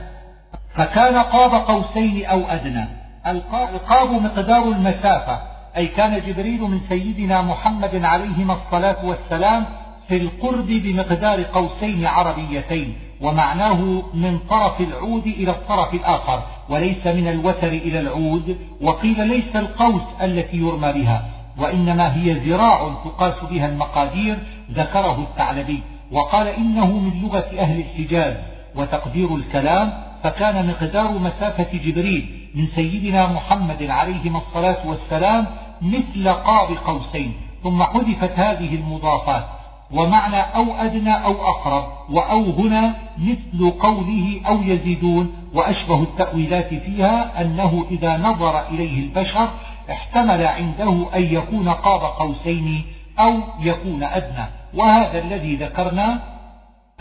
فكان 0.74 1.18
قاب 1.18 1.52
قوسين 1.54 2.26
أو 2.26 2.44
أدنى. 2.48 2.97
القاب 3.30 4.10
مقدار 4.10 4.62
المسافة. 4.62 5.38
أي 5.76 5.86
كان 5.86 6.22
جبريل 6.26 6.60
من 6.60 6.80
سيدنا 6.88 7.42
محمد 7.42 8.04
عليهما 8.04 8.54
الصلاة 8.54 9.04
والسلام 9.04 9.64
في 10.08 10.16
القرب 10.16 10.66
بمقدار 10.66 11.42
قوسين 11.42 12.06
عربيتين 12.06 12.94
ومعناه 13.20 14.02
من 14.14 14.38
طرف 14.50 14.80
العود 14.80 15.26
إلى 15.26 15.50
الطرف 15.50 15.94
الآخر 15.94 16.42
وليس 16.68 17.06
من 17.06 17.28
الوتر 17.28 17.68
إلى 17.68 18.00
العود 18.00 18.58
وقيل 18.80 19.26
ليس 19.26 19.56
القوس 19.56 20.02
التي 20.22 20.56
يرمى 20.56 20.92
بها 20.92 21.24
وإنما 21.58 22.14
هي 22.16 22.32
ذراع 22.32 22.94
تقاس 23.04 23.44
بها 23.50 23.68
المقادير 23.68 24.38
ذكره 24.72 25.26
الثعلبي. 25.30 25.82
وقال 26.12 26.46
إنه 26.46 26.86
من 26.86 27.22
لغة 27.22 27.46
أهل 27.58 27.78
الحجاز 27.80 28.36
وتقدير 28.76 29.36
الكلام 29.36 29.92
فكان 30.22 30.66
مقدار 30.66 31.18
مسافة 31.18 31.78
جبريل 31.78 32.37
من 32.58 32.66
سيدنا 32.74 33.32
محمد 33.32 33.82
عليهما 33.82 34.38
الصلاة 34.38 34.86
والسلام 34.86 35.46
مثل 35.82 36.28
قاب 36.28 36.68
قوسين 36.86 37.32
ثم 37.62 37.82
حذفت 37.82 38.38
هذه 38.38 38.74
المضافات 38.74 39.44
ومعنى 39.90 40.40
أو 40.40 40.74
أدنى 40.74 41.24
أو 41.24 41.48
أقرب 41.48 41.84
وأو 42.10 42.44
هنا 42.50 42.94
مثل 43.18 43.70
قوله 43.70 44.40
أو 44.46 44.62
يزيدون 44.62 45.32
وأشبه 45.54 46.02
التأويلات 46.02 46.74
فيها 46.74 47.40
أنه 47.40 47.86
إذا 47.90 48.16
نظر 48.16 48.68
إليه 48.68 49.00
البشر 49.00 49.48
احتمل 49.90 50.42
عنده 50.46 51.06
أن 51.14 51.22
يكون 51.22 51.68
قاب 51.68 52.00
قوسين 52.00 52.84
أو 53.18 53.34
يكون 53.60 54.02
أدنى. 54.02 54.46
وهذا 54.74 55.18
الذي 55.18 55.56
ذكرنا 55.56 56.20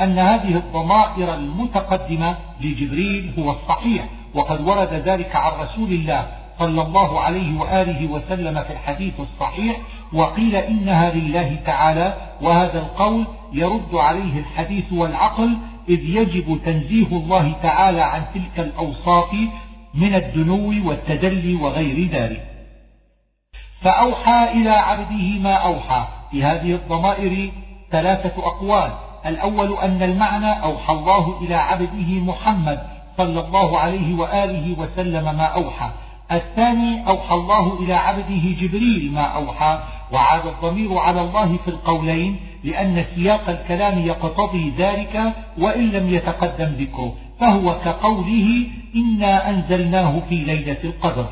أن 0.01 0.19
هذه 0.19 0.55
الضمائر 0.55 1.33
المتقدمة 1.33 2.37
لجبريل 2.61 3.33
هو 3.39 3.51
الصحيح 3.51 4.05
وقد 4.33 4.67
ورد 4.67 4.93
ذلك 4.93 5.35
عن 5.35 5.51
رسول 5.61 5.89
الله 5.89 6.27
صلى 6.59 6.81
الله 6.81 7.19
عليه 7.19 7.59
وآله 7.59 8.07
وسلم 8.07 8.63
في 8.63 8.73
الحديث 8.73 9.13
الصحيح 9.19 9.77
وقيل 10.13 10.55
إنها 10.55 11.11
لله 11.11 11.55
تعالى 11.65 12.13
وهذا 12.41 12.79
القول 12.79 13.25
يرد 13.53 13.95
عليه 13.95 14.39
الحديث 14.39 14.93
والعقل 14.93 15.57
إذ 15.89 15.99
يجب 15.99 16.59
تنزيه 16.65 17.07
الله 17.07 17.53
تعالى 17.63 18.01
عن 18.01 18.23
تلك 18.33 18.59
الأوصاف 18.59 19.33
من 19.93 20.15
الدنو 20.15 20.89
والتدلي 20.89 21.55
وغير 21.55 22.09
ذلك. 22.11 22.47
فأوحى 23.81 24.51
إلى 24.51 24.69
عبده 24.69 25.39
ما 25.39 25.53
أوحى. 25.53 26.07
في 26.31 26.43
هذه 26.43 26.75
الضمائر 26.75 27.51
ثلاثة 27.91 28.47
أقوال. 28.47 28.91
الأول 29.25 29.77
أن 29.77 30.03
المعنى 30.03 30.63
أوحى 30.63 30.93
الله 30.93 31.41
إلى 31.41 31.55
عبده 31.55 32.19
محمد 32.19 32.96
صلى 33.17 33.39
الله 33.45 33.79
عليه 33.79 34.15
وآله 34.15 34.79
وسلم 34.79 35.23
ما 35.23 35.45
أوحى. 35.45 35.89
الثاني 36.31 37.07
أوحى 37.07 37.35
الله 37.35 37.79
إلى 37.79 37.93
عبده 37.93 38.55
جبريل 38.61 39.11
ما 39.13 39.21
أوحى 39.21 39.79
وعاد 40.11 40.41
الضمير 40.45 40.97
على 40.97 41.21
الله 41.21 41.57
في 41.57 41.67
القولين 41.67 42.39
لأن 42.63 43.05
سياق 43.15 43.49
الكلام 43.49 44.05
يقتضي 44.05 44.73
ذلك 44.77 45.33
وإن 45.57 45.89
لم 45.89 46.09
يتقدم 46.09 46.65
ذكره 46.65 47.13
فهو 47.39 47.79
كقوله 47.79 48.67
إنا 48.95 49.49
أنزلناه 49.49 50.19
في 50.29 50.35
ليلة 50.35 50.77
القدر. 50.83 51.25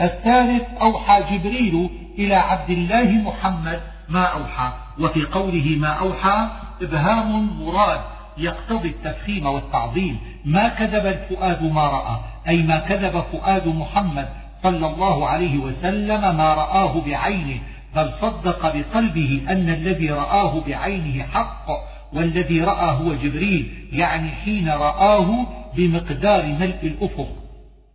الثالث 0.00 0.62
أوحى 0.80 1.22
جبريل 1.30 1.90
إلى 2.18 2.34
عبد 2.34 2.70
الله 2.70 3.04
محمد 3.04 3.80
ما 4.08 4.24
أوحى 4.24 4.72
وفي 5.00 5.24
قوله 5.24 5.76
ما 5.80 5.88
أوحى 5.88 6.48
إبهام 6.82 7.50
مراد. 7.60 8.00
يقتضي 8.40 8.88
التفخيم 8.88 9.46
والتعظيم. 9.46 10.18
ما 10.44 10.68
كذب 10.68 11.06
الفؤاد 11.06 11.72
ما 11.72 11.88
رأى 11.88 12.16
أي 12.48 12.62
ما 12.62 12.78
كذب 12.78 13.24
فؤاد 13.32 13.68
محمد 13.68 14.28
صلى 14.62 14.86
الله 14.86 15.28
عليه 15.28 15.58
وسلم 15.58 16.20
ما 16.36 16.54
رآه 16.54 17.00
بعينه 17.06 17.60
بل 17.96 18.10
صدق 18.20 18.76
بقلبه 18.76 19.42
أن 19.48 19.70
الذي 19.70 20.10
رآه 20.10 20.60
بعينه 20.60 21.22
حق 21.22 21.66
والذي 22.12 22.60
رأى 22.60 22.96
هو 23.00 23.14
جبريل 23.14 23.88
يعني 23.92 24.28
حين 24.28 24.68
رآه 24.68 25.46
بمقدار 25.76 26.46
ملء 26.46 26.78
الأفق. 26.82 27.28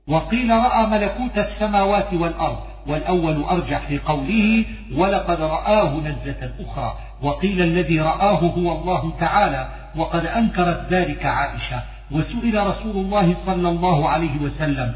وقيل 0.07 0.49
رأى 0.49 0.87
ملكوت 0.87 1.37
السماوات 1.37 2.13
والأرض 2.13 2.57
والأول 2.87 3.43
أرجح 3.43 3.87
في 3.87 3.99
قوله 3.99 4.65
ولقد 4.95 5.41
رآه 5.41 5.97
نزة 5.99 6.51
أخرى 6.59 6.95
وقيل 7.21 7.61
الذي 7.61 7.99
رآه 7.99 8.39
هو 8.39 8.71
الله 8.71 9.13
تعالى 9.19 9.67
وقد 9.97 10.25
أنكرت 10.25 10.87
ذلك 10.91 11.25
عائشة. 11.25 11.81
وسئل 12.11 12.67
رسول 12.67 12.95
الله 12.95 13.35
صلى 13.45 13.69
الله 13.69 14.09
عليه 14.09 14.37
وسلم 14.41 14.95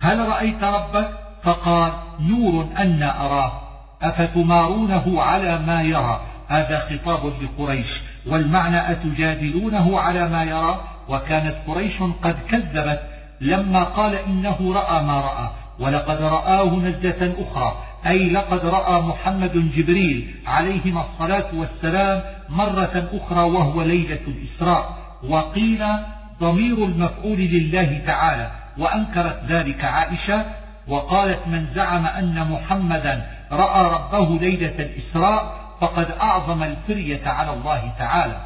هل 0.00 0.28
رأيت 0.28 0.64
ربك؟ 0.64 1.08
فقال 1.42 1.92
نور 2.20 2.68
أن 2.78 3.02
أراه. 3.02 3.52
أفتمارونه 4.02 5.22
على 5.22 5.58
ما 5.58 5.82
يرى؟ 5.82 6.20
هذا 6.48 6.78
خطاب 6.78 7.32
لقريش. 7.42 8.00
والمعنى 8.26 8.90
أتجادلونه 8.90 10.00
على 10.00 10.28
ما 10.28 10.44
يرى؟ 10.44 10.80
وكانت 11.08 11.54
قريش 11.66 12.02
قد 12.22 12.36
كذبت 12.48 13.00
لما 13.40 13.84
قال 13.84 14.14
إنه 14.14 14.72
رأى 14.74 15.02
ما 15.02 15.20
رأى. 15.20 15.50
ولقد 15.80 16.22
رآه 16.22 16.76
نزة 16.76 17.34
أخرى. 17.38 17.83
أي 18.06 18.30
لقد 18.30 18.66
رأى 18.66 19.00
محمد 19.02 19.72
جبريل 19.76 20.34
عليهما 20.46 21.00
الصلاة 21.00 21.54
والسلام 21.54 22.22
مرة 22.48 23.08
أخرى 23.12 23.40
وهو 23.40 23.82
ليلة 23.82 24.20
الإسراء 24.28 24.98
وقيل 25.28 25.84
ضمير 26.40 26.84
المفعول 26.84 27.38
لله 27.38 28.02
تعالى 28.06 28.50
وأنكرت 28.78 29.40
ذلك 29.48 29.84
عائشة 29.84 30.44
وقالت 30.88 31.48
من 31.48 31.66
زعم 31.74 32.06
أن 32.06 32.50
محمدا 32.50 33.26
رأى 33.52 33.92
ربه 33.94 34.38
ليلة 34.38 34.74
الإسراء 34.78 35.64
فقد 35.80 36.10
أعظم 36.10 36.62
الفرية 36.62 37.28
على 37.28 37.52
الله 37.52 37.92
تعالى. 37.98 38.36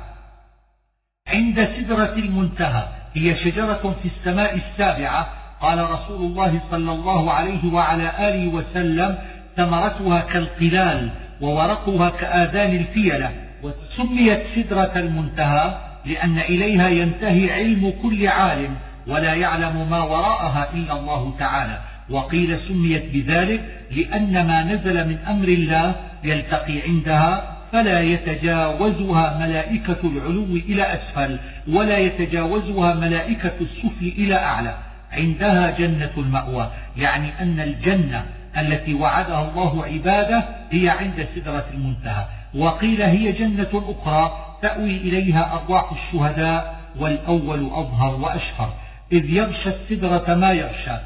عند 1.29 1.69
سدرة 1.77 2.13
المنتهى 2.13 2.89
هي 3.15 3.37
شجرة 3.37 3.95
في 4.03 4.09
السماء 4.09 4.55
السابعة 4.55 5.29
قال 5.61 5.91
رسول 5.91 6.21
الله 6.21 6.61
صلى 6.71 6.93
الله 6.93 7.33
عليه 7.33 7.73
وعلى 7.73 8.29
آله 8.29 8.49
وسلم 8.49 9.19
ثمرتها 9.59 10.21
كالقلال 10.21 11.11
وورقها 11.41 12.11
كآذان 12.11 12.77
الفيلة 12.77 13.31
وسميت 13.63 14.41
سدرة 14.55 14.93
المنتهى 14.97 15.79
لأن 16.07 16.39
إليها 16.39 16.89
ينتهي 16.89 17.53
علم 17.53 17.93
كل 18.03 18.29
عالم 18.29 18.75
ولا 19.07 19.35
يعلم 19.35 19.91
ما 19.91 20.03
وراءها 20.03 20.73
إلا 20.75 21.01
الله 21.01 21.35
تعالى. 21.39 21.79
وقيل 22.11 22.59
سميت 22.69 23.05
بذلك 23.13 23.61
لأن 23.91 24.47
ما 24.47 24.63
نزل 24.63 25.09
من 25.09 25.19
أمر 25.29 25.49
الله 25.49 25.95
يلتقي 26.25 26.81
عندها 26.89 27.57
فلا 27.73 28.01
يتجاوزها 28.01 29.39
ملائكة 29.41 29.99
العلو 30.05 30.45
إلى 30.45 30.83
أسفل 30.83 31.39
ولا 31.69 31.99
يتجاوزها 31.99 32.95
ملائكة 32.95 33.53
السفل 33.61 34.13
إلى 34.19 34.35
أعلى. 34.35 34.75
عندها 35.13 35.71
جنة 35.79 36.11
المأوى 36.17 36.71
يعني 36.97 37.29
أن 37.41 37.61
الجنة 37.61 38.25
التي 38.61 38.95
وعدها 38.95 39.51
الله 39.51 39.85
عباده 39.85 40.45
هي 40.71 40.89
عند 40.89 41.27
سدرة 41.35 41.65
المنتهى. 41.75 42.25
وقيل 42.55 43.03
هي 43.03 43.33
جنة 43.33 43.69
أخرى 43.75 44.33
تأوي 44.63 44.97
إليها 44.97 45.53
أرواح 45.53 45.93
الشهداء 45.93 46.81
والأول 46.99 47.71
أظهر 47.73 48.15
وأشهر. 48.15 48.75
إذ 49.13 49.31
يغشى 49.31 49.69
السدرة 49.69 50.35
ما 50.35 50.53
يغشى. 50.53 50.97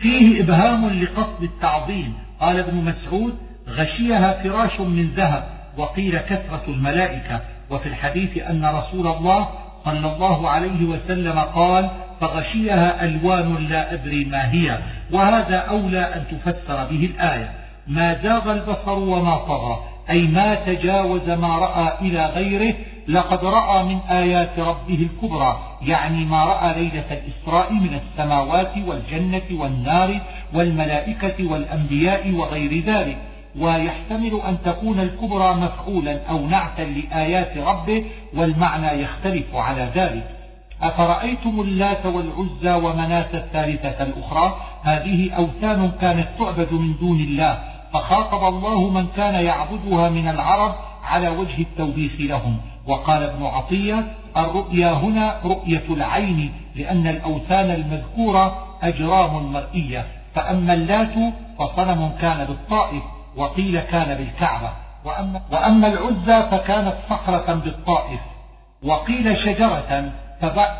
فيه 0.00 0.40
إبهام 0.40 0.88
لقصد 0.88 1.42
التعظيم. 1.42 2.14
قال 2.40 2.58
ابن 2.58 2.76
مسعود 2.76 3.38
غشيها 3.68 4.42
فراش 4.42 4.80
من 4.80 5.12
ذهب. 5.16 5.44
وقيل 5.76 6.18
كثرة 6.18 6.62
الملائكة. 6.68 7.40
وفي 7.70 7.86
الحديث 7.86 8.38
أن 8.38 8.64
رسول 8.64 9.06
الله 9.06 9.48
صلى 9.84 10.14
الله 10.14 10.50
عليه 10.50 10.84
وسلم 10.84 11.38
قال 11.38 11.90
فغشيها 12.20 13.04
ألوان 13.04 13.66
لا 13.70 13.92
أدري 13.92 14.24
ما 14.24 14.52
هي 14.52 14.78
وهذا 15.12 15.56
أولى 15.56 16.00
أن 16.00 16.24
تفسر 16.30 16.84
به 16.90 17.10
الآية. 17.14 17.50
ما 17.86 18.22
زاغ 18.22 18.52
البصر 18.52 18.98
وما 18.98 19.36
طغى 19.36 19.78
أي 20.10 20.22
ما 20.22 20.54
تجاوز 20.54 21.30
ما 21.30 21.58
رأى 21.58 21.92
إلى 22.00 22.26
غيره 22.26 22.74
لقد 23.08 23.44
رأى 23.44 23.82
من 23.84 23.98
آيات 24.10 24.58
ربه 24.58 25.08
الكبرى 25.10 25.60
يعني 25.82 26.24
ما 26.24 26.44
رأى 26.44 26.74
ليلة 26.74 27.04
الإسراء 27.10 27.72
من 27.72 28.00
السماوات 28.00 28.72
والجنة 28.86 29.42
والنار 29.52 30.20
والملائكة 30.54 31.50
والأنبياء 31.50 32.30
وغير 32.30 32.84
ذلك. 32.84 33.16
ويحتمل 33.60 34.40
أن 34.48 34.58
تكون 34.64 35.00
الكبرى 35.00 35.54
مفعولا 35.54 36.26
أو 36.26 36.46
نعتا 36.46 36.82
لآيات 36.82 37.58
ربه 37.58 38.04
والمعنى 38.34 39.02
يختلف 39.02 39.54
على 39.54 39.90
ذلك. 39.94 40.30
أفرأيتم 40.82 41.60
اللات 41.60 42.06
والعزى 42.06 42.72
ومناة 42.72 43.34
الثالثة 43.34 44.02
الأخرى؟ 44.02 44.56
هذه 44.82 45.32
أوثان 45.32 45.92
كانت 46.00 46.28
تعبد 46.38 46.72
من 46.72 46.96
دون 47.00 47.20
الله 47.20 47.58
فخاطب 47.92 48.54
الله 48.54 48.90
من 48.90 49.06
كان 49.16 49.34
يعبدها 49.34 50.08
من 50.08 50.28
العرب 50.28 50.74
على 51.04 51.28
وجه 51.28 51.62
التوبيخ 51.62 52.12
لهم. 52.20 52.56
وقال 52.86 53.22
ابن 53.22 53.44
عطية 53.44 54.04
الرؤيا 54.36 54.92
هنا 54.92 55.40
رؤية 55.44 55.84
العين 55.90 56.52
لأن 56.76 57.06
الأوثان 57.06 57.70
المذكورة 57.70 58.58
أجرام 58.82 59.52
مرئية. 59.52 60.06
فأما 60.34 60.74
اللات 60.74 61.14
فصنم 61.58 62.12
كان 62.20 62.44
بالطائف. 62.44 63.02
وقيل 63.36 63.80
كان 63.80 64.18
بالكعبة. 64.18 64.70
وأما, 65.04 65.42
وأما 65.52 65.86
العزى 65.86 66.50
فكانت 66.50 66.94
صخرة 67.10 67.54
بالطائف. 67.54 68.20
وقيل 68.84 69.36
شجرة 69.36 70.12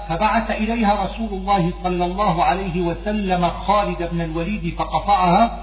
فبعث 0.09 0.51
إليها 0.51 1.05
رسول 1.05 1.29
الله 1.33 1.73
صلى 1.83 2.05
الله 2.05 2.45
عليه 2.45 2.83
وسلم 2.83 3.49
خالد 3.49 4.09
بن 4.13 4.21
الوليد 4.21 4.75
فقطعها 4.79 5.59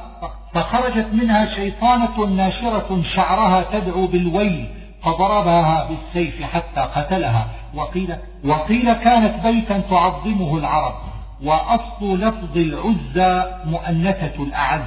فخرجت 0.53 1.07
منها 1.13 1.45
شيطانة 1.45 2.25
ناشرة 2.25 3.01
شعرها 3.03 3.79
تدعو 3.79 4.07
بالويل 4.07 4.69
فضربها 5.03 5.87
بالسيف 5.89 6.43
حتى 6.43 6.81
قتلها. 6.81 7.47
وقيل, 7.73 8.15
وقيل 8.45 8.93
كانت 8.93 9.47
بيتا 9.47 9.79
تعظمه 9.79 10.57
العرب. 10.57 10.95
وأصل 11.43 12.19
لفظ 12.19 12.57
العزى 12.57 13.51
مؤنثة 13.65 14.43
الأعز. 14.43 14.81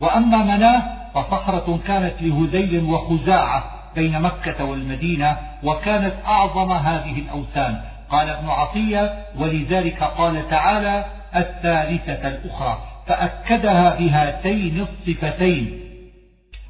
وأما 0.00 0.36
مناه 0.56 0.82
فصخرة 1.14 1.78
كانت 1.86 2.22
لهذيل 2.22 2.84
وخزاعة 2.84 3.64
بين 3.94 4.20
مكة 4.20 4.64
والمدينة 4.64 5.36
وكانت 5.62 6.14
أعظم 6.26 6.72
هذه 6.72 7.18
الأوثان. 7.18 7.80
قال 8.10 8.28
ابن 8.28 8.48
عطية 8.48 9.24
ولذلك 9.38 10.02
قال 10.02 10.48
تعالى 10.48 11.04
الثالثة 11.36 12.28
الأخرى 12.28 12.78
فأكدها 13.06 13.98
بهاتين 13.98 14.80
الصفتين. 14.80 15.80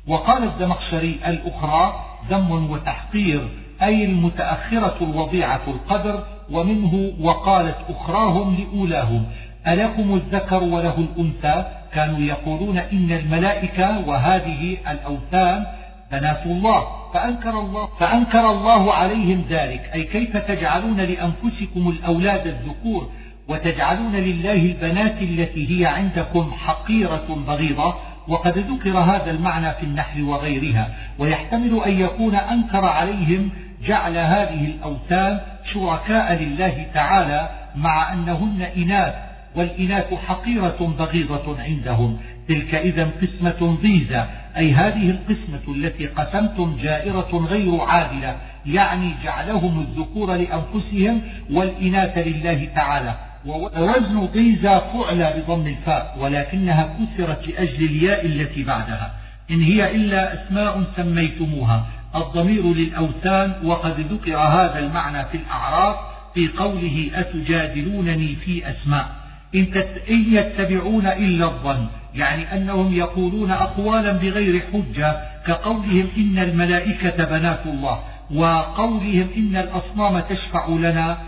وقال 0.07 0.45
الزمخشري 0.45 1.18
الأخرى 1.26 2.05
ذم 2.31 2.70
وتحقير 2.70 3.49
أي 3.83 4.05
المتأخرة 4.05 4.97
الوضيعة 5.01 5.61
القدر 5.68 6.24
ومنه 6.51 7.12
وقالت 7.20 7.76
أخراهم 7.91 8.57
لأولاهم 8.57 9.26
ألكم 9.66 10.14
الذكر 10.14 10.62
وله 10.62 10.98
الأنثى؟ 10.98 11.64
كانوا 11.92 12.20
يقولون 12.20 12.78
إن 12.78 13.12
الملائكة 13.12 14.08
وهذه 14.08 14.76
الأوثان 14.90 15.66
بنات 16.12 16.46
الله. 16.46 16.86
فأنكر 17.14 17.50
الله, 17.50 17.88
فأنكر 18.00 18.50
الله 18.50 18.94
عليهم 18.94 19.44
ذلك. 19.50 19.90
أي 19.94 20.04
كيف 20.04 20.36
تجعلون 20.36 21.00
لأنفسكم 21.00 21.88
الأولاد 21.88 22.46
الذكور 22.46 23.11
وتجعلون 23.48 24.12
لله 24.12 24.52
البنات 24.52 25.22
التي 25.22 25.80
هي 25.80 25.86
عندكم 25.86 26.52
حقيرة 26.52 27.44
بغيضة؟ 27.46 27.94
وقد 28.28 28.58
ذكر 28.58 28.98
هذا 28.98 29.30
المعنى 29.30 29.72
في 29.72 29.82
النحل 29.82 30.22
وغيرها. 30.22 30.88
ويحتمل 31.18 31.82
أن 31.86 32.00
يكون 32.00 32.34
أنكر 32.34 32.84
عليهم 32.84 33.50
جعل 33.86 34.16
هذه 34.16 34.66
الأوثان 34.66 35.40
شركاء 35.64 36.42
لله 36.42 36.86
تعالى 36.94 37.50
مع 37.76 38.12
أنهن 38.12 38.62
إناث 38.76 39.30
والإناث 39.57 40.14
حقيرة 40.14 40.94
بغيضة 40.98 41.62
عندهم 41.62 42.18
تلك 42.48 42.74
إذا 42.74 43.11
قسمة 43.22 43.78
ضيزة 43.82 44.28
أي 44.57 44.72
هذه 44.72 45.11
القسمة 45.11 45.74
التي 45.76 46.07
قسمتم 46.07 46.76
جائرة 46.82 47.46
غير 47.51 47.80
عادلة 47.80 48.36
يعني 48.66 49.14
جعلهم 49.24 49.80
الذكور 49.80 50.34
لأنفسهم 50.36 51.22
والإناث 51.51 52.18
لله 52.18 52.68
تعالى. 52.74 53.14
ووزن 53.46 54.26
ضيزة 54.34 54.78
فعل 54.78 55.32
بضم 55.40 55.66
الفاء 55.66 56.16
ولكنها 56.20 56.96
كسرت 56.98 57.48
لأجل 57.48 57.84
الياء 57.84 58.26
التي 58.26 58.64
بعدها. 58.64 59.14
إن 59.51 59.62
هي 59.62 59.96
إلا 59.96 60.34
أسماء 60.34 60.84
سميتموها. 60.96 61.86
الضمير 62.16 62.74
للأوثان 62.74 63.55
وقد 63.64 64.01
ذكر 64.01 64.36
هذا 64.36 64.78
المعنى 64.78 65.24
في 65.24 65.36
الأعراف 65.36 65.96
في 66.34 66.48
قوله 66.48 67.11
أتجادلونني 67.14 68.36
في 68.44 68.70
أسماء. 68.70 69.20
إن 69.55 70.24
يتبعون 70.32 71.07
إلا 71.07 71.44
الظن 71.44 71.86
يعني 72.14 72.55
أنهم 72.57 72.94
يقولون 72.94 73.51
أقوالا 73.51 74.12
بغير 74.12 74.62
حجة 74.72 75.16
كقولهم 75.46 76.09
إن 76.16 76.38
الملائكة 76.38 77.24
بنات 77.24 77.66
الله 77.66 78.01
وقولهم 78.34 79.28
إن 79.36 79.57
الأصنام 79.57 80.20
تشفع 80.20 80.68
لنا 80.68 81.18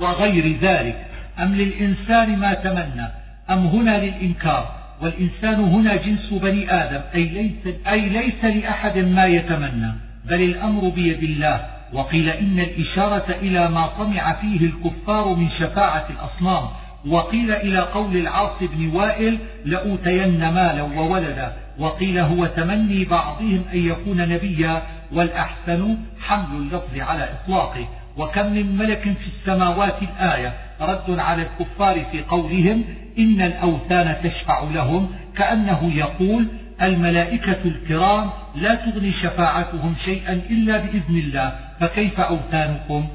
وغير 0.00 0.58
ذلك. 0.60 1.06
أم 1.38 1.54
للإنسان 1.54 2.38
ما 2.38 2.54
تمنى 2.54 3.08
أم 3.50 3.66
هنا 3.66 4.04
للإنكار؟ 4.04 4.80
والإنسان 5.02 5.54
هنا 5.54 5.96
جنس 5.96 6.32
بني 6.32 6.72
آدم 6.72 7.00
أي 7.14 7.24
ليس, 7.24 7.74
أي 7.88 8.08
ليس 8.08 8.44
لأحد 8.44 8.98
ما 8.98 9.24
يتمنى 9.24 9.92
بل 10.24 10.42
الأمر 10.42 10.88
بيد 10.88 11.22
الله. 11.22 11.60
وقيل 11.92 12.28
إن 12.28 12.60
الإشارة 12.60 13.36
إلى 13.42 13.68
ما 13.68 13.86
طمع 13.86 14.32
فيه 14.32 14.66
الكفار 14.66 15.34
من 15.34 15.48
شفاعة 15.48 16.04
الأصنام 16.10 16.68
وقيل 17.08 17.50
إلى 17.52 17.78
قول 17.78 18.16
العاص 18.16 18.52
بن 18.60 18.96
وائل 18.96 19.38
لأوتين 19.64 20.38
مالا 20.38 20.82
وولدا 20.82 21.52
وقيل 21.78 22.18
هو 22.18 22.46
تمني 22.46 23.04
بعضهم 23.04 23.64
أن 23.72 23.78
يكون 23.86 24.28
نبيا 24.28 24.82
والأحسن 25.12 25.96
حمل 26.20 26.56
اللفظ 26.56 26.98
على 26.98 27.28
إطلاقه. 27.32 27.88
وكم 28.16 28.52
من 28.52 28.76
ملك 28.76 29.02
في 29.02 29.26
السماوات 29.26 29.96
الآية؟ 30.02 30.54
رد 30.80 31.18
على 31.18 31.42
الكفار 31.42 32.04
في 32.12 32.22
قولهم 32.22 32.84
إن 33.18 33.40
الأوثان 33.40 34.16
تشفع 34.22 34.60
لهم 34.74 35.10
كأنه 35.36 35.92
يقول 35.94 36.46
الملائكة 36.82 37.58
الكرام 37.64 38.30
لا 38.56 38.74
تغني 38.74 39.12
شفاعتهم 39.12 39.94
شيئا 40.04 40.32
إلا 40.32 40.76
بإذن 40.76 41.18
الله 41.18 41.52
فكيف 41.80 42.20
أوثانكم؟ 42.20 43.08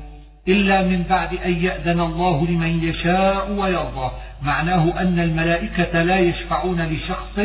إلا 0.47 0.83
من 0.83 1.03
بعد 1.09 1.33
أن 1.45 1.53
يأذن 1.53 1.99
الله 1.99 2.47
لمن 2.47 2.83
يشاء 2.83 3.51
ويرضى. 3.51 4.11
معناه 4.41 5.01
أن 5.01 5.19
الملائكة 5.19 6.03
لا 6.03 6.19
يشفعون 6.19 6.81
لشخص 6.81 7.39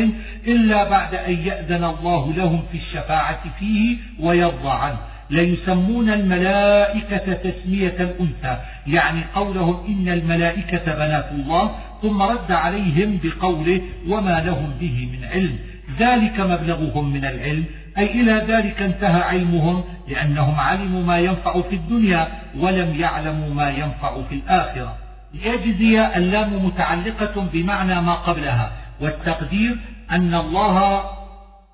إلا 0.47 0.89
بعد 0.89 1.15
أن 1.15 1.33
يأذن 1.33 1.83
الله 1.83 2.33
لهم 2.33 2.63
في 2.71 2.77
الشفاعة 2.77 3.43
فيه 3.59 3.97
ويرضى 4.19 4.69
عنه. 4.69 4.97
ليسمون 5.29 6.09
الملائكة 6.09 7.33
تسمية 7.33 7.95
الأنثى 7.99 8.57
يعني 8.87 9.21
قولهم 9.35 9.85
إن 9.87 10.09
الملائكة 10.13 10.95
بنات 10.95 11.31
الله 11.31 11.75
ثم 12.01 12.21
رد 12.21 12.51
عليهم 12.51 13.19
بقوله 13.23 13.81
وما 14.07 14.39
لهم 14.45 14.71
به 14.79 15.09
من 15.13 15.25
علم. 15.25 15.57
ذلك 15.99 16.39
مبلغهم 16.39 17.13
من 17.13 17.25
العلم. 17.25 17.65
أي 17.97 18.21
إلى 18.21 18.33
ذلك 18.33 18.81
انتهى 18.81 19.21
علمهم 19.21 19.83
لأنهم 20.07 20.59
علموا 20.59 21.03
ما 21.03 21.19
ينفع 21.19 21.61
في 21.61 21.75
الدنيا 21.75 22.27
ولم 22.59 22.95
يعلموا 22.95 23.49
ما 23.49 23.69
ينفع 23.69 24.21
في 24.29 24.35
الآخرة. 24.35 24.95
ليجزي 25.33 26.07
اللام 26.15 26.65
متعلقة 26.65 27.47
بمعنى 27.53 28.01
ما 28.01 28.13
قبلها 28.13 28.71
والتقدير 29.01 29.77
أن 30.11 30.33
الله 30.33 31.03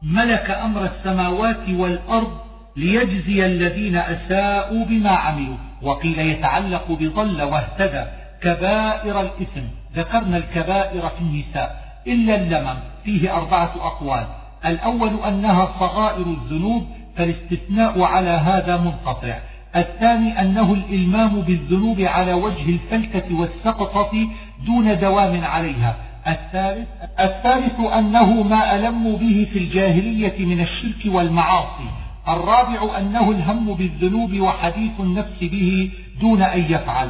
ملك 0.02 0.52
أمر 0.52 0.86
السماوات 0.86 1.70
والأرض 1.70 2.38
ليجزي 2.78 3.46
الذين 3.46 3.96
أساءوا 3.96 4.86
بما 4.86 5.10
عملوا 5.12 5.58
وقيل 5.82 6.20
يتعلق 6.20 6.92
بضل 6.92 7.42
واهتدى 7.42 8.06
كبائر 8.42 9.22
الإثم. 9.22 9.62
ذكرنا 9.96 10.38
الكبائر 10.38 11.10
في 11.10 11.22
النساء 11.22 11.88
إلا 12.08 12.36
اللمم 12.36 12.80
فيه 13.04 13.38
أربعة 13.38 13.72
أقوال. 13.76 14.26
الأول 14.66 15.24
أنها 15.28 15.70
صغائر 15.80 16.26
الذنوب 16.26 16.88
فالاستثناء 17.16 18.02
على 18.02 18.30
هذا 18.30 18.78
منقطع. 18.78 19.40
الثاني 19.76 20.42
أنه 20.42 20.74
الإلمام 20.74 21.42
بالذنوب 21.42 22.02
على 22.02 22.34
وجه 22.34 22.70
الفلتة 22.70 23.40
والسقطة 23.40 24.28
دون 24.66 25.00
دوام 25.00 25.44
عليها. 25.44 25.96
الثالث, 26.28 26.88
الثالث 27.20 27.80
أنه 27.80 28.44
ما 28.44 28.76
ألموا 28.76 29.18
به 29.18 29.48
في 29.54 29.60
الجاهلية 29.60 30.46
من 30.46 30.62
الشرك 30.62 31.06
والمعاصي. 31.06 31.90
الرابع 32.28 32.98
أنه 32.98 33.32
الهم 33.32 33.74
بالذنوب 33.74 34.40
وحديث 34.40 35.00
النفس 35.00 35.40
به 35.42 35.92
دون 36.22 36.42
أن 36.42 36.60
يفعل. 36.60 37.10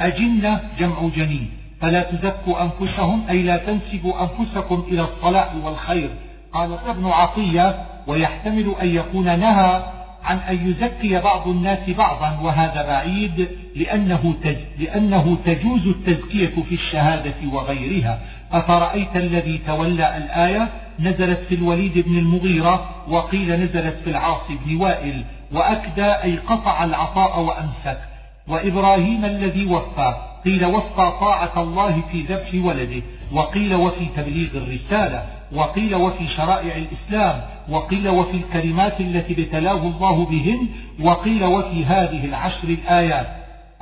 أجنة 0.00 0.60
جمع 0.78 1.08
جنين. 1.16 1.50
فلا 1.80 2.02
تزكوا 2.02 2.62
أنفسهم 2.62 3.22
أي 3.30 3.42
لا 3.42 3.56
تنسبوا 3.56 4.14
أنفسكم 4.22 4.84
إلى 4.88 5.02
الصلاح 5.02 5.54
والخير. 5.64 6.10
قال 6.52 6.78
ابن 6.86 7.06
عطية 7.06 7.84
ويحتمل 8.06 8.74
أن 8.82 8.88
يكون 8.88 9.38
نهى 9.38 9.82
عن 10.24 10.38
أن 10.38 10.70
يزكي 10.70 11.20
بعض 11.20 11.48
الناس 11.48 11.90
بعضا 11.90 12.38
وهذا 12.42 12.86
بعيد 12.86 13.48
لأنه, 13.76 14.34
تج 14.44 14.56
لأنه 14.78 15.36
تجوز 15.44 15.86
التزكية 15.86 16.62
في 16.68 16.74
الشهادة 16.74 17.34
وغيرها. 17.52 18.20
أفرأيت 18.52 19.16
الذي 19.16 19.60
تولى 19.66 20.16
الآية؟ 20.16 20.68
نزلت 21.00 21.38
في 21.48 21.54
الوليد 21.54 21.98
بن 21.98 22.18
المغيرة 22.18 22.90
وقيل 23.08 23.60
نزلت 23.60 23.96
في 24.04 24.10
العاص 24.10 24.40
بن 24.66 24.76
وائل. 24.76 25.24
وأكدى 25.52 26.04
أي 26.04 26.36
قطع 26.36 26.84
العطاء 26.84 27.40
وأمسك. 27.40 28.00
وإبراهيم 28.48 29.24
الذي 29.24 29.66
وفى 29.66 30.14
قيل 30.44 30.64
وفى 30.64 31.12
طاعة 31.20 31.62
الله 31.62 32.02
في 32.12 32.22
ذبح 32.22 32.66
ولده. 32.66 33.02
وقيل 33.32 33.74
وفي 33.74 34.06
تبليغ 34.16 34.50
الرسالة. 34.54 35.41
وقيل 35.54 35.94
وفي 35.94 36.28
شرائع 36.28 36.76
الإسلام 36.76 37.40
وقيل 37.68 38.08
وفي 38.08 38.36
الكلمات 38.36 39.00
التي 39.00 39.32
ابتلاه 39.32 39.82
الله 39.86 40.24
بهن 40.24 40.68
وقيل 41.00 41.44
وفي 41.44 41.84
هذه 41.84 42.24
العشر 42.24 42.68
الآيات 42.68 43.26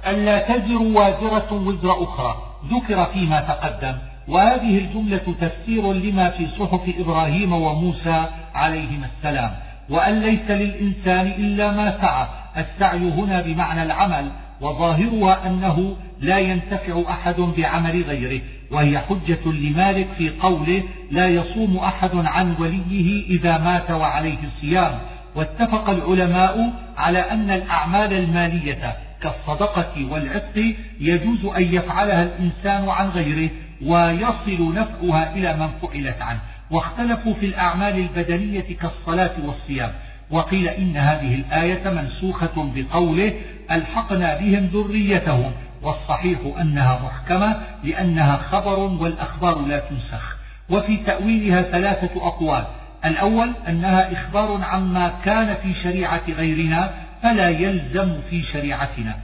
ألا 0.06 0.38
تزر 0.38 0.82
وازرة 0.82 1.52
وزر 1.52 2.02
أخرى 2.04 2.36
ذكر 2.70 3.04
فيما 3.04 3.40
تقدم 3.40 3.96
وهذه 4.28 4.78
الجملة 4.78 5.34
تفسير 5.40 5.92
لما 5.92 6.30
في 6.30 6.46
صحف 6.46 6.80
إبراهيم 6.98 7.52
وموسى 7.52 8.24
عليهما 8.54 9.06
السلام 9.16 9.50
وأن 9.90 10.20
ليس 10.20 10.50
للإنسان 10.50 11.26
إلا 11.26 11.72
ما 11.72 12.00
سعى 12.00 12.26
السعي 12.56 13.10
هنا 13.10 13.40
بمعنى 13.42 13.82
العمل 13.82 14.30
وظاهرها 14.60 15.46
أنه 15.46 15.96
لا 16.20 16.38
ينتفع 16.38 17.02
أحد 17.10 17.40
بعمل 17.40 18.02
غيره 18.02 18.40
وهي 18.70 18.98
حجة 18.98 19.46
لمالك 19.46 20.08
في 20.18 20.30
قوله 20.30 20.82
لا 21.10 21.26
يصوم 21.26 21.76
أحد 21.76 22.10
عن 22.14 22.54
وليه 22.58 23.26
إذا 23.26 23.58
مات 23.58 23.90
وعليه 23.90 24.38
الصيام. 24.44 24.98
واتفق 25.34 25.90
العلماء 25.90 26.72
على 26.96 27.18
أن 27.18 27.50
الأعمال 27.50 28.12
المالية 28.12 28.96
كالصدقة 29.22 30.06
والعتق 30.10 30.74
يجوز 31.00 31.44
أن 31.44 31.62
يفعلها 31.62 32.22
الإنسان 32.22 32.88
عن 32.88 33.08
غيره 33.08 33.50
ويصل 33.82 34.74
نفعها 34.74 35.34
إلى 35.36 35.56
من 35.56 35.68
فعلت 35.82 36.22
عنه. 36.22 36.40
واختلفوا 36.70 37.34
في 37.34 37.46
الأعمال 37.46 37.98
البدنية 37.98 38.76
كالصلاة 38.80 39.32
والصيام. 39.44 39.92
وقيل 40.30 40.68
إن 40.68 40.96
هذه 40.96 41.34
الآية 41.34 41.90
منسوخة 41.90 42.72
بقوله 42.74 43.34
ألحقنا 43.70 44.38
بهم 44.38 44.66
ذريتهم 44.72 45.52
والصحيح 45.82 46.38
أنها 46.60 47.00
محكمة 47.04 47.60
لأنها 47.84 48.36
خبر 48.36 48.78
والأخبار 48.78 49.58
لا 49.58 49.78
تنسخ. 49.78 50.36
وفي 50.70 50.96
تأويلها 50.96 51.62
ثلاثة 51.62 52.26
أقوال. 52.26 52.64
الأول 53.04 53.52
أنها 53.68 54.12
إخبار 54.12 54.62
عما 54.62 55.12
كان 55.24 55.54
في 55.54 55.74
شريعة 55.74 56.22
غيرنا 56.28 56.90
فلا 57.22 57.48
يلزم 57.48 58.20
في 58.30 58.42
شريعتنا. 58.42 59.16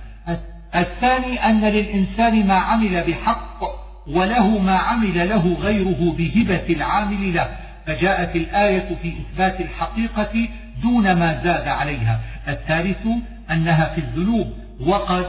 الثاني 0.74 1.46
أن 1.46 1.61
للإنسان 1.61 2.46
ما 2.46 2.54
عمل 2.54 3.04
بحق 3.04 3.61
وله 4.07 4.59
ما 4.59 4.76
عمل 4.76 5.28
له 5.28 5.57
غيره 5.61 6.14
بهبة 6.18 6.74
العامل 6.74 7.34
له. 7.34 7.48
فجاءت 7.86 8.36
الآية 8.36 8.96
في 9.02 9.14
إثبات 9.20 9.61
الحقيقة 9.61 10.48
دون 10.83 11.12
ما 11.12 11.41
زاد 11.45 11.68
عليها. 11.68 12.20
الثالث 12.49 13.07
أنها 13.51 13.85
في 13.85 13.99
الذنوب 13.99 14.53
وقد 14.81 15.27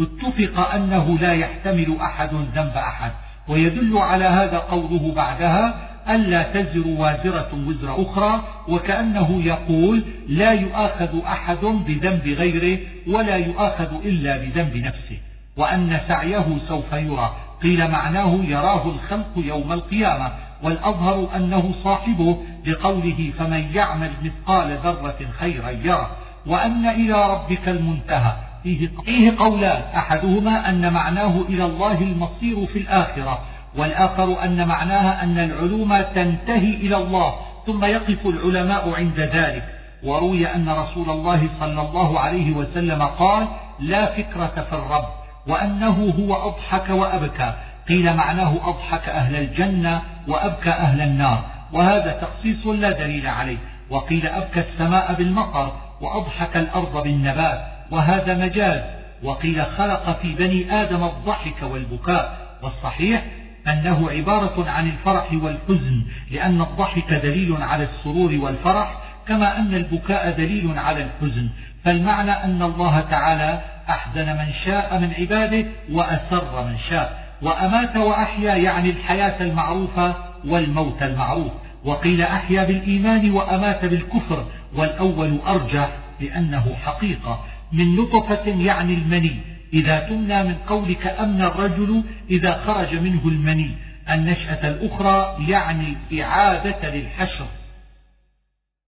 اتفق 0.00 0.74
أنه 0.74 1.18
لا 1.18 1.32
يحتمل 1.32 1.96
أحد 2.00 2.30
ذنب 2.54 2.76
أحد. 2.76 3.10
ويدل 3.48 3.98
على 3.98 4.24
هذا 4.24 4.58
قوله 4.58 5.12
بعدها 5.16 5.74
ألا 6.08 6.42
تزر 6.42 6.88
وازرة 6.88 7.48
وزر 7.66 8.02
أخرى 8.02 8.42
وكأنه 8.68 9.42
يقول 9.44 10.02
لا 10.28 10.52
يؤاخذ 10.52 11.24
أحد 11.26 11.64
بذنب 11.64 12.28
غيره 12.28 12.78
ولا 13.06 13.36
يؤاخذ 13.36 13.94
إلا 14.04 14.36
بذنب 14.36 14.76
نفسه. 14.76 15.18
وأن 15.56 16.00
سعيه 16.08 16.46
سوف 16.68 16.92
يرى. 16.92 17.36
قيل 17.62 17.90
معناه 17.90 18.38
يراه 18.44 18.86
الخلق 18.86 19.32
يوم 19.36 19.72
القيامة. 19.72 20.32
والأظهر 20.62 21.28
أنه 21.36 21.72
صاحبه 21.84 22.38
لقوله 22.66 23.32
فمن 23.38 23.66
يعمل 23.74 24.10
مثقال 24.22 24.78
ذرة 24.84 25.18
خيرا 25.38 25.70
يرى 25.70 26.10
وأن 26.46 26.86
إلى 26.86 27.32
ربك 27.32 27.68
المنتهى. 27.68 28.32
فيه 28.62 28.90
قولان. 29.38 29.82
أحدهما 29.96 30.68
أن 30.68 30.92
معناه 30.92 31.40
إلى 31.48 31.64
الله 31.64 32.02
المصير 32.02 32.66
في 32.66 32.78
الآخرة 32.78 33.38
والآخر 33.76 34.44
أن 34.44 34.68
معناها 34.68 35.24
أن 35.24 35.38
العلوم 35.38 36.00
تنتهي 36.02 36.74
إلى 36.74 36.96
الله 36.96 37.34
ثم 37.66 37.84
يقف 37.84 38.26
العلماء 38.26 38.94
عند 38.94 39.20
ذلك. 39.20 39.64
وروي 40.04 40.46
أن 40.46 40.68
رسول 40.68 41.10
الله 41.10 41.48
صلى 41.60 41.80
الله 41.80 42.20
عليه 42.20 42.52
وسلم 42.52 43.02
قال 43.02 43.48
لا 43.80 44.06
فكرة 44.06 44.66
في 44.70 44.72
الرب 44.72 45.04
وأنه 45.46 46.14
هو 46.18 46.48
أضحك 46.48 46.90
وأبكى. 46.90 47.52
قيل 47.88 48.16
معناه 48.16 48.54
أضحك 48.64 49.08
أهل 49.08 49.36
الجنة 49.36 50.02
وأبكى 50.28 50.70
أهل 50.70 51.00
النار 51.00 51.44
وهذا 51.72 52.12
تخصيص 52.12 52.66
لا 52.66 52.90
دليل 52.90 53.26
عليه. 53.26 53.56
وقيل 53.90 54.26
أبكى 54.26 54.60
السماء 54.60 55.14
بالمطر 55.14 55.72
وأضحك 56.00 56.56
الأرض 56.56 57.02
بالنبات 57.02 57.60
وهذا 57.90 58.34
مجاز. 58.34 58.80
وقيل 59.22 59.66
خلق 59.66 60.20
في 60.22 60.34
بني 60.34 60.82
آدم 60.82 61.04
الضحك 61.04 61.62
والبكاء. 61.62 62.38
والصحيح 62.62 63.24
أنه 63.68 64.10
عبارة 64.10 64.70
عن 64.70 64.88
الفرح 64.88 65.32
والحزن 65.32 66.02
لأن 66.30 66.60
الضحك 66.60 67.14
دليل 67.14 67.62
على 67.62 67.84
السرور 67.84 68.34
والفرح 68.34 69.02
كما 69.28 69.56
أن 69.56 69.74
البكاء 69.74 70.30
دليل 70.30 70.78
على 70.78 71.04
الحزن. 71.04 71.48
فالمعنى 71.84 72.30
أن 72.30 72.62
الله 72.62 73.00
تعالى 73.00 73.60
أحزن 73.88 74.26
من 74.26 74.52
شاء 74.64 74.98
من 74.98 75.12
عباده 75.18 75.64
وأسر 75.92 76.64
من 76.64 76.78
شاء. 76.90 77.27
وأمات 77.42 77.96
وأحيا 77.96 78.54
يعني 78.54 78.90
الحياة 78.90 79.42
المعروفة 79.42 80.14
والموت 80.44 81.02
المعروف. 81.02 81.52
وقيل 81.84 82.22
أحيا 82.22 82.64
بالإيمان 82.64 83.30
وأمات 83.30 83.84
بالكفر 83.84 84.46
والأول 84.76 85.38
أرجح 85.46 85.90
لأنه 86.20 86.74
حقيقة. 86.74 87.44
من 87.72 87.96
نطفة 87.96 88.46
يعني 88.46 88.94
المني. 88.94 89.36
إذا 89.72 89.98
تمنى 89.98 90.42
من 90.42 90.54
قولك 90.54 91.06
أمن 91.06 91.42
الرجل 91.42 92.02
إذا 92.30 92.62
خرج 92.66 92.94
منه 92.94 93.20
المني. 93.24 93.70
النشأة 94.10 94.68
الأخرى 94.68 95.36
يعني 95.48 95.96
إعادة 96.22 96.94
للحشر. 96.94 97.46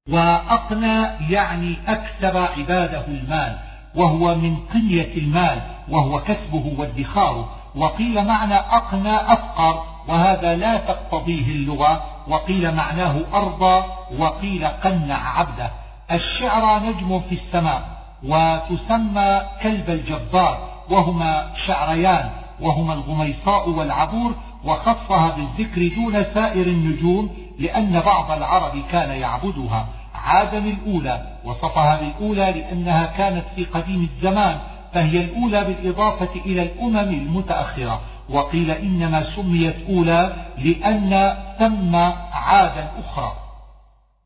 وأقنى 0.09 1.05
يعني 1.31 1.77
أكسب 1.87 2.37
عباده 2.37 3.07
المال. 3.07 3.59
وهو 3.95 4.35
من 4.35 4.57
قنية 4.57 5.17
المال 5.17 5.61
وهو 5.89 6.21
كسبه 6.21 6.75
وادخاره. 6.79 7.60
وقيل 7.77 8.25
معنى 8.25 8.55
أقنى 8.55 9.17
أفقر 9.17 9.83
وهذا 10.09 10.57
لا 10.57 10.77
تقتضيه 10.77 11.53
اللغة. 11.53 12.03
وقيل 12.29 12.75
معناه 12.75 13.17
أرضى 13.35 13.85
وقيل 14.19 14.67
قنع 14.67 15.39
عبده. 15.39 15.71
الشعر 16.13 16.83
نجم 16.83 17.21
في 17.21 17.35
السماء 17.35 17.83
وتسمى 18.23 19.43
كلب 19.63 19.91
الجبار 19.91 20.59
وهما 20.91 21.47
شعريان 21.67 22.31
وهما 22.61 22.95
الغميصاء 22.95 23.69
والعبور 23.69 24.35
وخصها 24.65 25.37
بالذكر 25.37 25.89
دون 25.97 26.25
سائر 26.35 26.67
النجوم 26.67 27.31
لأن 27.59 28.01
بعض 28.01 28.31
العرب 28.31 28.83
كان 28.93 29.11
يعبدها. 29.11 29.87
عادم 30.15 30.67
الأولى 30.67 31.27
وصفها 31.45 32.01
بالأولى 32.01 32.53
لأنها 32.53 33.07
كانت 33.07 33.45
في 33.57 33.65
قديم 33.65 34.09
الزمان 34.17 34.59
فهي 34.95 35.25
الأولى 35.25 35.65
بالإضافة 35.65 36.41
إلى 36.47 36.63
الأمم 36.63 36.99
المتأخرة. 36.99 38.01
وقيل 38.31 38.71
إنما 38.71 39.23
سميت 39.23 39.77
أولى 39.89 40.33
لأن 40.59 41.37
ثم 41.59 41.97
عادا 42.33 42.91
أخرى. 43.05 43.33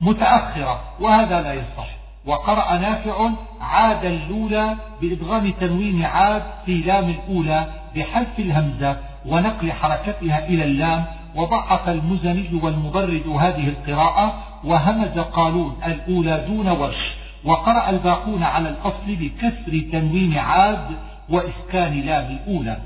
متأخرة 0.00 0.80
وهذا 1.00 1.40
لا 1.42 1.52
يصح. 1.52 1.86
وقرأ 2.26 2.78
نافع 2.78 3.30
عاد 3.60 4.04
الأولى 4.04 4.76
بإدغام 5.00 5.50
تنوين 5.50 6.04
عاد 6.04 6.42
في 6.66 6.78
لام 6.78 7.10
الأولى 7.10 7.66
بحذف 7.96 8.38
الهمزة 8.38 8.96
ونقل 9.26 9.72
حركتها 9.72 10.46
إلى 10.46 10.64
اللام. 10.64 11.04
وضعف 11.34 11.88
المزني 11.88 12.60
والمبرد 12.62 13.26
هذه 13.28 13.68
القراءة 13.68 14.34
وهمز 14.64 15.18
قالون 15.18 15.76
الأولى 15.86 16.44
دون 16.48 16.68
ورش. 16.68 17.23
وقرأ 17.44 17.90
الباقون 17.90 18.42
على 18.42 18.68
الأصل 18.68 19.06
بكسر 19.06 19.82
تنوين 19.92 20.38
عاد 20.38 20.86
وإسكان 21.30 22.00
لام 22.00 22.38
الأولى. 22.38 22.76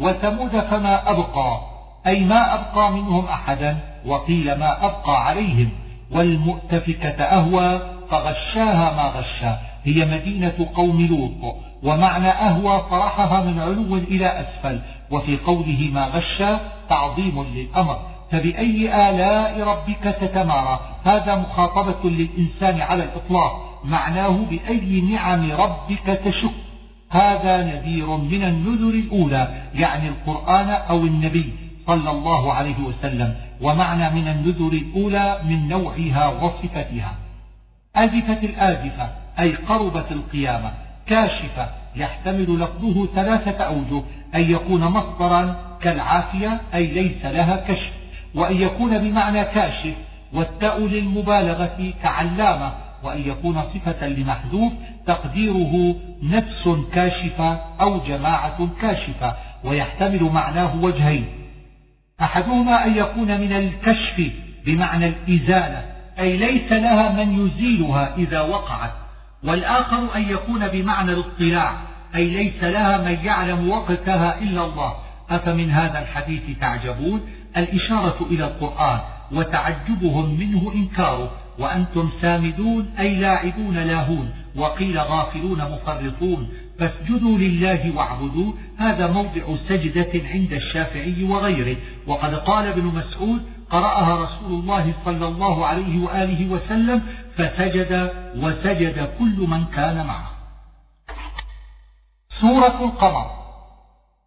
وثمود 0.00 0.60
فما 0.60 1.10
أبقى 1.10 1.60
أي 2.06 2.20
ما 2.24 2.54
أبقى 2.54 2.92
منهم 2.92 3.24
أحدا 3.26 3.76
وقيل 4.06 4.58
ما 4.58 4.84
أبقى 4.84 5.26
عليهم. 5.26 5.70
والمؤتفكة 6.12 7.22
أهوى 7.24 7.80
فغشاها 8.10 8.96
ما 8.96 9.20
غشا. 9.20 9.58
هي 9.84 10.04
مدينة 10.04 10.68
قوم 10.74 11.06
لوط 11.06 11.56
ومعنى 11.82 12.28
أهوى 12.28 12.82
فرحها 12.90 13.44
من 13.44 13.60
علو 13.60 13.96
إلى 13.96 14.26
أسفل. 14.26 14.80
وفي 15.10 15.36
قوله 15.36 15.90
ما 15.92 16.04
غشا 16.06 16.60
تعظيم 16.88 17.46
للأمر. 17.54 17.98
فبأي 18.30 19.10
آلاء 19.10 19.68
ربك 19.68 20.16
تتمارى؟ 20.20 20.80
هذا 21.04 21.36
مخاطبة 21.36 22.10
للإنسان 22.10 22.80
على 22.80 23.04
الإطلاق. 23.04 23.73
معناه 23.84 24.38
بأي 24.50 25.00
نعم 25.00 25.52
ربك 25.52 26.20
تشك. 26.24 26.50
هذا 27.10 27.64
نذير 27.64 28.16
من 28.16 28.44
النذر 28.44 28.94
الأولى 28.94 29.62
يعني 29.74 30.08
القرآن 30.08 30.68
أو 30.68 30.98
النبي 30.98 31.52
صلى 31.86 32.10
الله 32.10 32.52
عليه 32.52 32.78
وسلم 32.80 33.34
ومعنى 33.60 34.10
من 34.10 34.28
النذر 34.28 34.72
الأولى 34.72 35.38
من 35.48 35.68
نوعها 35.68 36.28
وصفتها. 36.28 37.14
أزفت 37.96 38.44
الآزفة 38.44 39.10
أي 39.38 39.54
قربت 39.54 40.12
القيامة 40.12 40.72
كاشفة 41.06 41.68
يحتمل 41.96 42.60
لفظه 42.60 43.06
ثلاثة 43.14 43.64
أوجه 43.64 44.02
أن 44.34 44.50
يكون 44.50 44.84
مصدرا 44.84 45.56
كالعافية 45.80 46.60
أي 46.74 46.86
ليس 46.86 47.24
لها 47.24 47.56
كشف 47.56 47.92
وأن 48.34 48.56
يكون 48.60 48.98
بمعنى 48.98 49.44
كاشف 49.44 49.94
والتاء 50.32 50.80
للمبالغة 50.80 51.92
كعلامة 52.02 52.72
وأن 53.04 53.20
يكون 53.20 53.62
صفة 53.62 54.08
لمحذوف 54.08 54.72
تقديره 55.06 55.96
نفس 56.22 56.68
كاشفة 56.92 57.60
أو 57.80 58.00
جماعة 58.00 58.68
كاشفة 58.80 59.34
ويحتمل 59.64 60.22
معناه 60.22 60.76
وجهين. 60.82 61.26
أحدهما 62.20 62.86
أن 62.86 62.96
يكون 62.96 63.40
من 63.40 63.52
الكشف 63.52 64.30
بمعنى 64.66 65.06
الإزالة 65.06 65.84
أي 66.18 66.36
ليس 66.36 66.72
لها 66.72 67.12
من 67.12 67.46
يزيلها 67.46 68.16
إذا 68.16 68.40
وقعت. 68.40 68.92
والآخر 69.44 70.16
أن 70.16 70.30
يكون 70.30 70.68
بمعنى 70.68 71.12
الاطلاع 71.12 71.72
أي 72.14 72.30
ليس 72.30 72.64
لها 72.64 72.98
من 72.98 73.24
يعلم 73.24 73.70
وقتها 73.70 74.38
إلا 74.38 74.64
الله. 74.64 74.94
أفمن 75.30 75.70
هذا 75.70 75.98
الحديث 75.98 76.58
تعجبون؟ 76.60 77.20
الإشارة 77.56 78.26
إلى 78.30 78.44
القرآن 78.44 79.00
وتعجبهم 79.32 80.38
منه 80.40 80.72
إنكاره. 80.74 81.32
وأنتم 81.58 82.10
سامدون 82.20 82.94
أي 82.98 83.14
لاعبون 83.14 83.78
لاهون 83.78 84.30
وقيل 84.56 84.98
غافلون 84.98 85.58
مفرطون 85.72 86.48
فاسجدوا 86.78 87.38
لله 87.38 87.96
واعبدوا 87.96 88.52
هذا 88.78 89.06
موضع 89.06 89.56
سجدة 89.68 90.28
عند 90.28 90.52
الشافعي 90.52 91.24
وغيره. 91.24 91.76
وقد 92.06 92.34
قال 92.34 92.66
ابن 92.66 92.82
مسعود 92.82 93.42
قرأها 93.70 94.24
رسول 94.24 94.60
الله 94.60 94.92
صلى 95.04 95.28
الله 95.28 95.66
عليه 95.66 96.04
وآله 96.04 96.52
وسلم 96.52 97.02
فسجد 97.36 98.12
وسجد 98.36 99.08
كل 99.18 99.46
من 99.48 99.64
كان 99.64 100.06
معه. 100.06 100.30
سورة 102.40 102.84
القمر. 102.84 103.44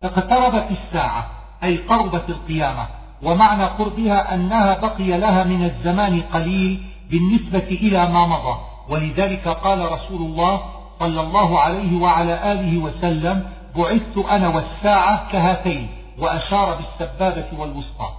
اقتربت 0.04 0.68
الساعة 0.72 1.32
أي 1.64 1.78
قربت 1.78 2.30
القيامة 2.30 2.88
ومعنى 3.24 3.64
قربها 3.64 4.34
أنها 4.34 4.78
بقي 4.78 5.18
لها 5.18 5.44
من 5.44 5.66
الزمان 5.66 6.22
قليل 6.22 6.84
بالنسبة 7.10 7.68
إلى 7.68 8.10
ما 8.10 8.28
مضى. 8.28 8.58
ولذلك 8.90 9.48
قال 9.48 9.92
رسول 9.92 10.22
الله 10.22 10.62
صلى 11.00 11.22
الله 11.22 11.60
عليه 11.60 12.02
وعلى 12.02 12.52
آله 12.52 12.78
وسلم 12.78 13.44
بعثت 13.78 14.18
أنا 14.30 14.48
والساعة 14.48 15.32
كهاتين 15.32 15.88
وأشار 16.20 16.76
بالسبابة 16.76 17.46
والوسطى. 17.60 18.10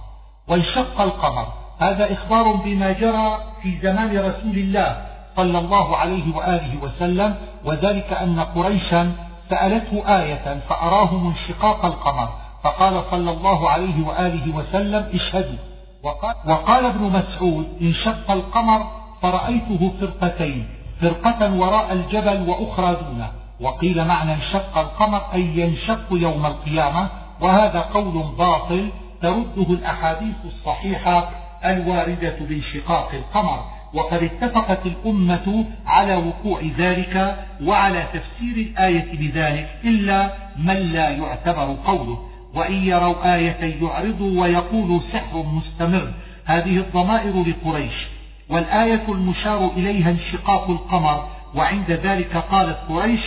وانشق 0.47 1.01
القمر. 1.01 1.47
هذا 1.79 2.13
إخبار 2.13 2.51
بما 2.53 2.91
جرى 2.91 3.37
في 3.61 3.77
زمان 3.81 4.17
رسول 4.17 4.57
الله 4.57 5.05
صلى 5.35 5.59
الله 5.59 5.97
عليه 5.97 6.35
وآله 6.35 6.77
وسلم 6.83 7.35
وذلك 7.65 8.13
أن 8.13 8.39
قريشا 8.39 9.11
سألته 9.49 10.21
آية 10.21 10.59
فأراه 10.69 11.11
انشقاق 11.11 11.85
القمر. 11.85 12.29
فقال 12.63 13.03
صلى 13.11 13.31
الله 13.31 13.69
عليه 13.69 14.07
وآله 14.07 14.55
وسلم 14.55 15.09
اشهدوا. 15.13 15.68
وقال, 16.03 16.85
ابن 16.85 17.03
مسعود 17.03 17.67
انشق 17.81 18.31
القمر 18.31 18.87
فرأيته 19.21 19.91
فرقتين 19.99 20.67
فرقة 21.01 21.53
وراء 21.53 21.93
الجبل 21.93 22.49
وأخرى 22.49 22.95
دونه. 22.95 23.31
وقيل 23.61 24.05
معنى 24.05 24.33
انشق 24.33 24.77
القمر 24.77 25.21
أي 25.33 25.41
ينشق 25.41 26.05
يوم 26.11 26.45
القيامة 26.45 27.09
وهذا 27.41 27.79
قول 27.79 28.23
باطل 28.37 28.89
ترده 29.21 29.69
الأحاديث 29.69 30.35
الصحيحة 30.45 31.29
الواردة 31.65 32.37
بانشقاق 32.39 33.09
القمر. 33.13 33.63
وقد 33.93 34.23
اتفقت 34.23 34.85
الأمة 34.85 35.65
على 35.85 36.15
وقوع 36.15 36.61
ذلك 36.77 37.45
وعلى 37.63 38.07
تفسير 38.13 38.55
الآية 38.55 39.17
بذلك 39.17 39.69
إلا 39.83 40.33
من 40.57 40.75
لا 40.75 41.09
يعتبر 41.09 41.77
قوله. 41.85 42.28
وإن 42.53 42.73
يروا 42.73 43.35
آية 43.35 43.83
يعرضوا 43.83 44.41
ويقولوا 44.41 44.99
سحر 45.13 45.43
مستمر. 45.43 46.13
هذه 46.45 46.77
الضمائر 46.77 47.43
لقريش. 47.43 48.07
والآية 48.49 49.03
المشار 49.09 49.71
إليها 49.77 50.09
انشقاق 50.09 50.69
القمر. 50.69 51.27
وعند 51.55 51.91
ذلك 51.91 52.37
قالت 52.37 52.77
قريش 52.89 53.21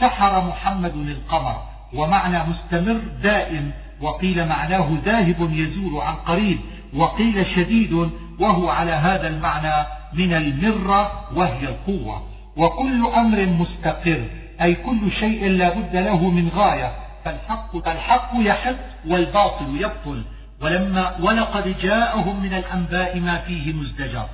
سحر 0.00 0.48
محمد 0.48 0.96
القمر 0.96 1.62
ومعنى 1.94 2.38
مستمر 2.50 3.00
دائم. 3.22 3.70
وقيل 4.00 4.48
معناه 4.48 4.88
ذاهب 5.04 5.52
يزول 5.52 6.00
عن 6.00 6.14
قريب. 6.14 6.58
وقيل 6.96 7.46
شديد. 7.46 8.10
وهو 8.40 8.68
على 8.68 8.92
هذا 8.92 9.28
المعنى 9.28 9.86
من 10.14 10.32
المرة 10.32 11.28
وهي 11.34 11.68
القوة. 11.68 12.22
وكل 12.56 13.06
أمر 13.06 13.46
مستقر. 13.46 14.24
أي 14.62 14.74
كل 14.74 15.12
شيء 15.12 15.48
لا 15.48 15.68
بد 15.74 15.96
له 15.96 16.30
من 16.30 16.48
غاية. 16.48 17.07
فالحق, 17.24 17.76
فالحق 17.76 18.30
يحق 18.34 18.76
والباطل 19.06 19.80
يبطل. 19.80 20.24
ولما 20.60 21.16
ولقد 21.20 21.78
جاءهم 21.82 22.42
من 22.42 22.54
الأنباء 22.54 23.20
ما 23.20 23.38
فيه 23.38 23.72
مزدجر. 23.72 24.26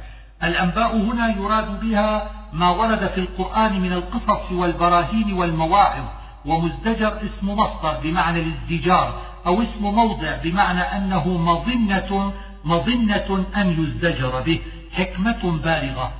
الأنباء 0.42 0.96
هنا 0.96 1.36
يراد 1.36 1.80
بها 1.80 2.30
ما 2.52 2.70
ورد 2.70 3.06
في 3.06 3.20
القرآن 3.20 3.80
من 3.80 3.92
القصص 3.92 4.52
والبراهين 4.52 5.32
والمواعظ 5.32 6.04
ومزدجر 6.44 7.16
اسم 7.16 7.50
مصدر 7.50 8.00
بمعنى 8.02 8.40
الازدجار 8.40 9.20
أو 9.46 9.62
اسم 9.62 9.82
موضع 9.82 10.36
بمعنى 10.44 10.80
أنه 10.80 11.28
مظنة 11.28 12.32
مظنة 12.64 13.46
أن 13.56 13.70
يزدجر 13.82 14.40
به 14.40 14.60
حكمة 14.92 15.60
بالغة. 15.64 16.12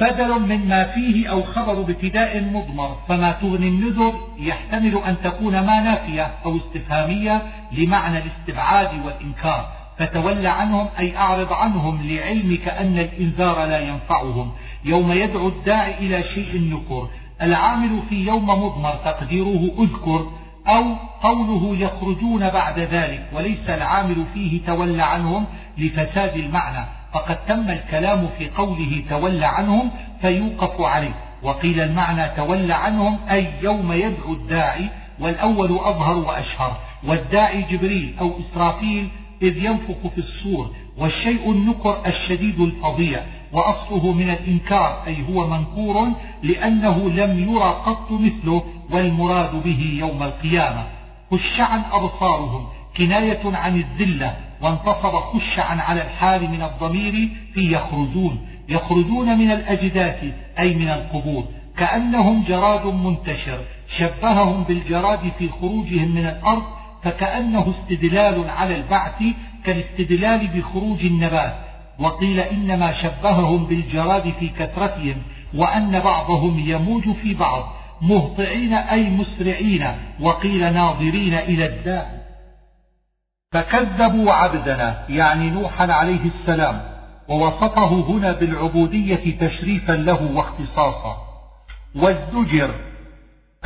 بدل 0.00 0.38
مما 0.38 0.84
فيه 0.84 1.30
أو 1.30 1.42
خبر 1.42 1.80
ابتداء 1.80 2.42
مضمر 2.42 2.96
فما 3.08 3.32
تغني 3.32 3.68
النذر 3.68 4.14
يحتمل 4.38 4.96
أن 4.96 5.16
تكون 5.24 5.52
ما 5.52 5.80
نافية 5.80 6.34
أو 6.44 6.56
استفهامية 6.56 7.42
لمعنى 7.72 8.18
الاستبعاد 8.18 9.04
والإنكار. 9.04 9.68
فتول 9.98 10.46
عنهم 10.46 10.88
أي 10.98 11.16
أعرض 11.16 11.52
عنهم 11.52 12.02
لعلمك 12.02 12.68
أن 12.68 12.98
الإنذار 12.98 13.64
لا 13.64 13.78
ينفعهم. 13.78 14.52
يوم 14.84 15.12
يدعو 15.12 15.48
الداعي 15.48 15.98
إلى 15.98 16.22
شيء 16.22 16.60
نكر 16.60 17.08
العامل 17.42 18.02
في 18.08 18.26
يوم 18.26 18.46
مضمر 18.46 18.94
تقديره 19.04 19.70
أذكر 19.78 20.30
أو 20.66 20.94
قوله 21.22 21.76
يخرجون 21.76 22.50
بعد 22.50 22.78
ذلك 22.78 23.28
وليس 23.32 23.70
العامل 23.70 24.24
فيه 24.34 24.60
تولى 24.66 25.02
عنهم 25.02 25.46
لفساد 25.78 26.36
المعنى. 26.36 27.01
فقد 27.12 27.46
تم 27.46 27.70
الكلام 27.70 28.28
في 28.38 28.48
قوله 28.48 29.04
تولى 29.10 29.46
عنهم 29.46 29.90
فيوقف 30.20 30.80
عليه. 30.80 31.14
وقيل 31.42 31.80
المعنى 31.80 32.28
تولى 32.36 32.74
عنهم 32.74 33.18
أي 33.30 33.46
يوم 33.62 33.92
يدعو 33.92 34.32
الداعي 34.32 34.88
والأول 35.20 35.78
أظهر 35.78 36.16
وأشهر. 36.16 36.76
والداعي 37.04 37.62
جبريل 37.62 38.14
أو 38.20 38.32
إسرافيل 38.40 39.08
إذ 39.42 39.64
ينفخ 39.64 40.06
في 40.14 40.18
الصور 40.18 40.70
والشيء 40.98 41.50
النكر 41.50 42.06
الشديد 42.06 42.60
الفظيع. 42.60 43.22
وأصله 43.52 44.12
من 44.12 44.30
الإنكار 44.30 45.02
أي 45.06 45.16
هو 45.28 45.46
منكور 45.46 46.08
لأنه 46.42 47.10
لم 47.10 47.52
يرى 47.52 47.82
قط 47.86 48.10
مثله 48.10 48.64
والمراد 48.90 49.62
به 49.62 49.96
يوم 49.98 50.22
القيامة. 50.22 50.84
خش 51.30 51.60
عن 51.60 51.82
أبصارهم 51.92 52.66
كناية 52.96 53.40
عن 53.44 53.76
الذلة 53.76 54.36
وانتصب 54.62 55.16
خشعا 55.16 55.82
على 55.82 56.02
الحال 56.02 56.50
من 56.50 56.62
الضمير 56.62 57.28
في 57.54 57.72
يخرجون 57.72 58.46
يخرجون 58.68 59.38
من 59.38 59.50
الأجداث 59.50 60.24
أي 60.58 60.74
من 60.74 60.88
القبور 60.88 61.44
كأنهم 61.76 62.44
جراد 62.48 62.86
منتشر 62.86 63.58
شبههم 63.98 64.64
بالجراد 64.64 65.32
في 65.38 65.48
خروجهم 65.48 66.14
من 66.14 66.26
الأرض 66.26 66.62
فكأنه 67.02 67.70
استدلال 67.70 68.50
على 68.50 68.76
البعث 68.76 69.22
كالاستدلال 69.64 70.46
بخروج 70.46 71.04
النبات 71.04 71.54
وقيل 71.98 72.40
إنما 72.40 72.92
شبههم 72.92 73.64
بالجراد 73.64 74.32
في 74.40 74.48
كثرتهم 74.48 75.16
وأن 75.54 76.00
بعضهم 76.00 76.62
يموج 76.66 77.12
في 77.12 77.34
بعض 77.34 77.72
مهطعين 78.02 78.74
أي 78.74 79.10
مسرعين 79.10 79.86
وقيل 80.20 80.72
ناظرين 80.74 81.34
إلى 81.34 81.66
الداع 81.66 82.21
فكذبوا 83.52 84.32
عبدنا 84.32 85.04
يعني 85.08 85.50
نوحا 85.50 85.92
عليه 85.92 86.20
السلام 86.24 86.82
ووصفه 87.28 87.86
هنا 87.86 88.32
بالعبودية 88.32 89.38
تشريفا 89.38 89.92
له 89.92 90.22
واختصاصا. 90.34 91.16
والزجر 91.94 92.70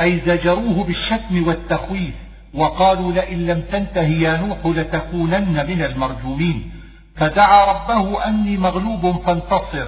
أي 0.01 0.19
زجروه 0.19 0.83
بالشتم 0.83 1.47
والتخويف 1.47 2.15
وقالوا 2.53 3.11
لئن 3.11 3.47
لم 3.47 3.61
تنته 3.61 4.01
يا 4.01 4.37
نوح 4.37 4.57
لتكونن 4.65 5.67
من 5.67 5.81
المرجومين. 5.81 6.71
فدعا 7.15 7.65
ربه 7.71 8.27
أني 8.27 8.57
مغلوب 8.57 9.21
فانتصر 9.25 9.87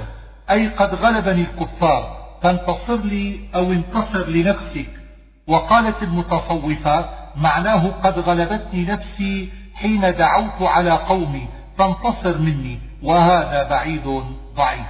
أي 0.52 0.68
قد 0.68 0.96
غلبني 0.96 1.42
الكفار 1.42 2.20
فانتصر 2.44 2.98
لي 3.04 3.40
أو 3.56 3.72
انتصر 3.72 4.28
لنفسك. 4.28 4.90
وقالت 5.48 6.04
المتصوفة 6.04 7.10
معناه 7.36 7.88
قد 8.04 8.20
غلبتني 8.20 8.86
نفسي 8.86 9.50
حين 9.82 10.02
دعوت 10.02 10.62
على 10.62 10.92
قومي 10.92 11.48
فانتصر 11.78 12.38
مني 12.38 12.80
وهذا 13.04 13.70
بعيد 13.70 14.24
ضعيف. 14.56 14.88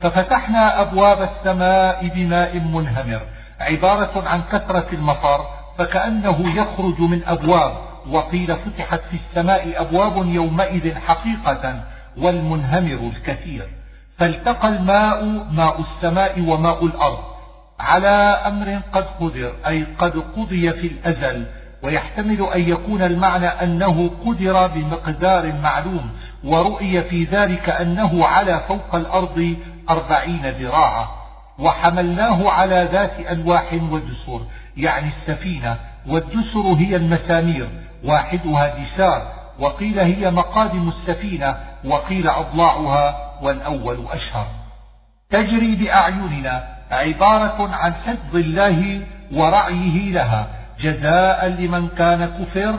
ففتحنا 0.00 0.80
أبواب 0.80 1.22
السماء 1.22 2.08
بماء 2.08 2.58
منهمر 2.58 3.20
عبارة 3.60 4.28
عن 4.28 4.42
كثرة 4.52 4.86
المطر 4.92 5.46
فكأنه 5.78 6.56
يخرج 6.56 7.00
من 7.00 7.24
أبواب 7.26 7.76
وقيل 8.10 8.56
فتحت 8.56 9.00
في 9.10 9.16
السماء 9.16 9.80
أبواب 9.80 10.26
يومئذ 10.26 10.94
حقيقة 10.94 11.80
والمنهمر 12.18 13.10
الكثير. 13.16 13.68
فالتقى 14.18 14.68
الماء 14.68 15.24
ماء 15.52 15.80
السماء 15.80 16.40
وماء 16.40 16.84
الأرض 16.86 17.18
على 17.80 18.16
أمر 18.46 18.80
قد 18.92 19.04
قدر 19.20 19.52
أي 19.66 19.86
قد 19.98 20.22
قضي 20.36 20.72
في 20.72 20.86
الأزل 20.86 21.46
ويحتمل 21.82 22.42
أن 22.54 22.60
يكون 22.60 23.02
المعنى 23.02 23.46
أنه 23.46 24.10
قدر 24.26 24.66
بمقدار 24.66 25.52
معلوم 25.62 26.10
ورؤي 26.44 27.02
في 27.02 27.24
ذلك 27.24 27.68
أنه 27.68 28.26
على 28.26 28.60
فوق 28.68 28.94
الأرض 28.94 29.56
أربعين 29.90 30.46
ذراعا. 30.46 31.08
وحملناه 31.58 32.50
على 32.50 32.88
ذات 32.92 33.30
ألواح 33.30 33.72
ودسر 33.90 34.40
يعني 34.76 35.08
السفينة. 35.08 35.76
والدسر 36.06 36.74
هي 36.78 36.96
المسامير 36.96 37.68
واحدها 38.04 38.74
دسار 38.78 39.32
وقيل 39.58 39.98
هي 39.98 40.30
مقادم 40.30 40.88
السفينة 40.88 41.56
وقيل 41.84 42.28
أضلاعها 42.28 43.16
والأول 43.42 44.04
أشهر. 44.12 44.46
تجري 45.30 45.76
بأعيننا 45.76 46.68
عبارة 46.90 47.70
عن 47.74 47.94
حفظ 47.94 48.36
الله 48.36 49.00
ورعيه 49.32 50.12
لها. 50.12 50.57
جزاء 50.80 51.46
لمن 51.48 51.88
كان 51.88 52.26
كفر 52.26 52.78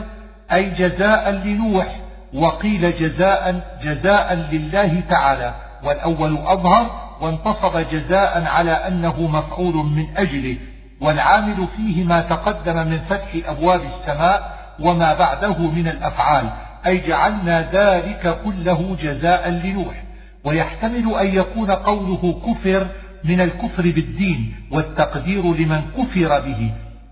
أي 0.52 0.70
جزاء 0.70 1.30
لنوح 1.30 2.00
وقيل 2.34 2.96
جزاء 2.96 3.60
جزاء 3.82 4.34
لله 4.52 5.00
تعالى. 5.10 5.54
والأول 5.82 6.38
أظهر 6.38 7.10
وانتصب 7.20 7.78
جزاء 7.92 8.44
على 8.46 8.72
أنه 8.72 9.28
مفعول 9.28 9.74
من 9.74 10.06
أجله. 10.16 10.56
والعامل 11.00 11.66
فيه 11.76 12.04
ما 12.04 12.20
تقدم 12.20 12.76
من 12.76 12.98
فتح 12.98 13.28
أبواب 13.46 13.80
السماء 13.80 14.58
وما 14.80 15.14
بعده 15.14 15.58
من 15.58 15.88
الأفعال. 15.88 16.44
أي 16.86 16.98
جعلنا 17.08 17.70
ذلك 17.72 18.38
كله 18.44 18.96
جزاء 19.02 19.50
لنوح. 19.50 20.02
ويحتمل 20.44 21.14
أن 21.14 21.26
يكون 21.26 21.70
قوله 21.70 22.40
كفر 22.46 22.86
من 23.24 23.40
الكفر 23.40 23.82
بالدين 23.82 24.54
والتقدير 24.70 25.42
لمن 25.42 25.82
كفر 25.98 26.40
به. 26.40 26.70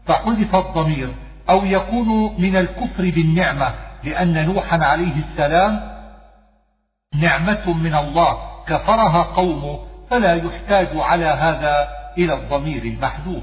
فحذف 0.09 0.55
الضمير 0.55 1.09
أو 1.51 1.65
يكون 1.65 2.41
من 2.41 2.57
الكفر 2.57 3.11
بالنعمة 3.11 3.75
لأن 4.05 4.47
نوحا 4.47 4.85
عليه 4.85 5.13
السلام 5.31 5.99
نعمة 7.15 7.73
من 7.73 7.95
الله 7.95 8.39
كفرها 8.67 9.23
قومه 9.23 9.79
فلا 10.11 10.35
يحتاج 10.35 10.89
على 10.95 11.25
هذا 11.25 11.89
إلى 12.19 12.35
الضمير 12.35 12.83
المحذوف. 12.83 13.43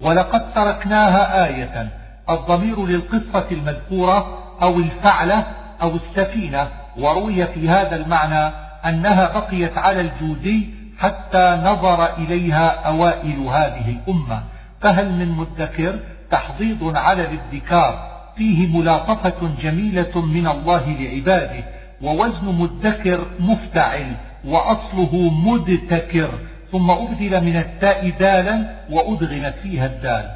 ولقد 0.00 0.52
تركناها 0.54 1.46
آية 1.46 1.88
الضمير 2.30 2.86
للقصة 2.86 3.46
المذكورة 3.50 4.38
أو 4.62 4.76
الفعلة 4.76 5.46
أو 5.82 5.96
السفينة 5.96 6.68
وروي 6.96 7.46
في 7.46 7.68
هذا 7.68 7.96
المعنى 7.96 8.54
أنها 8.84 9.38
بقيت 9.38 9.78
على 9.78 10.00
الجودي 10.00 10.74
حتى 10.98 11.60
نظر 11.64 12.16
إليها 12.16 12.68
أوائل 12.68 13.40
هذه 13.40 13.90
الأمة. 13.90 14.42
فهل 14.80 15.12
من 15.12 15.28
مدكر 15.28 15.98
تحضيض 16.30 16.96
على 16.96 17.22
الادكار 17.28 18.08
فيه 18.36 18.66
ملاطفة 18.66 19.50
جميلة 19.62 20.20
من 20.26 20.46
الله 20.46 20.96
لعباده 21.00 21.64
ووزن 22.02 22.44
مدكر 22.44 23.26
مفتعل 23.40 24.12
وأصله 24.44 25.30
مدتكر 25.30 26.30
ثم 26.72 26.90
أبدل 26.90 27.44
من 27.44 27.56
التاء 27.56 28.10
دالا 28.10 28.74
وأدغمت 28.90 29.54
فيها 29.62 29.86
الدال. 29.86 30.30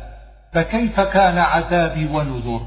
فكيف 0.52 1.00
كان 1.00 1.38
عذابي 1.38 2.06
ونذر؟ 2.06 2.60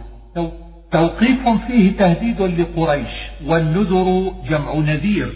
توقيف 0.91 1.49
فيه 1.67 1.97
تهديد 1.97 2.41
لقريش 2.41 3.09
والنذر 3.45 4.33
جمع 4.49 4.73
نذير. 4.73 5.35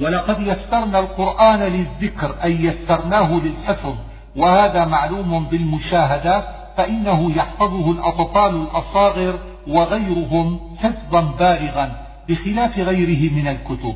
ولقد 0.00 0.40
يسرنا 0.40 0.98
القرآن 0.98 1.60
للذكر 1.60 2.34
أي 2.44 2.64
يسرناه 2.64 3.40
للحفظ. 3.44 3.94
وهذا 4.38 4.84
معلوم 4.84 5.44
بالمشاهدة 5.44 6.44
فإنه 6.76 7.32
يحفظه 7.36 7.90
الأطفال 7.90 8.54
الأصاغر 8.54 9.38
وغيرهم 9.68 10.60
حفظا 10.78 11.20
بالغا 11.20 11.92
بخلاف 12.28 12.78
غيره 12.78 13.32
من 13.32 13.48
الكتب. 13.48 13.94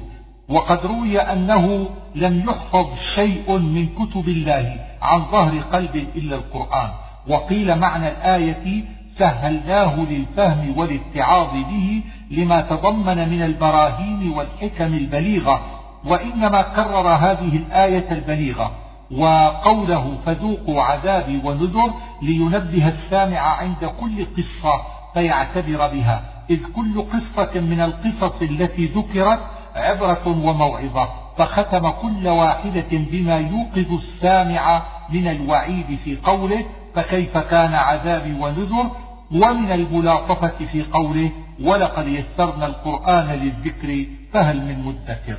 وقد 0.49 0.87
روي 0.87 1.21
أنه 1.21 1.87
لم 2.15 2.45
يحفظ 2.49 2.87
شيء 3.15 3.59
من 3.59 3.89
كتب 3.89 4.29
الله 4.29 4.77
عن 5.03 5.25
ظهر 5.33 5.59
قلب 5.59 6.07
إلا 6.17 6.37
القرآن. 6.37 6.91
وقيل 7.29 7.79
معنى 7.79 8.09
الآية 8.09 8.85
سهلناه 9.19 9.97
للفهم 10.11 10.79
والاتعاظ 10.79 11.53
به 11.53 12.03
لما 12.31 12.61
تضمن 12.61 13.29
من 13.29 13.43
البراهين 13.43 14.33
والحكم 14.37 14.95
البليغة. 14.95 15.61
وإنما 16.05 16.63
كرر 16.63 17.09
هذه 17.09 17.57
الآية 17.57 18.13
البليغة 18.13 18.82
وقوله 19.17 20.19
فذوقوا 20.27 20.83
عذابي 20.83 21.41
ونذر 21.45 21.91
لينبه 22.23 22.89
السامع 22.89 23.39
عند 23.39 23.85
كل 24.01 24.25
قصة 24.25 24.83
فيعتبر 25.15 25.89
بها. 25.89 26.23
إذ 26.51 26.61
كل 26.77 27.03
قصة 27.03 27.61
من 27.61 27.81
القصص 27.81 28.43
التي 28.43 28.87
ذكرت 28.87 29.39
عبرة 29.77 30.29
وموعظة 30.29 31.09
فختم 31.39 31.91
كل 31.91 32.29
واحدة 32.29 32.89
بما 32.93 33.37
يوقظ 33.37 33.93
السامع 33.93 34.83
من 35.11 35.29
الوعيد 35.29 35.99
في 36.05 36.17
قوله 36.17 36.65
فكيف 36.95 37.39
كان 37.39 37.75
عذابي 37.75 38.33
ونذر؟ 38.33 38.91
ومن 39.33 39.73
الملاطفة 39.73 40.67
في 40.73 40.83
قوله 40.83 41.31
ولقد 41.63 42.07
يسرنا 42.09 42.67
القرآن 42.67 43.27
للذكر 43.27 44.07
فهل 44.33 44.57
من 44.57 44.85
مدكر؟ 44.85 45.39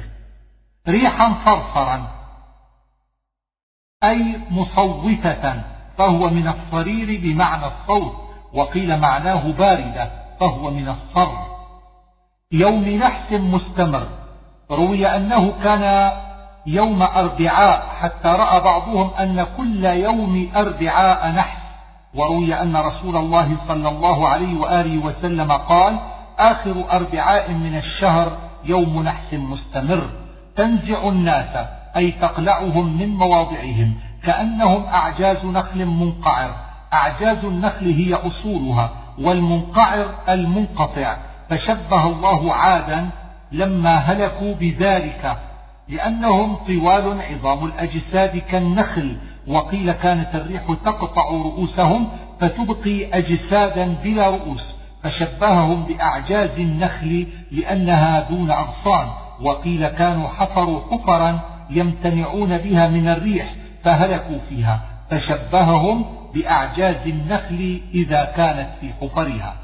ريحا 0.88 1.34
صرصرا 1.45 2.22
أي 4.04 4.39
مصوتة 4.51 5.62
فهو 5.97 6.30
من 6.30 6.47
الصرير 6.47 7.22
بمعنى 7.24 7.66
الصوت 7.66 8.14
وقيل 8.54 8.99
معناه 8.99 9.51
باردة 9.51 10.12
فهو 10.39 10.72
من 10.72 10.89
الصر 10.89 11.32
يوم 12.51 12.89
نحس 12.89 13.32
مستمر. 13.32 14.08
روي 14.72 15.08
أنه 15.08 15.54
كان 15.64 16.12
يوم 16.66 17.01
أربعاء 17.01 17.88
حتى 17.99 18.28
رأى 18.28 18.60
بعضهم 18.60 19.14
أن 19.20 19.45
كل 19.58 19.86
يوم 19.86 20.51
أربعاء 20.56 21.32
نحس. 21.32 21.64
وروي 22.14 22.54
أن 22.54 22.78
رسول 22.78 23.18
الله 23.18 23.58
صلى 23.68 23.89
الله 23.89 24.28
عليه 24.28 24.60
وآله 24.60 25.06
وسلم 25.06 25.51
قال 25.51 25.99
آخر 26.39 26.84
أربعاء 26.91 27.51
من 27.51 27.78
الشهر 27.78 28.38
يوم 28.66 29.04
نحس 29.04 29.34
مستمر. 29.34 30.10
تنزع 30.56 31.08
الناس. 31.08 31.68
أي 31.97 32.11
تقلعهم 32.11 32.97
من 32.97 33.07
مواضعهم 33.07 33.93
كأنهم 34.23 34.83
أعجاز 34.85 35.45
نخل 35.45 35.85
منقعر. 35.85 36.55
أعجاز 36.93 37.45
النخل 37.45 37.85
هي 37.85 38.13
أصولها 38.13 38.89
والمنقعر 39.19 40.09
المنقطع. 40.29 41.17
فشبه 41.49 42.07
الله 42.07 42.53
عادا 42.53 43.09
لما 43.51 43.95
هلكوا 43.95 44.53
بذلك 44.53 45.37
لأنهم 45.89 46.55
طوال 46.55 47.21
عظام 47.21 47.65
الأجساد 47.65 48.37
كالنخل. 48.37 49.17
وقيل 49.47 49.91
كانت 49.91 50.35
الريح 50.35 50.63
تقطع 50.85 51.29
رؤوسهم 51.29 52.07
فتبقي 52.39 53.17
أجسادا 53.17 53.95
بلا 54.03 54.29
رؤوس. 54.29 54.75
فشبههم 55.03 55.83
بأعجاز 55.83 56.49
النخل 56.57 57.27
لأنها 57.51 58.19
دون 58.29 58.51
أغصان. 58.51 59.07
وقيل 59.41 59.87
كانوا 59.87 60.27
حفروا 60.27 60.81
حفرا 60.91 61.53
يمتنعون 61.78 62.57
بها 62.57 62.88
من 62.88 63.07
الريح 63.07 63.53
فهلكوا 63.84 64.38
فيها 64.49 64.82
فشبههم 65.09 66.05
بأعجاز 66.34 67.07
النخل 67.07 67.82
إذا 67.93 68.34
كانت 68.36 68.69
في 68.82 68.89
حفرها. 69.01 69.55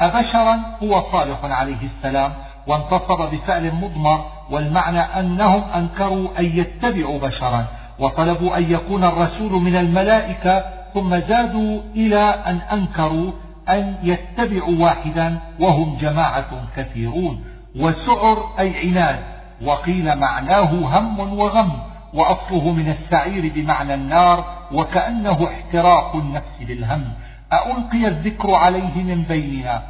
أبشرا 0.00 0.60
هو 0.82 1.02
صالح 1.12 1.44
عليه 1.44 1.88
السلام 1.96 2.32
وانتصب 2.66 3.30
بفعل 3.32 3.74
مضمر 3.74 4.24
والمعنى 4.50 5.00
أنهم 5.00 5.62
أنكروا 5.62 6.38
أن 6.38 6.44
يتبعوا 6.44 7.18
بشرا 7.18 7.66
وطلبوا 7.98 8.56
أن 8.58 8.72
يكون 8.72 9.04
الرسول 9.04 9.52
من 9.52 9.76
الملائكة 9.76 10.64
ثم 10.94 11.18
زادوا 11.20 11.80
إلى 11.96 12.20
أن 12.46 12.56
أنكروا 12.56 13.32
أن 13.68 13.94
يتبعوا 14.02 14.78
واحدا 14.78 15.38
وهم 15.60 15.96
جماعة 15.96 16.50
كثيرون. 16.76 17.44
وسعر 17.76 18.54
أي 18.58 18.88
عناد 18.88 19.33
وقيل 19.64 20.16
معناه 20.16 20.98
هم 20.98 21.38
وغم 21.38 21.72
وأصله 22.14 22.72
من 22.72 22.88
السعير 22.88 23.52
بمعنى 23.54 23.94
النار 23.94 24.44
وكأنه 24.72 25.48
احتراق 25.48 26.16
النفس 26.16 26.60
بالهم 26.60 27.04
ألقي 27.52 28.08
الذكر 28.08 28.54
عليه 28.54 29.02
من 29.02 29.22
بيننا؟ 29.22 29.82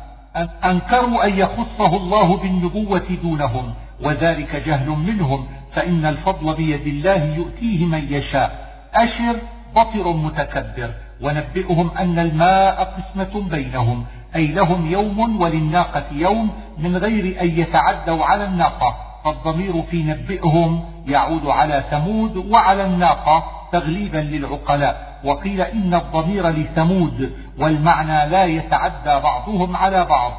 أنكروا 0.64 1.24
أن 1.26 1.38
يخصه 1.38 1.96
الله 1.96 2.36
بالنبوة 2.36 3.18
دونهم 3.22 3.74
وذلك 4.02 4.56
جهل 4.66 4.88
منهم 4.88 5.46
فإن 5.72 6.06
الفضل 6.06 6.54
بيد 6.54 6.86
الله 6.86 7.24
يؤتيه 7.24 7.84
من 7.84 8.12
يشاء. 8.12 8.74
أشر 8.94 9.36
بطر 9.76 10.12
متكبر 10.12 10.90
ونبئهم 11.22 11.90
أن 11.90 12.18
الماء 12.18 12.84
قسمة 12.84 13.48
بينهم 13.50 14.04
أي 14.36 14.46
لهم 14.46 14.86
يوم 14.86 15.40
وللناقة 15.40 16.04
يوم 16.12 16.50
من 16.78 16.96
غير 16.96 17.40
أن 17.40 17.60
يتعدوا 17.60 18.24
على 18.24 18.44
الناقة. 18.44 18.96
فالضمير 19.24 19.82
في 19.82 20.02
نبئهم 20.02 20.84
يعود 21.06 21.46
على 21.46 21.84
ثمود 21.90 22.36
وعلى 22.36 22.84
الناقة 22.84 23.44
تغليبا 23.72 24.18
للعقلاء. 24.18 25.20
وقيل 25.24 25.60
إن 25.60 25.94
الضمير 25.94 26.48
لثمود 26.48 27.32
والمعنى 27.58 28.30
لا 28.30 28.44
يتعدى 28.44 29.20
بعضهم 29.22 29.76
على 29.76 30.04
بعض. 30.04 30.32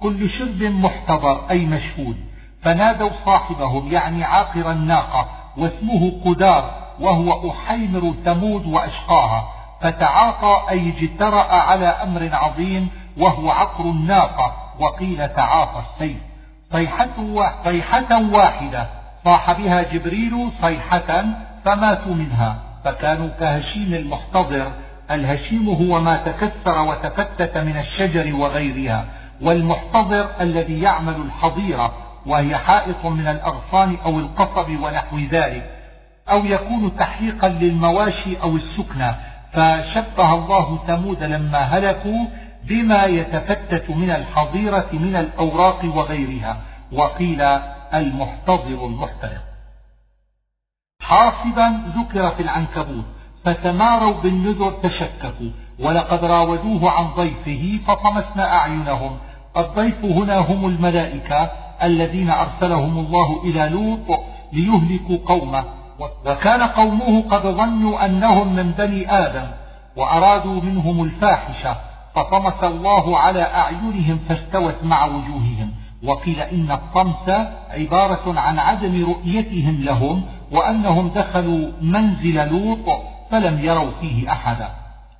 كل 0.00 0.30
شرب 0.30 0.62
محتضر 0.62 1.50
أي 1.50 1.66
مشهود. 1.66 2.16
فنادوا 2.62 3.10
صاحبهم 3.26 3.92
يعني 3.92 4.24
عاقر 4.24 4.70
الناقة 4.70 5.28
واسمه 5.56 6.12
قدار 6.24 6.70
وهو 7.00 7.50
أحيمر 7.50 8.14
ثمود 8.24 8.66
وأشقاها. 8.66 9.48
فتعاطى 9.80 10.70
أي 10.70 10.88
اجترأ 10.88 11.52
على 11.52 11.86
أمر 11.86 12.28
عظيم 12.32 12.88
وهو 13.18 13.50
عقر 13.50 13.84
الناقة. 13.84 14.52
وقيل 14.80 15.28
تعاطى 15.28 15.82
السيف. 15.92 16.27
صيحة, 16.72 18.20
واحدة. 18.32 18.86
صاح 19.24 19.52
بها 19.52 19.82
جبريل 19.82 20.50
صيحة 20.62 21.24
فماتوا 21.64 22.14
منها. 22.14 22.56
فكانوا 22.84 23.28
كهشيم 23.40 23.94
المحتضر. 23.94 24.72
الهشيم 25.10 25.68
هو 25.68 26.00
ما 26.00 26.16
تكسر 26.16 26.82
وتفتت 26.82 27.58
من 27.58 27.76
الشجر 27.78 28.34
وغيرها. 28.34 29.04
والمحتضر 29.42 30.26
الذي 30.40 30.80
يعمل 30.80 31.16
الحظيرة 31.16 31.92
وهي 32.26 32.56
حائط 32.56 33.06
من 33.06 33.26
الأغصان 33.26 33.96
أو 34.04 34.18
القصب 34.18 34.70
ونحو 34.70 35.18
ذلك. 35.18 35.70
أو 36.30 36.44
يكون 36.44 36.96
تحقيقا 36.96 37.48
للمواشي 37.48 38.40
أو 38.42 38.56
السكنى 38.56 39.14
فشبه 39.52 40.34
الله 40.34 40.78
ثمود 40.86 41.22
لما 41.22 41.58
هلكوا 41.58 42.24
بما 42.68 43.04
يتفتت 43.04 43.90
من 43.90 44.10
الحظيرة 44.10 44.88
من 44.92 45.16
الأوراق 45.16 45.84
وغيرها. 45.84 46.56
وقيل 46.92 47.42
المحتضر 47.94 48.86
المحترق. 48.86 49.44
حاصبا 51.02 51.82
ذكر 51.96 52.30
في 52.30 52.42
العنكبوت 52.42 53.04
فتماروا 53.44 54.12
بالنذر 54.12 54.70
تشككوا. 54.70 55.50
ولقد 55.80 56.24
راودوه 56.24 56.90
عن 56.90 57.06
ضيفه 57.06 57.80
فطمسنا 57.86 58.54
أعينهم. 58.56 59.18
الضيف 59.56 60.04
هنا 60.04 60.38
هم 60.38 60.66
الملائكة 60.66 61.50
الذين 61.82 62.30
أرسلهم 62.30 62.98
الله 62.98 63.42
إلى 63.44 63.68
لوط 63.68 64.20
ليهلكوا 64.52 65.18
قومه. 65.26 65.64
وكان 66.26 66.62
قومه 66.62 67.22
قد 67.30 67.42
ظنوا 67.42 68.04
أنهم 68.04 68.56
من 68.56 68.70
بني 68.70 69.12
آدم 69.12 69.46
وأرادوا 69.96 70.62
منهم 70.62 71.04
الفاحشة. 71.04 71.76
فطمس 72.18 72.64
الله 72.64 73.18
على 73.18 73.42
أعينهم 73.42 74.18
فاستوت 74.28 74.74
مع 74.82 75.04
وجوههم 75.04 75.72
وقيل 76.04 76.40
إن 76.40 76.70
الطمس 76.70 77.46
عبارة 77.70 78.40
عن 78.40 78.58
عدم 78.58 79.04
رؤيتهم 79.10 79.80
لهم 79.80 80.22
وأنهم 80.52 81.08
دخلوا 81.08 81.70
منزل 81.82 82.48
لوط 82.48 83.00
فلم 83.30 83.64
يروا 83.64 83.90
فيه 84.00 84.32
أحدا. 84.32 84.68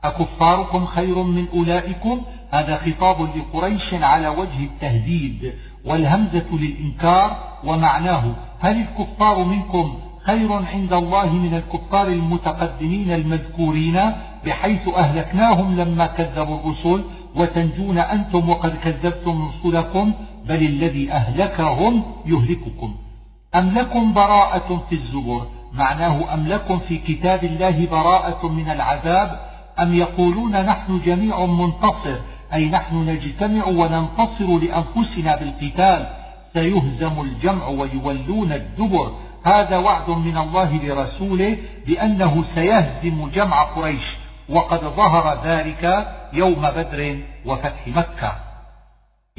أكفاركم 0.04 0.86
خير 0.86 1.22
من 1.22 1.46
أولئكم؟ 1.54 2.20
هذا 2.50 2.76
خطاب 2.76 3.28
لقريش 3.36 3.94
على 3.94 4.28
وجه 4.28 4.64
التهديد 4.64 5.54
والهمزة 5.84 6.46
للإنكار 6.52 7.36
ومعناه 7.64 8.24
هل 8.60 8.80
الكفار 8.80 9.44
منكم 9.44 9.98
خير 10.28 10.52
عند 10.52 10.92
الله 10.92 11.32
من 11.32 11.54
الكفار 11.54 12.06
المتقدمين 12.06 13.12
المذكورين 13.12 14.00
بحيث 14.44 14.88
أهلكناهم 14.88 15.80
لما 15.80 16.06
كذبوا 16.06 16.58
الرسل. 16.60 17.04
وتنجون 17.36 17.98
أنتم 17.98 18.50
وقد 18.50 18.76
كذبتم 18.84 19.48
رسلكم 19.48 20.12
بل 20.48 20.62
الذي 20.66 21.12
أهلكهم 21.12 22.02
يهلككم. 22.26 22.94
أم 23.54 23.78
لكم 23.78 24.12
براءة 24.12 24.82
في 24.88 24.94
الزبر؟ 24.94 25.46
معناه 25.72 26.34
أم 26.34 26.48
لكم 26.48 26.78
في 26.78 26.98
كتاب 26.98 27.44
الله 27.44 27.86
براءة 27.86 28.48
من 28.48 28.70
العذاب؟ 28.70 29.40
أم 29.78 29.94
يقولون 29.94 30.52
نحن 30.52 31.00
جميع 31.06 31.46
منتصر 31.46 32.16
أي 32.54 32.68
نحن 32.68 32.96
نجتمع 32.96 33.64
وننتصر 33.66 34.58
لأنفسنا 34.58 35.36
بالقتال؟ 35.36 36.06
سيهزم 36.52 37.20
الجمع 37.20 37.68
ويولون 37.68 38.52
الدبر. 38.52 39.12
هذا 39.44 39.76
وعد 39.76 40.10
من 40.10 40.38
الله 40.38 40.76
لرسوله 40.76 41.56
بأنه 41.86 42.44
سيهزم 42.54 43.30
جمع 43.34 43.62
قريش 43.62 44.16
وقد 44.48 44.80
ظهر 44.80 45.40
ذلك 45.44 46.08
يوم 46.32 46.62
بدر 46.62 47.18
وفتح 47.46 47.88
مكة. 47.88 48.32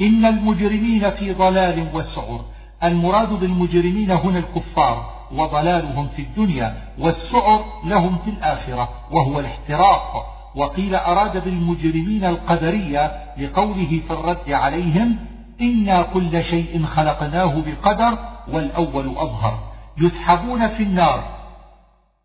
إن 0.00 0.24
المجرمين 0.24 1.10
في 1.10 1.32
ضلال 1.32 1.88
وسعر. 1.94 2.40
المراد 2.84 3.28
بالمجرمين 3.28 4.10
هنا 4.10 4.38
الكفار 4.38 5.10
وضلالهم 5.32 6.08
في 6.16 6.22
الدنيا 6.22 6.74
والسعر 6.98 7.64
لهم 7.84 8.18
في 8.24 8.30
الآخرة 8.30 8.88
وهو 9.10 9.40
الاحتراق. 9.40 10.36
وقيل 10.56 10.94
أراد 10.94 11.44
بالمجرمين 11.44 12.24
القدرية 12.24 13.12
لقوله 13.38 14.00
في 14.08 14.10
الرد 14.10 14.52
عليهم 14.52 15.16
إنا 15.60 16.02
كل 16.02 16.44
شيء 16.44 16.84
خلقناه 16.86 17.62
بقدر 17.66 18.18
والأول 18.52 19.08
أظهر. 19.16 19.69
يسحبون 20.00 20.68
في 20.68 20.82
النار 20.82 21.24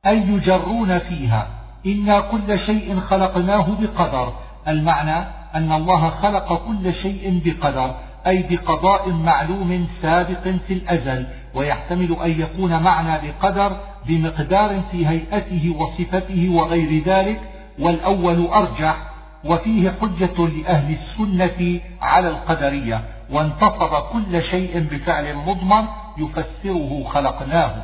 أي 0.05 0.17
يجرون 0.17 0.99
فيها. 0.99 1.47
إنا 1.85 2.19
كل 2.19 2.59
شيء 2.59 2.99
خلقناه 2.99 3.67
بقدر. 3.79 4.33
المعنى 4.67 5.27
أن 5.55 5.71
الله 5.71 6.09
خلق 6.09 6.67
كل 6.67 6.93
شيء 6.93 7.41
بقدر 7.45 7.95
أي 8.27 8.43
بقضاء 8.49 9.09
معلوم 9.09 9.87
سابق 10.01 10.47
في 10.67 10.73
الأزل 10.73 11.27
ويحتمل 11.53 12.17
أن 12.23 12.41
يكون 12.41 12.83
معنى 12.83 13.27
بقدر 13.27 13.77
بمقدار 14.05 14.81
في 14.91 15.07
هيئته 15.07 15.75
وصفته 15.79 16.49
وغير 16.49 17.03
ذلك 17.03 17.41
والأول 17.79 18.47
أرجح 18.47 18.97
وفيه 19.43 19.93
حجة 20.01 20.47
لأهل 20.47 20.95
السنة 20.95 21.79
على 22.01 22.29
القدرية. 22.29 23.01
وانتصب 23.31 23.93
كل 24.13 24.43
شيء 24.43 24.79
بفعل 24.91 25.35
مضمر 25.35 25.83
يفسره 26.17 27.03
خلقناه. 27.07 27.75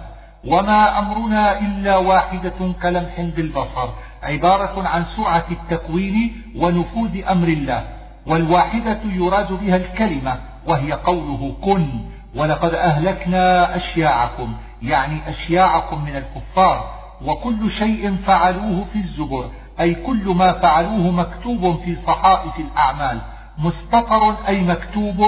وما 0.48 1.00
أمرنا 1.00 1.60
إلا 1.60 1.98
واحدة 1.98 2.74
كلمح 2.82 3.22
بالبصر 3.22 3.90
عبارة 4.24 4.88
عن 4.88 5.06
سرعة 5.06 5.46
التكوين 5.52 6.42
ونفوذ 6.56 7.24
أمر 7.30 7.48
الله. 7.48 7.84
والواحدة 8.28 9.00
يراد 9.06 9.54
بها 9.54 9.76
الكلمة 9.76 10.40
وهي 10.68 10.94
قوله 10.94 11.56
كن. 11.62 11.90
ولقد 12.36 12.74
أهلكنا 12.74 13.76
أشياعكم 13.76 14.54
يعني 14.82 15.30
أشياعكم 15.30 16.06
من 16.06 16.16
الكفار. 16.16 17.02
وكل 17.26 17.72
شيء 17.72 18.18
فعلوه 18.26 18.86
في 18.94 19.00
الزبر 19.00 19.46
أي 19.80 19.96
كل 19.96 20.26
ما 20.36 20.54
فعلوه 20.54 21.12
مكتوب 21.12 21.82
في 21.86 21.98
صحائف 22.08 22.60
الأعمال. 22.60 23.22
مستطر 23.62 24.48
أي 24.48 24.62
مكتوب 24.62 25.20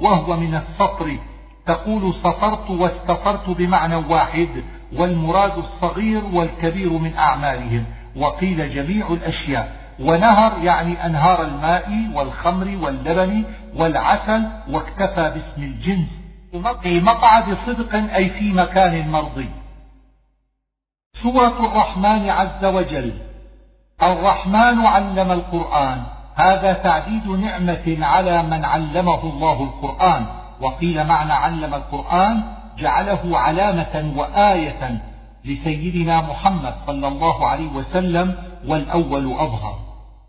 وهو 0.00 0.36
من 0.36 0.54
السطر. 0.54 1.16
تقول 1.66 2.14
سطرت 2.14 2.70
واستطرت 2.70 3.50
بمعنى 3.50 3.96
واحد 3.96 4.48
والمراد 4.96 5.58
الصغير 5.58 6.24
والكبير 6.32 6.92
من 6.92 7.16
أعمالهم. 7.16 7.84
وقيل 8.16 8.74
جميع 8.74 9.06
الأشياء. 9.06 9.82
ونهر 10.00 10.52
يعني 10.62 11.06
أنهار 11.06 11.42
الماء 11.42 12.10
والخمر 12.14 12.78
واللبن 12.82 13.44
والعسل 13.76 14.42
واكتفى 14.70 15.32
باسم 15.34 15.62
الجنس. 15.62 16.08
في 16.82 17.00
مقعد 17.00 17.56
صدق 17.66 18.14
أي 18.14 18.30
في 18.30 18.52
مكان 18.52 19.10
مرضي. 19.10 19.48
سورة 21.22 21.66
الرحمن 21.66 22.30
عز 22.30 22.64
وجل. 22.64 23.12
الرحمن 24.02 24.86
علم 24.86 25.30
القرآن. 25.30 26.02
هذا 26.34 26.72
تعديد 26.72 27.26
نعمة 27.26 27.98
على 28.00 28.42
من 28.42 28.64
علمه 28.64 29.22
الله 29.22 29.62
القرآن. 29.62 30.26
وقيل 30.60 31.06
معنى 31.06 31.32
علم 31.32 31.74
القرآن 31.74 32.42
جعله 32.78 33.38
علامة 33.38 34.12
وآية 34.16 35.02
لسيدنا 35.44 36.20
محمد 36.20 36.74
صلى 36.86 37.08
الله 37.08 37.46
عليه 37.46 37.68
وسلم 37.68 38.34
والأول 38.68 39.32
أظهر. 39.32 39.78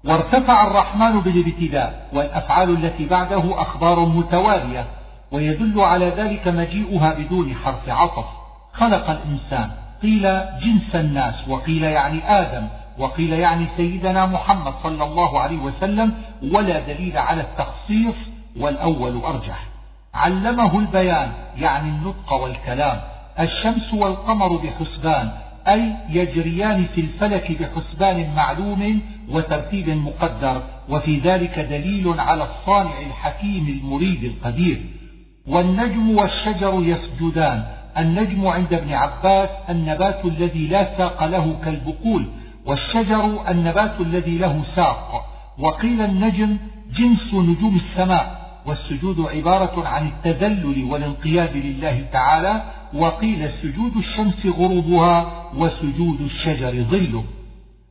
وارتفع 0.06 0.68
الرحمن 0.68 1.20
بالابتداء 1.20 2.10
والأفعال 2.14 2.70
التي 2.70 3.06
بعده 3.06 3.62
أخبار 3.62 4.00
متوالية 4.00 4.86
ويدل 5.32 5.80
على 5.82 6.10
ذلك 6.10 6.48
مجيئها 6.48 7.14
بدون 7.14 7.56
حرف 7.56 7.90
عطف. 7.90 8.26
خلق 8.74 9.10
الإنسان 9.10 9.72
قيل 10.02 10.22
جنس 10.60 10.96
الناس 10.96 11.48
وقيل 11.48 11.84
يعني 11.84 12.40
آدم. 12.40 12.68
وقيل 12.98 13.34
يعني 13.34 13.66
سيدنا 13.78 14.26
محمد 14.26 14.74
صلى 14.84 15.04
الله 15.04 15.40
عليه 15.40 15.58
وسلم 15.58 16.14
ولا 16.52 16.80
دليل 16.80 17.18
على 17.18 17.42
التخصيص 17.42 18.16
والأول 18.60 19.22
أرجح. 19.22 19.66
علمه 20.14 20.80
البيان 20.80 21.32
يعني 21.58 21.90
النطق 21.90 22.34
والكلام 22.34 23.02
الشمس 23.40 23.94
والقمر 23.94 24.58
بحسبان 24.58 25.32
أي 25.68 25.94
يجريان 26.10 26.86
في 26.96 27.02
الفلك 27.02 27.52
بحسبان 27.62 28.36
معلوم 28.36 29.02
وترتيب 29.30 29.90
مقدر 29.90 30.62
وفي 30.90 31.20
ذلك 31.20 31.60
دليل 31.60 32.20
على 32.20 32.44
الصانع 32.44 33.00
الحكيم 33.00 33.68
المريد 33.68 34.24
القدير. 34.24 34.82
والنجم 35.48 36.18
والشجر 36.18 36.74
يسجدان 36.84 37.64
النجم 37.98 38.48
عند 38.48 38.74
ابن 38.74 38.94
عباس 38.94 39.50
النبات 39.70 40.26
الذي 40.26 40.68
لا 40.68 40.98
ساق 40.98 41.24
له 41.26 41.56
كالبقول 41.66 42.26
والشجر 42.66 43.50
النبات 43.50 44.02
الذي 44.02 44.38
له 44.38 44.62
ساق 44.76 45.26
وقيل 45.60 46.02
النجم 46.02 46.58
جنس 46.92 47.34
نجوم 47.34 47.76
السماء 47.76 48.44
والسجود 48.66 49.20
عبارة 49.20 49.88
عن 49.88 50.08
التذلل 50.08 50.84
والانقياد 50.84 51.58
لله 51.58 52.06
تعالى 52.14 52.64
وقيل 52.94 53.50
سجود 53.50 53.98
الشمس 53.98 54.46
غروبها 54.46 55.44
وسجود 55.58 56.22
الشجر 56.22 56.84
ظله. 56.84 57.24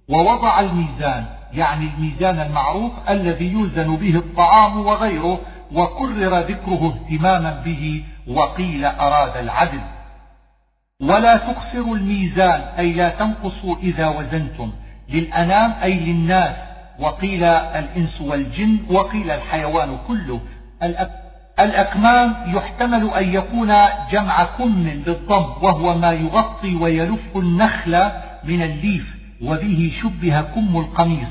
ووضع 0.09 0.61
الميزان 0.61 1.27
يعني 1.53 1.91
الميزان 1.97 2.41
المعروف 2.41 2.93
الذي 3.09 3.53
يوزن 3.53 3.97
به 3.97 4.17
الطعام 4.17 4.87
وغيره 4.87 5.41
وكرر 5.73 6.39
ذكره 6.39 6.95
اهتماما 6.95 7.63
به 7.65 8.05
وقيل 8.29 8.85
أراد 8.85 9.37
العدل. 9.37 9.81
ولا 11.03 11.37
تقصروا 11.37 11.97
الميزان 11.97 12.61
أي 12.79 12.93
لا 12.93 13.09
تنقصوا 13.09 13.77
إذا 13.83 14.09
وزنتم. 14.09 14.73
للأنام 15.09 15.75
أي 15.83 15.95
للناس. 15.95 16.57
وقيل 16.99 17.45
الإنس 17.45 18.21
والجن 18.21 18.79
وقيل 18.91 19.31
الحيوان 19.31 19.99
كله. 20.09 20.41
الأكمام 21.61 22.35
يحتمل 22.57 23.11
أن 23.11 23.35
يكون 23.35 23.75
جمع 24.13 24.45
كم 24.45 24.85
بالضم 24.85 25.65
وهو 25.65 25.95
ما 25.99 26.13
يغطي 26.13 26.75
ويلف 26.75 27.37
النخل 27.37 28.11
من 28.45 28.63
الليف 28.63 29.17
وبه 29.43 29.93
شبه 30.03 30.41
كم 30.41 30.77
القميص. 30.77 31.29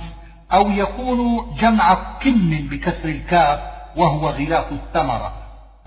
أو 0.54 0.72
يكون 0.72 1.46
جمع 1.62 1.94
كم 1.94 2.68
بكسر 2.72 3.10
الكاف 3.10 3.60
وهو 3.98 4.30
غلاف 4.30 4.72
الثمرة. 4.72 5.34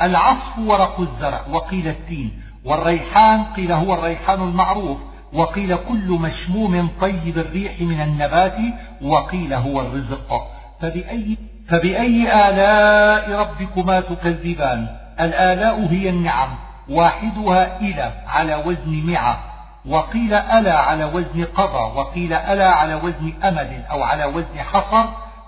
العصف 0.03 0.59
ورق 0.59 1.01
الزرع 1.01 1.41
وقيل 1.51 1.89
التين. 1.89 2.43
والريحان 2.65 3.45
قيل 3.45 3.73
هو 3.73 3.95
الريحان 3.95 4.43
المعروف 4.43 4.99
وقيل 5.33 5.77
كل 5.77 6.09
مشموم 6.09 6.89
طيب 7.01 7.39
الريح 7.39 7.81
من 7.81 8.01
النبات 8.01 8.57
وقيل 9.03 9.55
هو 9.55 9.81
الرزق. 9.81 10.33
فبأي, 10.81 11.37
فبأي 11.69 12.49
آلاء 12.49 13.33
ربكما 13.41 14.01
تكذبان؟ 14.01 14.89
الآلاء 15.21 15.87
هي 15.91 16.09
النعم 16.09 16.49
واحدها 16.89 17.81
إلى 17.81 18.13
على 18.27 18.55
وزن 18.55 19.07
معة 19.07 19.39
وقيل 19.87 20.35
ألا 20.35 20.79
على 20.79 21.05
وزن 21.05 21.45
قضى 21.45 21.99
وقيل 21.99 22.33
ألا 22.33 22.71
على 22.71 22.95
وزن 22.95 23.33
أمد 23.45 23.85
أو 23.91 24.03
على 24.03 24.25
وزن 24.25 24.59
حصر. 24.59 25.05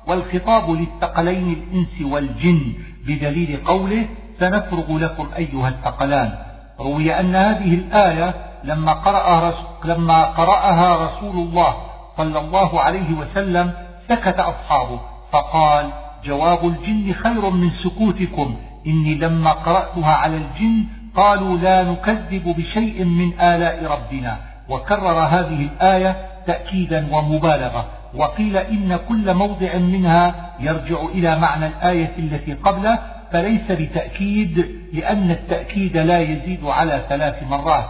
والخطاب 0.07 0.71
للثقلين 0.71 1.53
الإنس 1.53 2.13
والجن 2.13 2.73
بدليل 3.07 3.61
قوله 3.67 4.09
سنفرغ 4.41 4.99
لكم 4.99 5.29
أيها 5.37 5.69
الثقلان. 5.69 6.46
روي 6.81 7.21
أن 7.21 7.37
هذه 7.37 7.75
الآية 7.75 8.35
لما 8.65 8.93
قرأها, 8.93 9.55
لما 9.85 10.25
قرأها 10.25 11.07
رسول 11.07 11.37
الله 11.37 11.77
صلى 12.17 12.39
الله 12.39 12.81
عليه 12.81 13.15
وسلم 13.15 13.73
سكت 14.09 14.41
أصحابه 14.41 15.01
فقال 15.33 15.91
جواب 16.25 16.67
الجن 16.67 17.13
خير 17.13 17.51
من 17.51 17.71
سكوتكم 17.71 18.57
إني 18.87 19.15
لما 19.15 19.53
قرأتها 19.53 20.13
على 20.13 20.37
الجن 20.37 20.85
قالوا 21.17 21.59
لا 21.59 21.83
نكذب 21.83 22.55
بشيء 22.57 23.05
من 23.05 23.41
آلاء 23.41 23.87
ربنا. 23.87 24.39
وكرر 24.69 25.21
هذه 25.21 25.69
الآية 25.73 26.17
تأكيدا 26.47 27.07
ومبالغة 27.13 27.87
وقيل 28.15 28.57
إن 28.57 28.99
كل 29.09 29.35
موضع 29.35 29.77
منها 29.77 30.35
يرجع 30.61 31.01
إلى 31.15 31.39
معنى 31.39 31.67
الآية 31.67 32.13
التي 32.19 32.53
قبله 32.55 32.99
فليس 33.33 33.71
بتأكيد 33.71 34.67
لأن 34.93 35.31
التأكيد 35.31 35.97
لا 35.97 36.21
يزيد 36.21 36.65
على 36.65 37.05
ثلاث 37.09 37.43
مرات. 37.43 37.85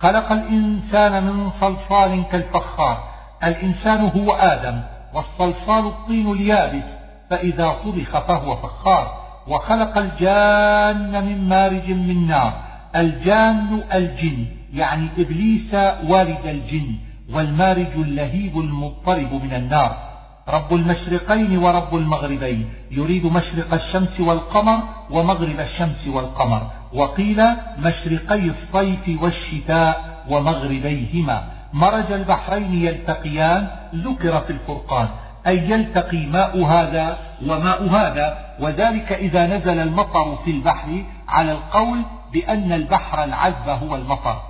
خلق 0.00 0.32
الإنسان 0.32 1.22
من 1.22 1.50
صلصال 1.60 2.24
كالفخار. 2.32 3.08
الإنسان 3.44 4.00
هو 4.00 4.32
آدم 4.32 4.80
والصلصال 5.14 5.86
الطين 5.86 6.32
اليابس. 6.32 6.84
فإذا 7.30 7.76
طبخ 7.84 8.18
فهو 8.18 8.56
فخار. 8.56 9.28
وخلق 9.48 9.98
الجان 9.98 11.24
من 11.26 11.48
مارج 11.48 11.90
من 11.90 12.26
نار. 12.26 12.52
الجان 12.96 13.82
الجن 13.94 14.46
يعني 14.74 15.08
إبليس 15.18 15.74
والد 16.08 16.46
الجن 16.46 16.94
والمارج 17.32 17.92
اللهيب 17.96 18.58
المضطرب 18.58 19.32
من 19.44 19.52
النار. 19.52 20.07
رب 20.48 20.74
المشرقين 20.74 21.58
ورب 21.58 21.94
المغربين. 21.94 22.70
يريد 22.90 23.26
مشرق 23.26 23.74
الشمس 23.74 24.20
والقمر 24.20 24.78
ومغرب 25.10 25.60
الشمس 25.60 26.06
والقمر. 26.06 26.62
وقيل 26.92 27.44
مشرقي 27.78 28.50
الصيف 28.50 29.22
والشتاء 29.22 30.24
ومغربيهما. 30.28 31.42
مرج 31.72 32.12
البحرين 32.12 32.74
يلتقيان 32.74 33.68
ذكر 33.94 34.40
في 34.40 34.50
الفرقان. 34.50 35.08
أي 35.46 35.70
يلتقي 35.70 36.26
ماء 36.26 36.64
هذا 36.64 37.18
وماء 37.46 37.88
هذا. 37.88 38.38
وذلك 38.60 39.12
إذا 39.12 39.46
نزل 39.46 39.78
المطر 39.78 40.36
في 40.44 40.50
البحر 40.50 41.04
على 41.28 41.52
القول 41.52 42.02
بأن 42.32 42.72
البحر 42.72 43.24
العذب 43.24 43.68
هو 43.68 43.96
المطر. 43.96 44.40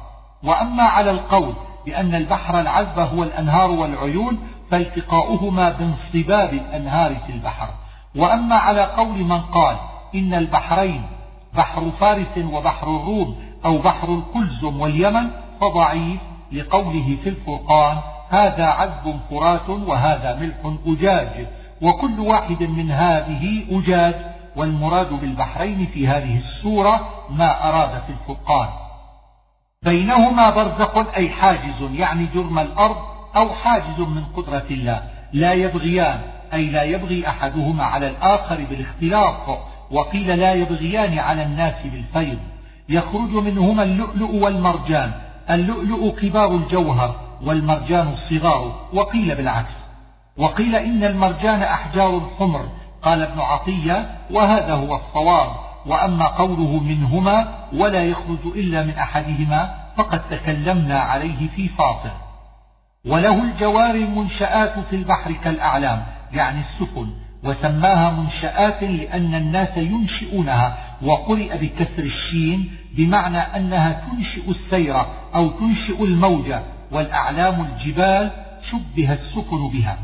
وأما 0.42 0.82
على 0.82 1.10
القول 1.10 1.54
بأن 1.86 2.14
البحر 2.14 2.60
العذب 2.60 2.98
هو 2.98 3.22
الأنهار 3.22 3.70
والعيون 3.70 4.38
فالتقاؤهما 4.70 5.70
بانصباب 5.70 6.52
الأنهار 6.52 7.16
في 7.26 7.32
البحر. 7.32 7.68
وأما 8.16 8.56
على 8.56 8.82
قول 8.84 9.18
من 9.18 9.40
قال 9.40 9.76
إن 10.14 10.34
البحرين 10.34 11.02
بحر 11.54 11.90
فارس 12.00 12.38
وبحر 12.38 12.96
الروم 12.96 13.36
أو 13.64 13.78
بحر 13.78 14.08
القلزم 14.08 14.80
واليمن 14.80 15.30
فضعيف 15.60 16.20
لقوله 16.52 17.16
في 17.22 17.28
الفرقان 17.28 17.98
هذا 18.30 18.66
عذب 18.66 19.20
فرات 19.30 19.68
وهذا 19.68 20.38
ملح 20.40 20.76
أجاج 20.86 21.46
وكل 21.82 22.20
واحد 22.20 22.62
من 22.62 22.90
هذه 22.90 23.64
أجاج 23.70 24.14
والمراد 24.56 25.12
بالبحرين 25.12 25.86
في 25.86 26.08
هذه 26.08 26.36
السورة 26.36 27.08
ما 27.30 27.68
أراد 27.68 28.02
في 28.02 28.12
الفرقان. 28.12 28.68
بينهما 29.82 30.50
برزق 30.50 31.14
أي 31.16 31.28
حاجز 31.30 31.90
يعني 31.94 32.26
جرم 32.34 32.58
الأرض 32.58 32.96
أو 33.38 33.54
حاجز 33.54 34.00
من 34.00 34.24
قدرة 34.36 34.66
الله. 34.70 35.02
لا 35.32 35.52
يبغيان 35.52 36.20
أي 36.52 36.70
لا 36.70 36.82
يبغي 36.82 37.28
أحدهما 37.28 37.84
على 37.84 38.08
الآخر 38.08 38.64
بالاختلاط 38.70 39.58
وقيل 39.90 40.38
لا 40.38 40.52
يبغيان 40.52 41.18
على 41.18 41.42
الناس 41.42 41.74
بالفيض. 41.84 42.38
يخرج 42.88 43.30
منهما 43.30 43.82
اللؤلؤ 43.82 44.34
والمرجان. 44.34 45.12
اللؤلؤ 45.50 46.20
كبار 46.20 46.54
الجوهر 46.54 47.14
والمرجان 47.44 48.08
الصغار 48.08 48.88
وقيل 48.92 49.34
بالعكس. 49.34 49.76
وقيل 50.36 50.76
إن 50.76 51.04
المرجان 51.04 51.62
أحجار 51.62 52.30
حمر 52.38 52.68
قال 53.02 53.22
ابن 53.22 53.40
عطية 53.40 54.10
وهذا 54.30 54.74
هو 54.74 54.96
الصواب. 54.96 55.50
وأما 55.86 56.26
قوله 56.26 56.82
منهما 56.82 57.48
ولا 57.72 58.04
يخرج 58.04 58.46
إلا 58.56 58.82
من 58.82 58.94
أحدهما 58.94 59.74
فقد 59.96 60.28
تكلمنا 60.30 60.98
عليه 61.00 61.48
في 61.56 61.68
فاطر. 61.68 62.27
وله 63.08 63.42
الجوار 63.42 63.94
المنشآت 63.94 64.78
في 64.90 64.96
البحر 64.96 65.32
كالأعلام 65.32 66.02
يعني 66.32 66.60
السفن 66.60 67.08
وسماها 67.44 68.10
منشآت 68.10 68.82
لأن 68.82 69.34
الناس 69.34 69.76
ينشئونها 69.76 70.78
وقرئ 71.02 71.58
بكسر 71.58 72.02
الشين 72.02 72.70
بمعنى 72.96 73.38
أنها 73.38 73.92
تنشئ 73.92 74.50
السير 74.50 75.06
أو 75.34 75.48
تنشئ 75.48 76.04
الموجة 76.04 76.62
والأعلام 76.92 77.60
الجبال 77.60 78.30
شبه 78.70 79.12
السفن 79.12 79.68
بها. 79.68 79.98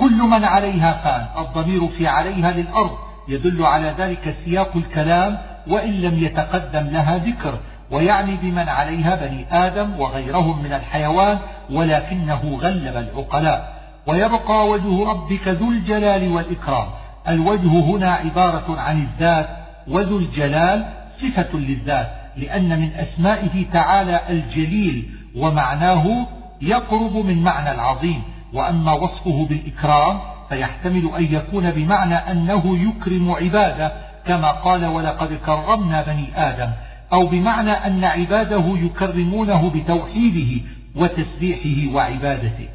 كل 0.00 0.22
من 0.22 0.44
عليها 0.44 0.92
فان 0.92 1.44
الضمير 1.44 1.88
في 1.88 2.06
عليها 2.06 2.52
للأرض 2.52 2.98
يدل 3.28 3.62
على 3.66 3.94
ذلك 3.98 4.36
سياق 4.44 4.76
الكلام 4.76 5.38
وإن 5.66 5.90
لم 5.90 6.24
يتقدم 6.24 6.86
لها 6.86 7.18
ذكر. 7.18 7.58
ويعني 7.90 8.36
بمن 8.36 8.68
عليها 8.68 9.16
بني 9.16 9.46
آدم 9.52 10.00
وغيرهم 10.00 10.62
من 10.62 10.72
الحيوان 10.72 11.38
ولكنه 11.70 12.58
غلب 12.60 12.96
العقلاء. 12.96 13.78
ويبقى 14.06 14.68
وجه 14.68 15.10
ربك 15.10 15.48
ذو 15.48 15.70
الجلال 15.70 16.32
والإكرام. 16.32 16.86
الوجه 17.28 17.68
هنا 17.68 18.12
عبارة 18.12 18.80
عن 18.80 19.02
الذات 19.02 19.48
وذو 19.88 20.18
الجلال 20.18 20.86
صفة 21.22 21.58
للذات 21.58 22.08
لأن 22.36 22.80
من 22.80 22.90
أسمائه 22.94 23.66
تعالى 23.72 24.20
الجليل 24.28 25.10
ومعناه 25.36 26.26
يقرب 26.62 27.16
من 27.16 27.42
معنى 27.42 27.70
العظيم. 27.72 28.22
وأما 28.52 28.92
وصفه 28.92 29.46
بالإكرام 29.48 30.20
فيحتمل 30.48 31.10
أن 31.18 31.24
يكون 31.34 31.70
بمعنى 31.70 32.14
أنه 32.14 32.78
يكرم 32.88 33.32
عباده 33.32 33.92
كما 34.26 34.50
قال 34.50 34.86
ولقد 34.86 35.38
كرمنا 35.46 36.02
بني 36.02 36.28
آدم. 36.36 36.70
أو 37.12 37.26
بمعنى 37.26 37.70
أن 37.70 38.04
عباده 38.04 38.64
يكرمونه 38.66 39.70
بتوحيده 39.70 40.64
وتسبيحه 40.96 41.94
وعبادته. 41.94 42.68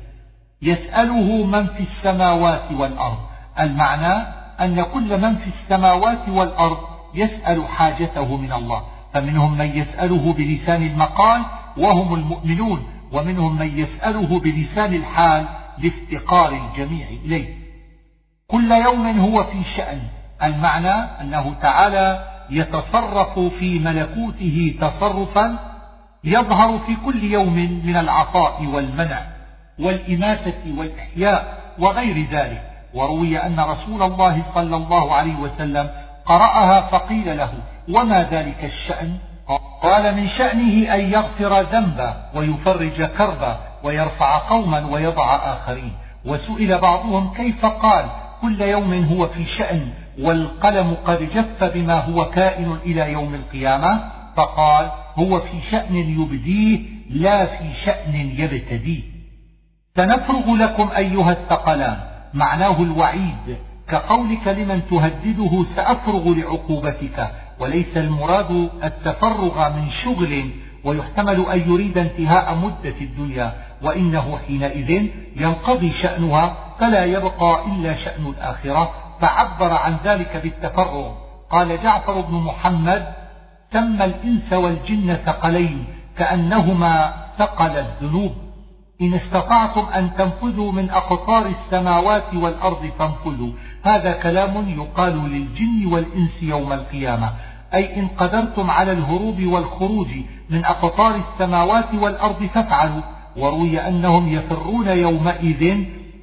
يسأله 0.61 1.45
من 1.45 1.67
في 1.67 1.83
السماوات 1.83 2.71
والأرض. 2.71 3.17
المعنى 3.59 4.27
أن 4.61 4.83
كل 4.83 5.21
من 5.21 5.35
في 5.35 5.47
السماوات 5.47 6.29
والأرض 6.29 6.77
يسأل 7.15 7.67
حاجته 7.67 8.37
من 8.37 8.53
الله. 8.53 8.83
فمنهم 9.13 9.57
من 9.57 9.77
يسأله 9.77 10.33
بلسان 10.33 10.83
المقال 10.83 11.41
وهم 11.77 12.13
المؤمنون 12.13 12.83
ومنهم 13.11 13.59
من 13.59 13.79
يسأله 13.79 14.39
بلسان 14.39 14.93
الحال 14.93 15.45
لافتقار 15.77 16.53
الجميع 16.53 17.07
إليه. 17.25 17.53
كل 18.47 18.71
يوم 18.71 19.19
هو 19.19 19.43
في 19.43 19.63
شأن. 19.77 19.99
المعنى 20.43 21.21
أنه 21.21 21.53
تعالى 21.61 22.32
يتصرف 22.49 23.39
في 23.39 23.79
ملكوته 23.79 24.75
تصرفا 24.81 25.59
يظهر 26.23 26.79
في 26.79 26.95
كل 27.05 27.23
يوم 27.23 27.55
من 27.85 27.97
العطاء 27.97 28.65
والمنع 28.65 29.21
والإماتة 29.79 30.77
والإحياء 30.77 31.57
وغير 31.79 32.27
ذلك. 32.31 32.61
وروي 32.93 33.37
أن 33.37 33.59
رسول 33.59 34.03
الله 34.03 34.43
صلى 34.55 34.75
الله 34.75 35.13
عليه 35.15 35.35
وسلم 35.35 35.89
قرأها 36.25 36.81
فقيل 36.81 37.37
له 37.37 37.53
وما 37.89 38.23
ذلك 38.23 38.63
الشأن؟ 38.63 39.17
قال 39.81 40.15
من 40.15 40.27
شأنه 40.27 40.93
أن 40.93 40.99
يغفر 40.99 41.61
ذنبا 41.61 42.29
ويفرج 42.35 43.03
كربا 43.03 43.57
ويرفع 43.83 44.37
قوما 44.49 44.85
ويضع 44.85 45.35
آخرين. 45.35 45.93
وسئل 46.25 46.77
بعضهم 46.77 47.33
كيف 47.33 47.65
قال 47.65 48.05
كل 48.41 48.61
يوم 48.61 48.93
هو 49.03 49.27
في 49.27 49.45
شأن 49.45 49.93
والقلم 50.19 50.97
قد 51.05 51.29
جف 51.35 51.63
بما 51.63 51.99
هو 51.99 52.29
كائن 52.29 52.77
إلى 52.85 53.11
يوم 53.11 53.33
القيامة 53.35 54.11
فقال 54.35 54.91
هو 55.15 55.39
في 55.39 55.61
شأن 55.71 55.95
يبديه 55.95 56.79
لا 57.09 57.45
في 57.45 57.73
شأن 57.85 58.15
يبتديه. 58.15 59.01
سنفرغ 59.95 60.55
لكم 60.55 60.89
أيها 60.97 61.31
الثقلان. 61.31 61.97
معناه 62.33 62.81
الوعيد. 62.81 63.57
كقولك 63.87 64.47
لمن 64.47 64.81
تهدده 64.89 65.65
سأفرغ 65.75 66.29
لعقوبتك. 66.29 67.31
وليس 67.59 67.97
المراد 67.97 68.69
التفرغ 68.83 69.69
من 69.75 69.89
شغل 69.89 70.49
ويحتمل 70.83 71.45
أن 71.45 71.71
يريد 71.71 71.97
انتهاء 71.97 72.55
مدة 72.55 72.95
الدنيا. 73.01 73.53
وإنه 73.81 74.39
حينئذ 74.47 75.07
ينقضي 75.35 75.91
شأنها 75.91 76.57
فلا 76.79 77.05
يبقى 77.05 77.65
إلا 77.65 77.93
شأن 77.93 78.25
الآخرة. 78.37 79.02
فعبر 79.21 79.73
عن 79.73 79.97
ذلك 80.03 80.37
بالتفرغ. 80.43 81.11
قال 81.49 81.83
جعفر 81.83 82.21
بن 82.21 82.35
محمد 82.35 83.07
سمى 83.73 84.05
الإنس 84.05 84.53
والجن 84.53 85.17
ثقلين 85.25 85.85
كأنهما 86.17 87.13
ثقل 87.37 87.71
الذنوب. 87.71 88.31
إن 89.01 89.13
استطعتم 89.13 89.85
أن 89.95 90.15
تنفذوا 90.15 90.71
من 90.71 90.89
أقطار 90.89 91.45
السماوات 91.45 92.33
والأرض 92.33 92.91
فانفذوا. 92.99 93.51
هذا 93.83 94.11
كلام 94.11 94.69
يقال 94.69 95.29
للجن 95.29 95.93
والإنس 95.93 96.43
يوم 96.43 96.73
القيامة. 96.73 97.31
أي 97.73 97.99
إن 97.99 98.07
قدرتم 98.07 98.71
على 98.71 98.91
الهروب 98.91 99.43
والخروج 99.43 100.07
من 100.49 100.65
أقطار 100.65 101.15
السماوات 101.15 101.93
والأرض 101.93 102.43
فافعلوا. 102.43 103.01
وروي 103.37 103.87
أنهم 103.87 104.33
يفرون 104.33 104.87
يومئذ 104.87 105.77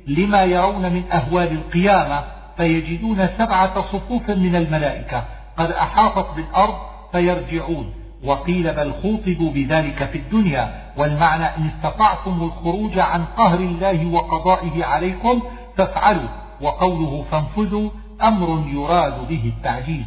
لما 0.06 0.44
يرون 0.44 0.92
من 0.92 1.04
أهوال 1.12 1.52
القيامة. 1.52 2.39
فيجدون 2.60 3.28
سبعة 3.38 3.82
صفوف 3.82 4.30
من 4.30 4.56
الملائكة 4.56 5.24
قد 5.56 5.70
أحاطت 5.70 6.36
بالأرض 6.36 6.74
فيرجعون. 7.12 7.92
وقيل 8.24 8.74
بل 8.74 8.92
خوطبوا 8.92 9.50
بذلك 9.52 10.04
في 10.04 10.18
الدنيا 10.18 10.92
والمعنى 10.96 11.44
إن 11.44 11.70
استطعتم 11.76 12.42
الخروج 12.42 12.98
عن 12.98 13.24
قهر 13.24 13.58
الله 13.58 14.06
وقضائه 14.06 14.84
عليكم 14.84 15.42
فافعلوا 15.76 16.28
وقوله 16.60 17.24
فانفذوا 17.30 17.90
أمر 18.22 18.64
يراد 18.72 19.28
به 19.28 19.52
التعجيز 19.56 20.04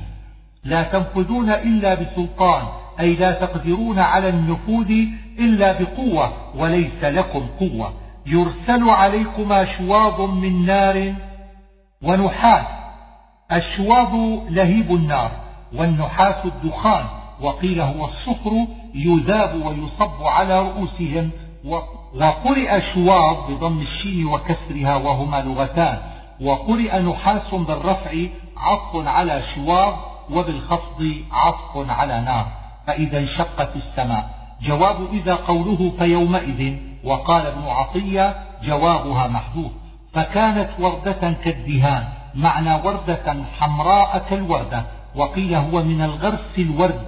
لا 0.63 0.84
تنفذون 0.84 1.49
إلا 1.49 1.93
بسلطان 1.93 2.63
أي 2.99 3.15
لا 3.15 3.31
تقدرون 3.31 3.99
على 3.99 4.30
النفوذ 4.30 4.91
إلا 5.39 5.80
بقوة 5.81 6.34
وليس 6.57 7.03
لكم 7.03 7.45
قوة. 7.59 7.93
يرسل 8.25 8.89
عليكما 8.89 9.65
شواظ 9.77 10.21
من 10.21 10.65
نار 10.65 11.13
ونحاس. 12.03 12.65
الشواظ 13.51 14.15
لهيب 14.49 14.91
النار 14.91 15.31
والنحاس 15.73 16.45
الدخان 16.45 17.05
وقيل 17.41 17.81
هو 17.81 18.05
الصفر 18.05 18.67
يذاب 18.95 19.65
ويصب 19.65 20.23
على 20.23 20.61
رؤوسهم 20.61 21.30
وقرئ 21.65 22.81
شواظ 22.81 23.51
بضم 23.51 23.80
الشين 23.80 24.25
وكسرها 24.25 24.95
وهما 24.95 25.41
لغتان 25.41 25.97
وقرئ 26.41 26.99
نحاس 26.99 27.55
بالرفع 27.55 28.11
عطف 28.57 29.07
على 29.07 29.41
شواظ 29.55 29.93
وبالخفض 30.31 31.13
عطف 31.31 31.89
على 31.89 32.21
نار. 32.21 32.47
فإذا 32.88 33.19
انشقت 33.19 33.75
السماء. 33.75 34.30
جواب 34.61 34.97
إذا 35.13 35.35
قوله 35.35 35.91
فيومئذ 35.97 36.77
وقال 37.03 37.45
ابن 37.45 37.63
عطية 37.67 38.35
جوابها 38.63 39.27
محذوف. 39.27 39.71
فكانت 40.14 40.69
وردة 40.80 41.34
كالدهان 41.44 42.03
معنى 42.35 42.73
وردة 42.73 43.35
حمراء 43.60 44.26
كالوردة 44.30 44.85
وقيل 45.15 45.56
هو 45.56 45.84
من 45.84 46.02
الغرس 46.02 46.57
الورد. 46.57 47.02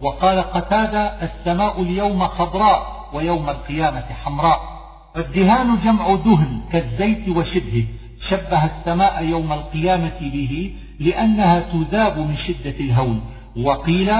وقال 0.00 0.38
قتادة 0.38 1.00
السماء 1.00 1.82
اليوم 1.82 2.28
خضراء 2.28 3.08
ويوم 3.12 3.48
القيامة 3.48 4.04
حمراء. 4.24 4.60
الدهان 5.16 5.78
جمع 5.84 6.14
دهن 6.14 6.60
كالزيت 6.72 7.28
وشبهه 7.28 7.84
شبه 8.20 8.64
السماء 8.64 9.24
يوم 9.24 9.52
القيامة 9.52 10.20
به 10.20 10.74
لأنها 11.00 11.60
تذاب 11.60 12.18
من 12.18 12.36
شدة 12.36 12.80
الهول 12.80 13.18
وقيل 13.56 14.12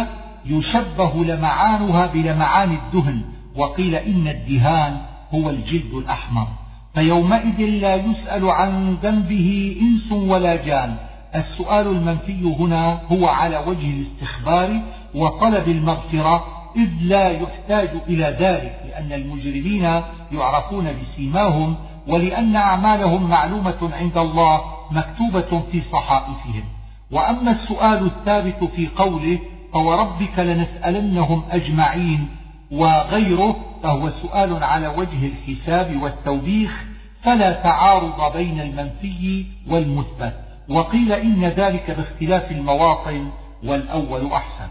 يشبه 0.46 1.24
لمعانها 1.24 2.06
بلمعان 2.06 2.72
الدهن. 2.72 3.22
وقيل 3.56 3.94
إن 3.94 4.28
الدهان 4.28 4.96
هو 5.34 5.50
الجلد 5.50 5.94
الأحمر. 5.94 6.46
فيومئذ 6.94 7.60
لا 7.60 7.94
يسأل 7.94 8.50
عن 8.50 8.94
ذنبه 9.02 9.76
إنس 9.80 10.12
ولا 10.12 10.56
جان. 10.56 10.96
السؤال 11.34 11.86
المنفي 11.86 12.42
هنا 12.58 13.00
هو 13.12 13.26
على 13.26 13.58
وجه 13.58 13.90
الاستخبار 13.90 14.80
وطلب 15.14 15.68
المغفرة 15.68 16.44
إذ 16.76 16.88
لا 17.02 17.28
يحتاج 17.28 17.88
إلى 18.08 18.36
ذلك 18.40 18.80
لأن 18.88 19.12
المجرمين 19.12 20.02
يعرفون 20.32 20.88
بسيماهم 21.02 21.76
ولأن 22.08 22.56
أعمالهم 22.56 23.30
معلومة 23.30 23.90
عند 23.92 24.18
الله 24.18 24.60
مكتوبة 24.90 25.62
في 25.72 25.82
صحائفهم. 25.92 26.64
وأما 27.10 27.50
السؤال 27.50 28.06
الثابت 28.06 28.64
في 28.76 28.88
قوله 28.96 29.38
فوربك 29.72 30.38
لنسألنهم 30.38 31.42
أجمعين 31.50 32.28
وغيره 32.72 33.56
فهو 33.82 34.10
سؤال 34.10 34.64
على 34.64 34.88
وجه 34.88 35.26
الحساب 35.26 36.02
والتوبيخ 36.02 36.84
فلا 37.22 37.52
تعارض 37.52 38.36
بين 38.36 38.60
المنفي 38.60 39.46
والمثبت. 39.70 40.34
وقيل 40.68 41.12
إن 41.12 41.44
ذلك 41.44 41.90
باختلاف 41.90 42.50
المواطن 42.50 43.28
والأول 43.64 44.32
أحسن. 44.32 44.68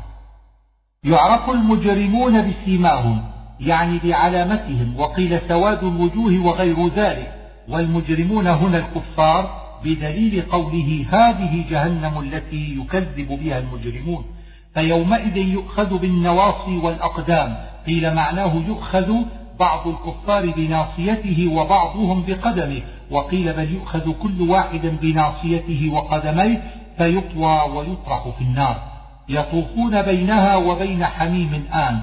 يعرف 1.03 1.49
المجرمون 1.49 2.49
بسيماهم 2.49 3.23
يعني 3.59 3.99
بعلامتهم 4.03 4.99
وقيل 4.99 5.39
سواد 5.47 5.83
الوجوه 5.83 6.45
وغير 6.45 6.87
ذلك. 6.87 7.33
والمجرمون 7.69 8.47
هنا 8.47 8.77
الكفار 8.77 9.61
بدليل 9.83 10.41
قوله 10.41 11.05
هذه 11.11 11.65
جهنم 11.69 12.19
التي 12.19 12.77
يكذب 12.79 13.39
بها 13.43 13.59
المجرمون. 13.59 14.25
فيومئذ 14.73 15.37
يؤخذ 15.37 15.97
بالنواصي 15.97 16.77
والأقدام 16.77 17.70
قيل 17.87 18.13
معناه 18.13 18.55
يؤخذ 18.67 19.15
بعض 19.59 19.87
الكفار 19.87 20.51
بناصيته 20.51 21.51
وبعضهم 21.53 22.23
بقدمه 22.27 22.81
وقيل 23.11 23.53
بل 23.53 23.71
يؤخذ 23.71 24.11
كل 24.11 24.49
واحد 24.49 24.81
بناصيته 25.01 25.89
وقدميه 25.93 26.63
فيطوى 26.97 27.61
ويطرح 27.61 28.27
في 28.37 28.43
النار. 28.43 28.81
يطوفون 29.29 30.01
بينها 30.01 30.55
وبين 30.55 31.05
حميم 31.05 31.67
آن. 31.73 32.01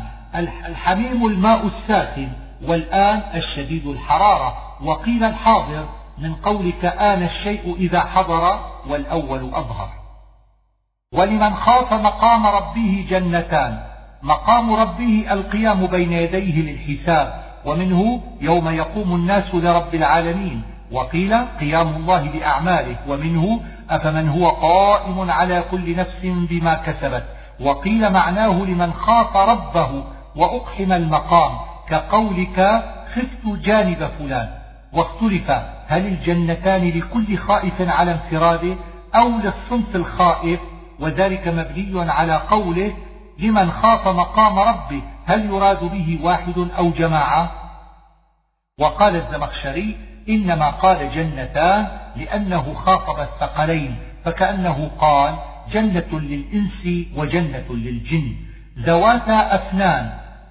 الحميم 0.69 1.27
الماء 1.27 1.67
الساخن 1.67 2.29
والآن 2.67 3.23
الشديد 3.35 3.87
الحرارة. 3.87 4.55
وقيل 4.85 5.25
الحاضر 5.25 5.89
من 6.19 6.35
قولك 6.35 6.85
آن 6.85 7.23
الشيء 7.23 7.77
إذا 7.77 8.01
حضر 8.01 8.61
والأول 8.89 9.55
أظهر. 9.55 9.89
ولمن 11.13 11.55
خاف 11.55 11.93
مقام 11.93 12.47
ربه 12.47 13.07
جنتان. 13.11 13.88
مقام 14.23 14.73
ربه 14.73 15.25
القيام 15.31 15.87
بين 15.87 16.13
يديه 16.13 16.63
للحساب 16.63 17.43
ومنه 17.65 18.21
يوم 18.41 18.69
يقوم 18.69 19.15
الناس 19.15 19.55
لرب 19.55 19.95
العالمين 19.95 20.63
وقيل 20.93 21.35
قيام 21.61 21.89
الله 21.89 22.29
بأعماله 22.29 22.97
ومنه 23.09 23.61
أفمن 23.91 24.29
هو 24.29 24.49
قائم 24.49 25.31
على 25.31 25.65
كل 25.71 25.97
نفس 25.97 26.21
بما 26.23 26.75
كسبت 26.75 27.25
وقيل 27.61 28.13
معناه 28.13 28.65
لمن 28.65 28.93
خاف 28.93 29.37
ربه 29.37 30.05
وأقحم 30.37 30.93
المقام 30.93 31.53
كقولك 31.89 32.83
خفت 33.15 33.59
جانب 33.65 34.09
فلان 34.19 34.49
واختلف 34.93 35.51
هل 35.87 36.07
الجنتان 36.07 36.89
لكل 36.89 37.37
خائف 37.37 37.81
على 37.81 38.13
انفراده 38.13 38.75
أو 39.15 39.29
للصنف 39.29 39.97
الخائف 39.97 40.61
وذلك 41.01 41.49
مبني 41.49 42.11
على 42.11 42.37
قوله 42.51 42.93
لمن 43.39 43.71
خاف 43.71 44.09
مقام 44.09 44.59
ربه 44.59 45.03
هل 45.27 45.47
يراد 45.47 45.85
به 45.85 46.19
واحد 46.23 46.69
أو 46.79 46.91
جماعة؟ 46.91 47.51
وقال 48.79 49.17
الزمخشري 49.17 49.97
إنما 50.29 50.71
قال 50.71 51.11
جنتان 51.11 51.87
لأنه 52.17 52.75
خاطب 52.75 53.21
الثقلين 53.21 53.97
فكأنه 54.25 54.91
قال 54.99 55.35
جنة 55.73 56.21
للإنس 56.21 57.07
وجنة 57.17 57.67
للجن. 57.71 58.37
ذواتا 58.79 59.55
أفنان 59.55 60.11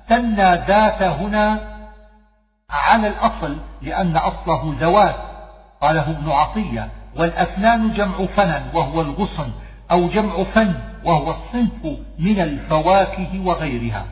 ثنى 0.09 0.55
ذات 0.55 1.01
هنا 1.01 1.59
على 2.69 3.07
الأصل 3.07 3.57
لأن 3.81 4.17
أصله 4.17 4.75
ذوات 4.79 5.15
قاله 5.81 6.09
ابن 6.09 6.31
عطية. 6.31 6.89
والأفنان 7.15 7.93
جمع 7.93 8.25
فنن 8.25 8.63
وهو 8.73 9.01
الغصن 9.01 9.51
أو 9.91 10.07
جمع 10.07 10.43
فن. 10.43 10.73
وهو 11.07 11.31
الصنف 11.31 11.97
من 12.19 12.39
الفواكه 12.39 13.39
وغيرها. 13.45 14.05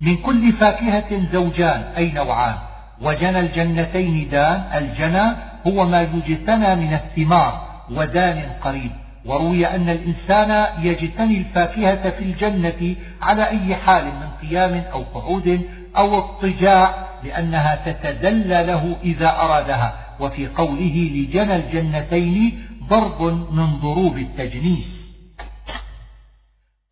من 0.00 0.16
كل 0.16 0.52
فاكهة 0.52 1.32
زوجان 1.32 1.80
أي 1.96 2.12
نوعان. 2.12 2.54
وجنى 3.02 3.40
الجنتين 3.40 4.28
دان 4.28 4.64
الجنى 4.74 5.36
هو 5.66 5.86
ما 5.86 6.02
يجتنى 6.02 6.76
من 6.76 6.94
الثمار 6.94 7.52
ودان 7.90 8.42
قريب. 8.60 8.90
وروي 9.24 9.66
أن 9.66 9.88
الإنسان 9.88 10.66
يجتني 10.84 11.38
الفاكهة 11.38 12.10
في 12.10 12.24
الجنة 12.24 12.96
على 13.22 13.48
أي 13.48 13.76
حال 13.76 14.04
من 14.04 14.48
قيام 14.48 14.84
أو 14.92 15.02
قعود 15.14 15.60
أو 15.96 16.18
اضطجاع 16.18 16.94
لأنها 17.24 17.74
تتدلى 17.86 18.62
له 18.66 18.96
إذا 19.04 19.30
أرادها. 19.30 19.94
وفي 20.20 20.46
قوله 20.46 21.10
لجنى 21.14 21.56
الجنتين 21.56 22.62
ضرب 22.88 23.22
من 23.52 23.76
ضروب 23.76 24.18
التجنيس. 24.18 24.95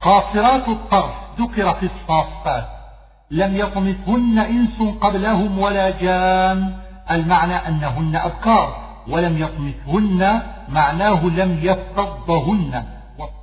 قاصرات 0.05 0.69
الطرف 0.69 1.15
ذكر 1.41 1.75
في 1.75 1.87
الصافات. 1.87 2.65
لم 3.31 3.57
يطمثهن 3.57 4.39
إنس 4.39 4.83
قبلهم 5.01 5.59
ولا 5.59 5.91
جان. 5.91 6.73
المعنى 7.11 7.55
أنهن 7.55 8.17
أبكار 8.17 8.77
ولم 9.09 9.39
يطمثهن 9.39 10.43
معناه 10.69 11.27
لم 11.27 11.59
يفتضهن 11.63 12.85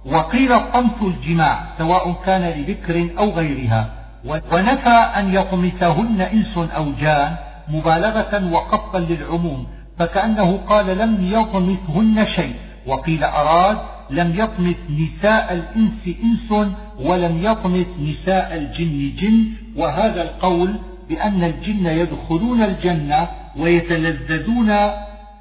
وقيل 0.06 0.52
الطمث 0.52 1.02
الجماع 1.02 1.64
سواء 1.78 2.12
كان 2.26 2.42
لذكر 2.42 3.10
أو 3.20 3.30
غيرها. 3.30 3.90
ونفى 4.26 4.90
أن 4.90 5.34
يطمثهن 5.34 6.22
إنس 6.22 6.58
أو 6.58 6.92
جان 6.92 7.36
مبالغة 7.68 8.52
وقفا 8.54 8.98
للعموم 8.98 9.68
فكأنه 10.00 10.60
قال 10.68 10.98
لم 10.98 11.32
يطمثهن 11.34 12.26
شيء. 12.26 12.56
وقيل 12.88 13.24
أراد 13.24 13.78
لم 14.12 14.40
يطمث 14.40 14.76
نساء 14.90 15.54
الإنس 15.54 16.18
إنس 16.24 16.68
ولم 17.00 17.44
يطمث 17.44 17.88
نساء 18.00 18.56
الجن 18.56 19.16
جن 19.16 19.46
وهذا 19.76 20.22
القول 20.22 20.76
بأن 21.10 21.44
الجن 21.44 21.86
يدخلون 21.86 22.62
الجنة 22.64 23.30
ويتلذذون 23.58 24.92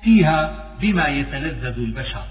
فيها 0.02 0.64
بما 0.80 1.06
يتلذذ 1.06 1.78
البشر. 1.78 2.22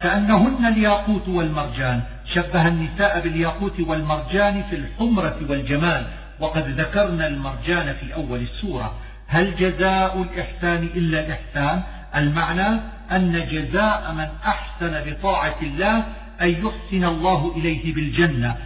كأنهن 0.00 0.66
الياقوت 0.66 1.28
والمرجان. 1.28 2.02
شبه 2.34 2.68
النساء 2.68 3.20
بالياقوت 3.20 3.80
والمرجان 3.80 4.62
في 4.62 4.76
الحمرة 4.76 5.38
والجمال. 5.48 6.06
وقد 6.40 6.68
ذكرنا 6.68 7.26
المرجان 7.26 7.92
في 7.92 8.14
أول 8.14 8.40
السورة. 8.40 8.94
هل 9.26 9.56
جزاء 9.56 10.22
الإحسان 10.22 10.88
إلا 10.96 11.26
الإحسان 11.26 11.82
المعنى 12.16 12.80
أن 13.12 13.46
جزاء 13.50 14.12
من 14.12 14.28
أحسن 14.46 15.10
بطاعة 15.10 15.56
الله 15.62 16.04
أن 16.40 16.48
يحسن 16.48 17.04
الله 17.04 17.52
إليه 17.56 17.94
بالجنة. 17.94 18.56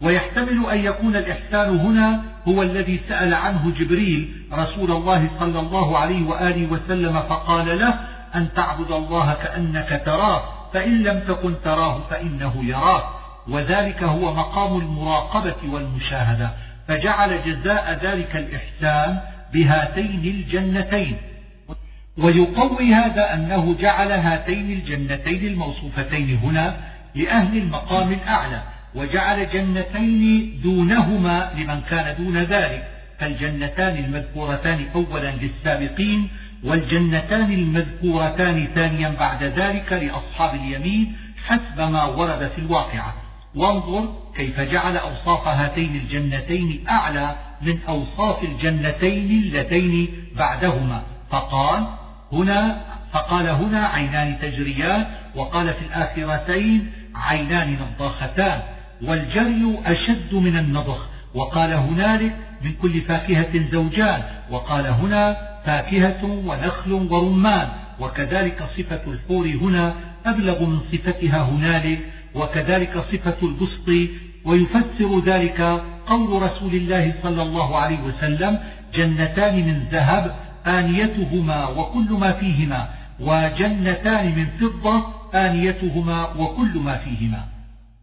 ويحتمل 0.00 0.66
أن 0.70 0.84
يكون 0.84 1.16
الإحسان 1.16 1.78
هنا 1.78 2.22
هو 2.48 2.62
الذي 2.62 3.00
سأل 3.08 3.34
عنه 3.34 3.72
جبريل 3.78 4.32
رسول 4.52 4.90
الله 4.90 5.30
صلى 5.40 5.60
الله 5.60 5.98
عليه 5.98 6.26
وآله 6.26 6.72
وسلم 6.72 7.22
فقال 7.22 7.78
له 7.78 7.94
أن 8.34 8.48
تعبد 8.56 8.92
الله 8.92 9.34
كأنك 9.34 10.02
تراه 10.06 10.42
فإن 10.72 11.02
لم 11.02 11.20
تكن 11.20 11.54
تراه 11.64 12.00
فإنه 12.10 12.64
يراك. 12.64 13.04
وذلك 13.48 14.02
هو 14.02 14.34
مقام 14.34 14.80
المراقبة 14.80 15.56
والمشاهدة. 15.68 16.50
فجعل 16.88 17.42
جزاء 17.46 17.98
ذلك 18.02 18.36
الإحسان 18.36 19.20
بهاتين 19.52 20.20
الجنتين. 20.24 21.16
ويقوي 22.18 22.94
هذا 22.94 23.34
أنه 23.34 23.76
جعل 23.80 24.12
هاتين 24.12 24.72
الجنتين 24.72 25.46
الموصوفتين 25.46 26.36
هنا 26.36 26.76
لأهل 27.14 27.58
المقام 27.58 28.12
الأعلى 28.12 28.62
وجعل 28.94 29.48
جنتين 29.48 30.60
دونهما 30.62 31.52
لمن 31.56 31.80
كان 31.80 32.16
دون 32.24 32.36
ذلك 32.36 32.88
فالجنتان 33.18 34.04
المذكورتان 34.04 34.86
أولا 34.94 35.30
للسابقين 35.30 36.28
والجنتان 36.64 37.52
المذكورتان 37.52 38.68
ثانيا 38.74 39.08
بعد 39.20 39.42
ذلك 39.42 39.92
لأصحاب 39.92 40.54
اليمين 40.54 41.16
حسب 41.46 41.80
ما 41.80 42.04
ورد 42.04 42.50
في 42.54 42.58
الواقعة. 42.58 43.14
وانظر 43.54 44.14
كيف 44.36 44.60
جعل 44.60 44.96
أوصاف 44.96 45.48
هاتين 45.48 45.96
الجنتين 45.96 46.84
أعلى 46.88 47.36
من 47.62 47.78
أوصاف 47.88 48.44
الجنتين 48.44 49.42
اللتين 49.42 50.08
بعدهما. 50.36 51.02
فقال 51.30 51.86
هنا 52.32 52.80
فقال 53.12 53.46
هنا 53.46 53.86
عينان 53.86 54.38
تجريان 54.42 55.06
وقال 55.36 55.74
في 55.74 55.82
الآخرتين 55.82 56.92
عينان 57.14 57.76
نضاختان 57.96 58.60
والجري 59.02 59.78
أشد 59.86 60.34
من 60.34 60.56
النضخ 60.58 61.06
وقال 61.34 61.72
هنالك 61.72 62.36
من 62.64 62.72
كل 62.82 63.00
فاكهة 63.00 63.70
زوجان 63.72 64.22
وقال 64.50 64.86
هنا 64.86 65.36
فاكهة 65.64 66.24
ونخل 66.24 66.92
ورمان 66.92 67.68
وكذلك 68.00 68.62
صفة 68.76 69.00
الحور 69.06 69.46
هنا 69.46 69.94
أبلغ 70.26 70.64
من 70.64 70.80
صفتها 70.92 71.42
هنالك 71.42 71.98
وكذلك 72.34 72.98
صفة 73.12 73.36
البسط 73.42 74.10
ويفسر 74.44 75.20
ذلك 75.26 75.60
قول 76.06 76.42
رسول 76.42 76.74
الله 76.74 77.14
صلى 77.22 77.42
الله 77.42 77.78
عليه 77.78 78.00
وسلم 78.00 78.58
جنتان 78.94 79.54
من 79.54 79.86
ذهب 79.92 80.34
آنيتهما 80.66 81.68
وكل 81.68 82.12
ما 82.12 82.32
فيهما 82.32 82.88
وجنتان 83.20 84.26
من 84.38 84.46
فضة 84.46 85.04
آنيتهما 85.34 86.28
وكل 86.32 86.78
ما 86.78 86.96
فيهما. 86.96 87.44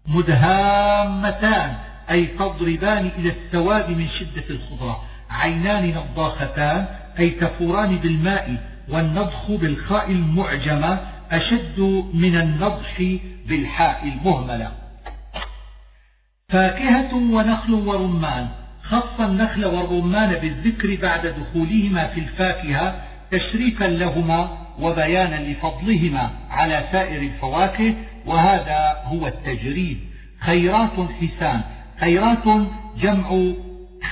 مدهامتان 0.08 1.76
أي 2.10 2.26
تضربان 2.26 3.12
إلى 3.18 3.30
السواد 3.36 3.90
من 3.90 4.08
شدة 4.08 4.44
الخضرة. 4.50 5.04
عينان 5.30 5.90
نضاختان 5.90 6.86
أي 7.20 7.30
تفوران 7.30 7.98
بالماء 7.98 8.56
والنضخ 8.90 9.52
بالخاء 9.52 10.12
المعجمة 10.12 11.00
أشد 11.32 11.80
من 12.14 12.38
النضح 12.38 13.18
بالحاء 13.48 14.08
المهملة. 14.08 14.72
فاكهة 16.50 17.16
ونخل 17.16 17.74
ورمان. 17.74 18.48
خص 18.90 19.20
النخل 19.20 19.66
والرمان 19.66 20.30
بالذكر 20.30 20.98
بعد 21.02 21.28
دخولهما 21.28 22.08
في 22.08 22.20
الفاكهة 22.20 22.96
تشريفا 23.32 23.86
لهما 23.86 24.58
وبيانا 24.80 25.36
لفضلهما 25.36 26.30
على 26.50 26.86
سائر 26.92 27.22
الفواكه 27.22 27.94
وهذا 28.26 28.98
هو 29.06 29.28
التجريد. 29.28 29.98
خيرات 30.40 30.92
حسان. 31.22 31.62
خيرات 32.00 32.68
جمع 33.02 33.54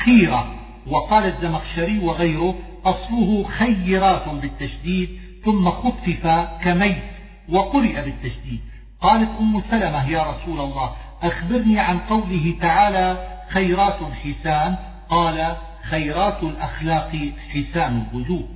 خيرة. 0.06 0.56
وقال 0.88 1.26
الزمخشري 1.26 2.00
وغيره 2.00 2.56
أصله 2.86 3.44
خيرات 3.44 4.30
بالتشديد 4.30 5.10
ثم 5.46 5.70
خفف 5.70 6.48
كميت 6.64 7.04
وقرئ 7.50 8.02
بالتشديد. 8.02 8.60
قالت 9.02 9.30
أم 9.40 9.62
سلمة 9.72 10.10
يا 10.10 10.24
رسول 10.24 10.60
الله 10.60 10.96
أخبرني 11.24 11.80
عن 11.80 12.00
قوله 12.00 12.56
تعالى 12.62 13.35
خيرات 13.50 14.00
حسان. 14.24 14.76
قال 15.10 15.56
خيرات 15.90 16.44
الأخلاق 16.44 17.12
حسان 17.54 18.04
الوجوه 18.14 18.48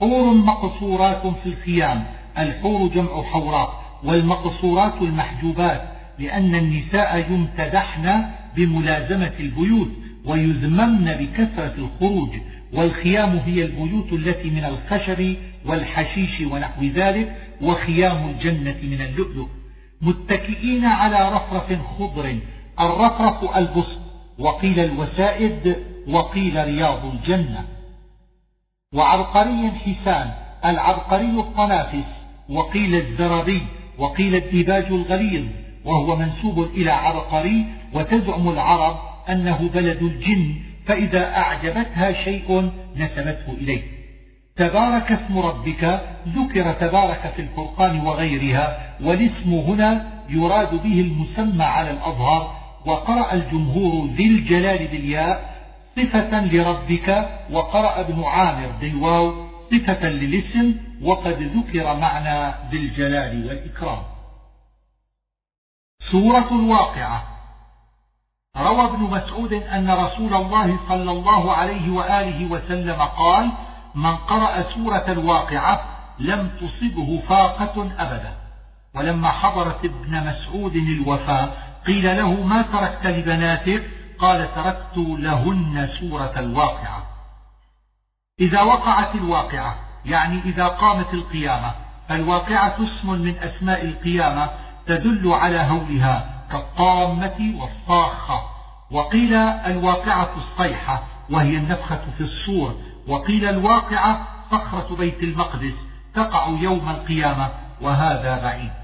حور 0.00 0.34
مقصورات 0.34 1.26
في 1.26 1.46
الخيام. 1.46 2.04
الحور 2.38 2.88
جمع 2.88 3.22
حوراء 3.22 3.80
والمقصورات 4.04 5.02
المحجوبات 5.02 5.82
لأن 6.18 6.54
النساء 6.54 7.32
يمتدحن 7.32 8.24
بملازمة 8.56 9.32
البيوت 9.40 9.90
ويذممن 10.24 11.04
بكثرة 11.04 11.74
الخروج 11.78 12.28
والخيام 12.72 13.40
هي 13.46 13.64
البيوت 13.64 14.12
التي 14.12 14.50
من 14.50 14.64
الخشب 14.64 15.36
والحشيش 15.66 16.40
ونحو 16.40 16.84
ذلك 16.84 17.36
وخيام 17.62 18.28
الجنة 18.28 18.76
من 18.82 19.00
اللؤلؤ. 19.00 19.48
متكئين 20.02 20.84
على 20.84 21.28
رفرف 21.36 21.78
خضر. 21.98 22.36
الرفرف 22.80 23.56
البسط 23.56 24.09
وقيل 24.40 24.80
الوسائد 24.80 25.76
وقيل 26.08 26.64
رياض 26.64 27.04
الجنة. 27.04 27.64
وعبقري 28.94 29.70
حسان 29.70 30.30
العبقري 30.64 31.40
الطنافس 31.40 32.06
وقيل 32.48 32.94
الزربي 32.94 33.62
وقيل 33.98 34.34
الديباج 34.34 34.84
الغليظ 34.84 35.44
وهو 35.84 36.16
منسوب 36.16 36.58
إلى 36.74 36.90
عبقري 36.90 37.66
وتزعم 37.94 38.48
العرب 38.48 38.96
أنه 39.28 39.70
بلد 39.74 40.02
الجن 40.02 40.54
فإذا 40.86 41.36
أعجبتها 41.38 42.24
شيء 42.24 42.70
نسبته 42.96 43.52
إليه. 43.52 43.82
تبارك 44.56 45.12
اسم 45.12 45.38
ربك 45.38 46.00
ذكر 46.28 46.72
تبارك 46.72 47.32
في 47.36 47.42
الفرقان 47.42 48.06
وغيرها 48.06 48.96
والاسم 49.02 49.54
هنا 49.54 50.10
يراد 50.28 50.82
به 50.82 51.00
المسمى 51.00 51.64
على 51.64 51.90
الأظهر 51.90 52.59
وقرأ 52.86 53.32
الجمهور 53.32 54.06
ذي 54.06 54.26
الجلال 54.26 54.88
بالياء 54.88 55.50
صفة 55.96 56.40
لربك 56.40 57.30
وقرأ 57.50 58.00
ابن 58.00 58.22
عامر 58.22 58.72
بالواو 58.80 59.50
صفة 59.70 60.08
للاسم 60.08 60.74
وقد 61.02 61.42
ذكر 61.42 61.96
معنى 61.96 62.54
ذي 62.70 62.78
الجلال 62.78 63.48
والإكرام. 63.48 64.02
سورة 66.10 66.48
الواقعة. 66.52 67.22
روى 68.56 68.84
ابن 68.84 68.98
مسعود 68.98 69.52
أن 69.52 69.90
رسول 69.90 70.34
الله 70.34 70.78
صلى 70.88 71.10
الله 71.10 71.52
عليه 71.52 71.90
وآله 71.90 72.50
وسلم 72.50 73.02
قال 73.02 73.52
من 73.94 74.16
قرأ 74.16 74.62
سورة 74.62 75.04
الواقعة 75.08 75.84
لم 76.18 76.50
تصبه 76.60 77.22
فاقة 77.28 77.88
أبدا. 77.98 78.32
ولما 78.94 79.30
حضرت 79.30 79.84
ابن 79.84 80.24
مسعود 80.26 80.76
الوفاة 80.76 81.52
قيل 81.86 82.16
له 82.16 82.42
ما 82.42 82.62
تركت 82.62 83.06
لبناتك؟ 83.06 83.90
قال 84.18 84.54
تركت 84.54 84.96
لهن 84.96 85.88
سورة 86.00 86.32
الواقعة. 86.36 87.02
إذا 88.40 88.62
وقعت 88.62 89.14
الواقعة 89.14 89.74
يعني 90.04 90.40
إذا 90.44 90.66
قامت 90.66 91.14
القيامة 91.14 91.74
فالواقعة 92.08 92.76
اسم 92.82 93.10
من 93.10 93.38
أسماء 93.38 93.84
القيامة 93.84 94.50
تدل 94.86 95.32
على 95.32 95.58
هولها 95.58 96.44
كالطامة 96.52 97.54
والصاخة. 97.60 98.42
وقيل 98.90 99.34
الواقعة 99.34 100.30
الصيحة 100.36 101.02
وهي 101.30 101.56
النفخة 101.56 102.00
في 102.18 102.20
الصور. 102.20 102.74
وقيل 103.08 103.44
الواقعة 103.44 104.26
صخرة 104.50 104.96
بيت 104.96 105.22
المقدس 105.22 105.74
تقع 106.14 106.48
يوم 106.48 106.88
القيامة 106.88 107.48
وهذا 107.80 108.42
بعيد. 108.42 108.79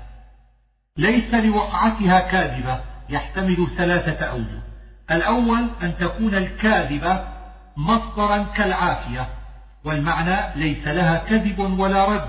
ليس 0.99 1.35
لوقعتها 1.35 2.21
كاذبة 2.21 2.81
يحتمل 3.11 3.67
ثلاثة 3.77 4.27
أوجه. 4.27 4.63
الأول 5.11 5.67
أن 5.83 5.93
تكون 6.01 6.35
الكاذبة 6.35 7.25
مصدرا 7.77 8.47
كالعافية 8.57 9.29
والمعنى 9.85 10.37
ليس 10.57 10.89
لها 10.89 11.23
كذب 11.29 11.79
ولا 11.79 12.05
رد. 12.05 12.29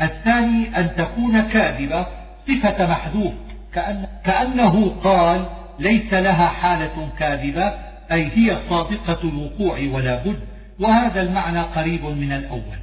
الثاني 0.00 0.78
أن 0.78 0.96
تكون 0.96 1.40
كاذبة 1.40 2.06
صفة 2.48 2.86
محذوف 2.86 3.32
كأن 3.74 4.06
كأنه 4.24 4.96
قال 5.04 5.46
ليس 5.78 6.12
لها 6.12 6.48
حالة 6.48 7.08
كاذبة 7.18 7.72
أي 8.12 8.30
هي 8.34 8.56
صادقة 8.70 9.18
الوقوع 9.24 9.78
ولا 9.92 10.16
بد. 10.16 10.40
وهذا 10.80 11.22
المعنى 11.22 11.60
قريب 11.60 12.04
من 12.04 12.32
الأول. 12.32 12.78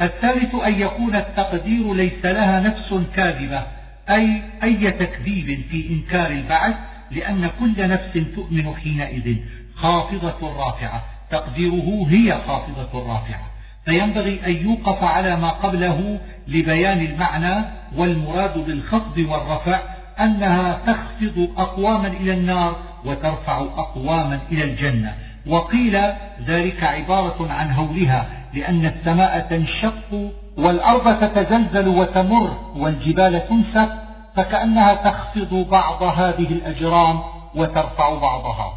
الثالث 0.00 0.54
أن 0.54 0.80
يكون 0.80 1.16
التقدير 1.16 1.94
ليس 1.94 2.24
لها 2.24 2.60
نفس 2.60 2.94
كاذبة 3.14 3.62
أي 4.10 4.42
أي 4.62 4.90
تكذيب 4.90 5.62
في 5.70 5.88
إنكار 5.90 6.30
البعث 6.30 6.74
لأن 7.10 7.50
كل 7.60 7.88
نفس 7.88 8.12
تؤمن 8.34 8.74
حينئذ. 8.74 9.36
خافضة 9.74 10.56
رافعة. 10.58 11.04
تقديره 11.30 12.06
هي 12.08 12.40
خافضة 12.46 13.12
رافعة. 13.12 13.50
فينبغي 13.84 14.46
أن 14.46 14.66
يوقف 14.66 15.04
على 15.04 15.36
ما 15.36 15.50
قبله 15.50 16.20
لبيان 16.48 17.00
المعنى 17.00 17.64
والمراد 17.96 18.58
بالخفض 18.58 19.18
والرفع 19.18 19.80
أنها 20.20 20.80
تخفض 20.86 21.48
أقواما 21.56 22.08
إلى 22.08 22.34
النار 22.34 22.76
وترفع 23.04 23.58
أقواما 23.60 24.40
إلى 24.52 24.64
الجنة. 24.64 25.14
وقيل 25.46 26.00
ذلك 26.46 26.84
عبارة 26.84 27.52
عن 27.52 27.72
هولها 27.72 28.26
لأن 28.54 28.86
السماء 28.86 29.46
تنشق 29.50 30.32
والأرض 30.60 31.20
تتزلزل 31.20 31.88
وتمر 31.88 32.56
والجبال 32.76 33.48
تنسف 33.48 33.88
فكأنها 34.36 34.94
تخفض 34.94 35.54
بعض 35.70 36.02
هذه 36.02 36.52
الأجرام 36.52 37.20
وترفع 37.54 38.14
بعضها. 38.14 38.72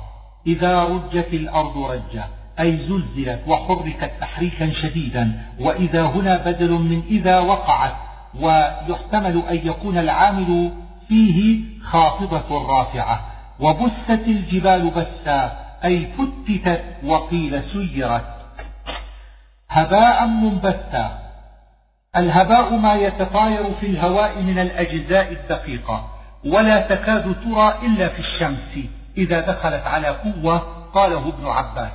إذا 0.47 0.83
رجت 0.83 1.33
الأرض 1.33 1.77
رجا 1.77 2.23
أي 2.59 2.77
زلزلت 2.77 3.41
وحركت 3.47 4.11
تحريكا 4.21 4.71
شديدا 4.71 5.41
وإذا 5.59 6.03
هنا 6.03 6.37
بدل 6.37 6.71
من 6.71 7.03
إذا 7.09 7.39
وقعت 7.39 7.93
ويحتمل 8.41 9.43
أن 9.49 9.67
يكون 9.67 9.97
العامل 9.97 10.71
فيه 11.07 11.61
خافضة 11.83 12.67
رافعة. 12.67 13.21
وبست 13.59 14.27
الجبال 14.27 14.89
بسا 14.89 15.51
أي 15.85 16.07
فتتت 16.17 16.83
وقيل 17.05 17.63
سيرت. 17.63 18.25
هباء 19.69 20.27
منبثا 20.27 21.22
الهباء 22.17 22.73
ما 22.73 22.93
يتطاير 22.93 23.73
في 23.79 23.85
الهواء 23.85 24.41
من 24.41 24.59
الأجزاء 24.59 25.31
الدقيقة 25.31 26.09
ولا 26.45 26.79
تكاد 26.79 27.35
ترى 27.43 27.73
إلا 27.85 28.07
في 28.07 28.19
الشمس 28.19 28.79
إذا 29.17 29.39
دخلت 29.39 29.83
على 29.87 30.07
قوة 30.07 30.57
قاله 30.93 31.27
ابن 31.27 31.47
عباس. 31.47 31.91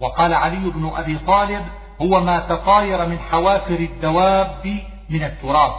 وقال 0.00 0.34
علي 0.34 0.70
بن 0.70 0.90
أبي 0.94 1.18
طالب 1.18 1.62
هو 2.02 2.20
ما 2.20 2.38
تطاير 2.38 3.06
من 3.06 3.18
حوافر 3.18 3.74
الدواب 3.74 4.80
من 5.10 5.24
التراب 5.24 5.72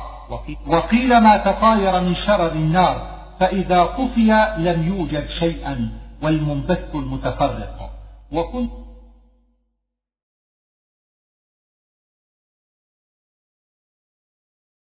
وقيل 0.67 1.17
ما 1.17 1.37
تطاير 1.37 2.01
من 2.01 2.15
شرر 2.15 2.51
النار 2.51 3.07
فإذا 3.39 3.85
طفي 3.85 4.53
لم 4.57 4.87
يوجد 4.87 5.29
شيئا 5.29 5.89
والمنبث 6.21 6.95
المتفرق. 6.95 7.89
وكنت 8.31 8.71